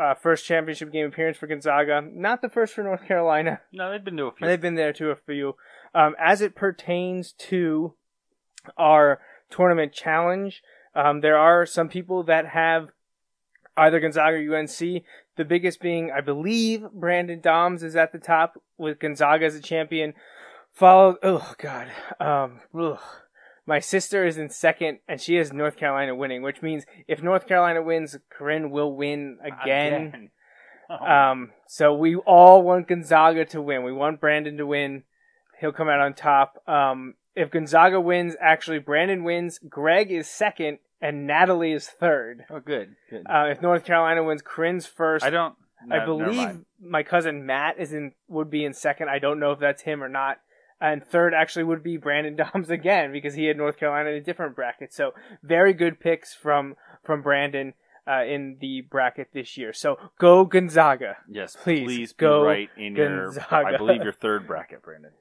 [0.00, 2.00] Uh, first championship game appearance for Gonzaga.
[2.00, 3.60] Not the first for North Carolina.
[3.70, 4.46] No, they've been to a few.
[4.46, 5.56] They've been there to a few.
[5.94, 7.92] Um, as it pertains to
[8.78, 9.20] our
[9.50, 10.62] tournament challenge,
[10.94, 12.88] um, there are some people that have
[13.76, 15.04] either Gonzaga or UNC.
[15.36, 19.60] The biggest being, I believe, Brandon Doms is at the top with Gonzaga as a
[19.60, 20.14] champion.
[20.74, 22.98] Followed, oh god, um, ugh.
[23.64, 27.46] my sister is in second, and she has North Carolina winning, which means if North
[27.46, 29.92] Carolina wins, Corinne will win again.
[29.92, 30.30] Again.
[30.90, 30.96] Oh.
[31.02, 33.84] Um, so we all want Gonzaga to win.
[33.84, 35.04] We want Brandon to win.
[35.58, 36.62] He'll come out on top.
[36.68, 39.58] Um, if Gonzaga wins, actually Brandon wins.
[39.66, 42.44] Greg is second, and Natalie is third.
[42.50, 43.24] Oh, good, good.
[43.26, 45.24] Uh, if North Carolina wins, Corinne's first.
[45.24, 45.54] I don't.
[45.80, 49.08] I no, never believe my cousin Matt is in would be in second.
[49.08, 50.38] I don't know if that's him or not.
[50.84, 54.20] And third actually would be Brandon Doms again because he had North Carolina in a
[54.20, 54.92] different bracket.
[54.92, 55.12] So
[55.42, 57.72] very good picks from from Brandon
[58.06, 59.72] uh, in the bracket this year.
[59.72, 61.16] So go Gonzaga.
[61.26, 63.24] Yes, please, please go be right in your.
[63.32, 63.66] Gonzaga.
[63.66, 65.12] I believe your third bracket, Brandon.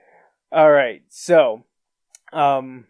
[0.52, 1.64] All right, so
[2.32, 2.86] um,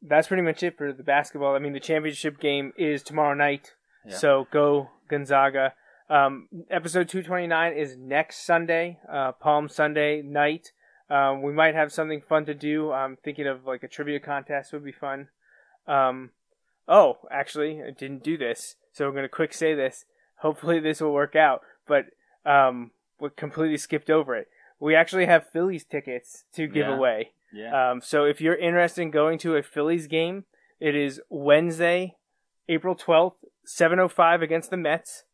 [0.00, 1.56] that's pretty much it for the basketball.
[1.56, 3.74] I mean, the championship game is tomorrow night,
[4.06, 4.16] Yeah.
[4.16, 5.74] so go Gonzaga.
[6.08, 10.70] Um, episode two twenty nine is next Sunday, uh, Palm Sunday night.
[11.10, 12.90] Um, we might have something fun to do.
[12.92, 15.28] I'm thinking of like a trivia contest would be fun.
[15.86, 16.30] Um,
[16.88, 20.04] oh, actually, I didn't do this, so I'm gonna quick say this.
[20.36, 21.62] Hopefully, this will work out.
[21.86, 22.06] But
[22.44, 24.48] um, we completely skipped over it.
[24.80, 26.94] We actually have Phillies tickets to give Yeah.
[26.96, 27.32] away.
[27.52, 27.90] Yeah.
[27.90, 30.44] Um, so if you're interested in going to a Phillies game,
[30.80, 32.16] it is Wednesday,
[32.68, 35.24] April 12th, 7:05 against the Mets.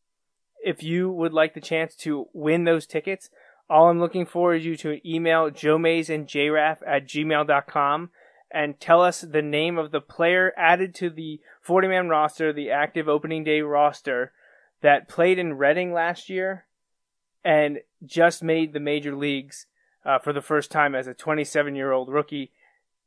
[0.64, 3.30] If you would like the chance to win those tickets,
[3.70, 8.10] all I'm looking for is you to email Joe Mays and JRAF at gmail.com
[8.50, 12.70] and tell us the name of the player added to the 40 man roster, the
[12.70, 14.32] active opening day roster,
[14.80, 16.64] that played in Reading last year
[17.44, 19.66] and just made the major leagues
[20.04, 22.52] uh, for the first time as a 27 year old rookie.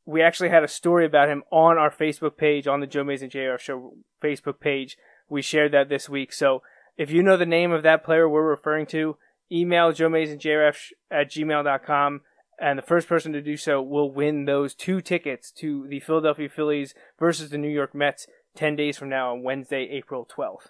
[0.05, 3.31] We actually had a story about him on our Facebook page, on the Joe and
[3.31, 4.97] JR Show Facebook page.
[5.29, 6.33] We shared that this week.
[6.33, 6.61] So
[6.97, 9.17] if you know the name of that player we're referring to,
[9.51, 12.21] email Joe Mays and JRaff at gmail.com.
[12.59, 16.47] And the first person to do so will win those two tickets to the Philadelphia
[16.47, 20.67] Phillies versus the New York Mets 10 days from now on Wednesday, April 12th.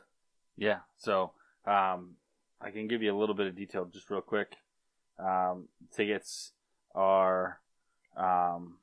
[0.55, 0.79] Yeah.
[0.97, 1.31] So
[1.65, 2.11] um,
[2.61, 4.53] I can give you a little bit of detail just real quick.
[5.19, 6.53] Um, tickets
[6.95, 7.59] are
[8.15, 8.75] um,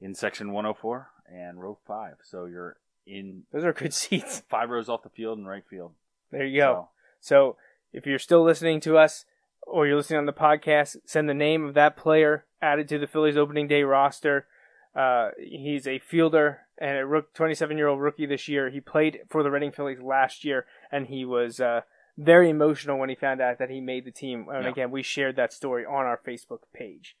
[0.00, 2.14] in section 104 and row five.
[2.22, 2.76] So you're
[3.06, 4.42] in Those are good seats.
[4.48, 5.92] five rows off the field and right field.
[6.30, 6.88] There you go.
[7.20, 7.56] So
[7.94, 9.24] if you're still listening to us
[9.66, 13.06] or you're listening on the podcast, send the name of that player added to the
[13.06, 14.46] Phillies opening day roster.
[14.94, 18.68] Uh, he's a fielder and a 27 year old rookie this year.
[18.70, 21.80] He played for the Reading Phillies last year, and he was uh,
[22.18, 24.46] very emotional when he found out that he made the team.
[24.52, 24.70] And Yeah.
[24.70, 27.16] again, we shared that story on our Facebook page.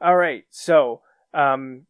[0.00, 1.00] All right, so
[1.32, 1.86] um,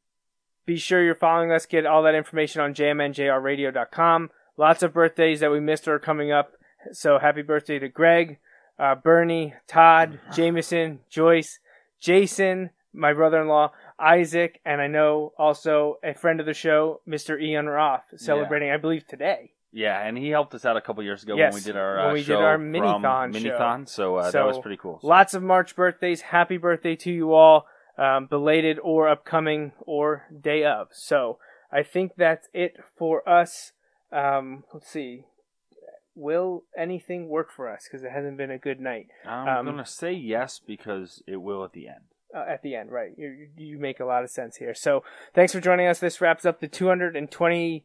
[0.67, 1.67] be sure you're following us.
[1.67, 4.31] Get all that information on jmnjrradio.com.
[4.57, 6.53] Lots of birthdays that we missed are coming up.
[6.93, 8.39] So happy birthday to Greg,
[8.79, 11.59] uh, Bernie, Todd, Jameson, Joyce,
[12.01, 17.41] Jason, my brother-in-law, Isaac, and I know also a friend of the show, Mr.
[17.41, 19.53] Ian Roth, celebrating, I believe, today.
[19.73, 21.97] Yeah, and he helped us out a couple years ago Yes, when we did our
[21.97, 23.39] when uh, we did our mini-thon show.
[23.41, 25.01] Mini-thon, So, uh, that was pretty cool.
[25.01, 26.21] So- Lots of March birthdays.
[26.21, 27.67] Happy birthday to you all,
[27.99, 30.89] um, belated or upcoming or day of.
[30.93, 31.39] So
[31.73, 33.73] I think that's it for us.
[34.13, 35.25] Um, let's see.
[36.15, 37.85] Will anything work for us?
[37.91, 39.09] Because it hasn't been a good night.
[39.27, 42.05] I'm Um, gonna say yes because it will at the end.
[42.35, 43.13] uh, at the end, right?
[43.17, 44.75] You, you- make a lot of sense here.
[44.75, 45.05] So
[45.35, 46.01] thanks for joining us.
[46.01, 47.85] This wraps up the 220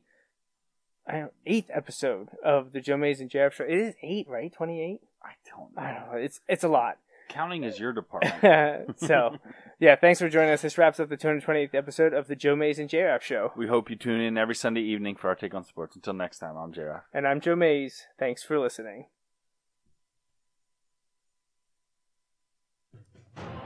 [1.07, 3.64] I don't, eighth episode of the Joe Mays and Jeff show.
[3.64, 4.51] It is eight, right?
[4.53, 5.01] Twenty eight.
[5.23, 5.81] I don't know.
[5.81, 6.18] I don't know.
[6.18, 6.97] It's it's a lot.
[7.30, 8.99] Counting is your department.
[8.99, 9.38] so,
[9.80, 10.64] yeah, thanks for joining us.
[10.64, 13.53] This wraps up the 228th episode of the Joe Mays and JRaff show.
[13.56, 15.95] we hope you tune in every Sunday evening for our take on sports.
[15.95, 17.03] Until next time, I'm JRaff.
[17.14, 18.07] And I'm Joe Mays.
[18.18, 19.06] Thanks for listening.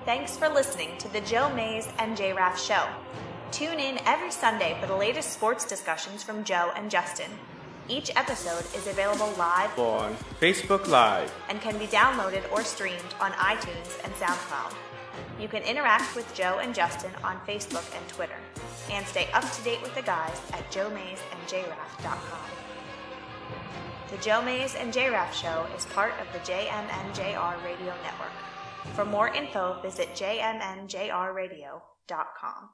[0.05, 2.85] Thanks for listening to the Joe Mays and J Raff Show.
[3.51, 7.31] Tune in every Sunday for the latest sports discussions from Joe and Justin.
[7.89, 11.29] Each episode is available live on Facebook Live.
[11.49, 14.73] and can be downloaded or streamed on iTunes and SoundCloud.
[15.39, 18.37] You can interact with Joe and Justin on Facebook and Twitter,
[18.89, 22.39] and stay up to date with the guys at joemaysandjraff.com.
[24.11, 28.31] The Joe Mays and JRaff Show is part of the JMNJR Radio Network.
[28.95, 32.69] For more info, visit jmnjrradio.com.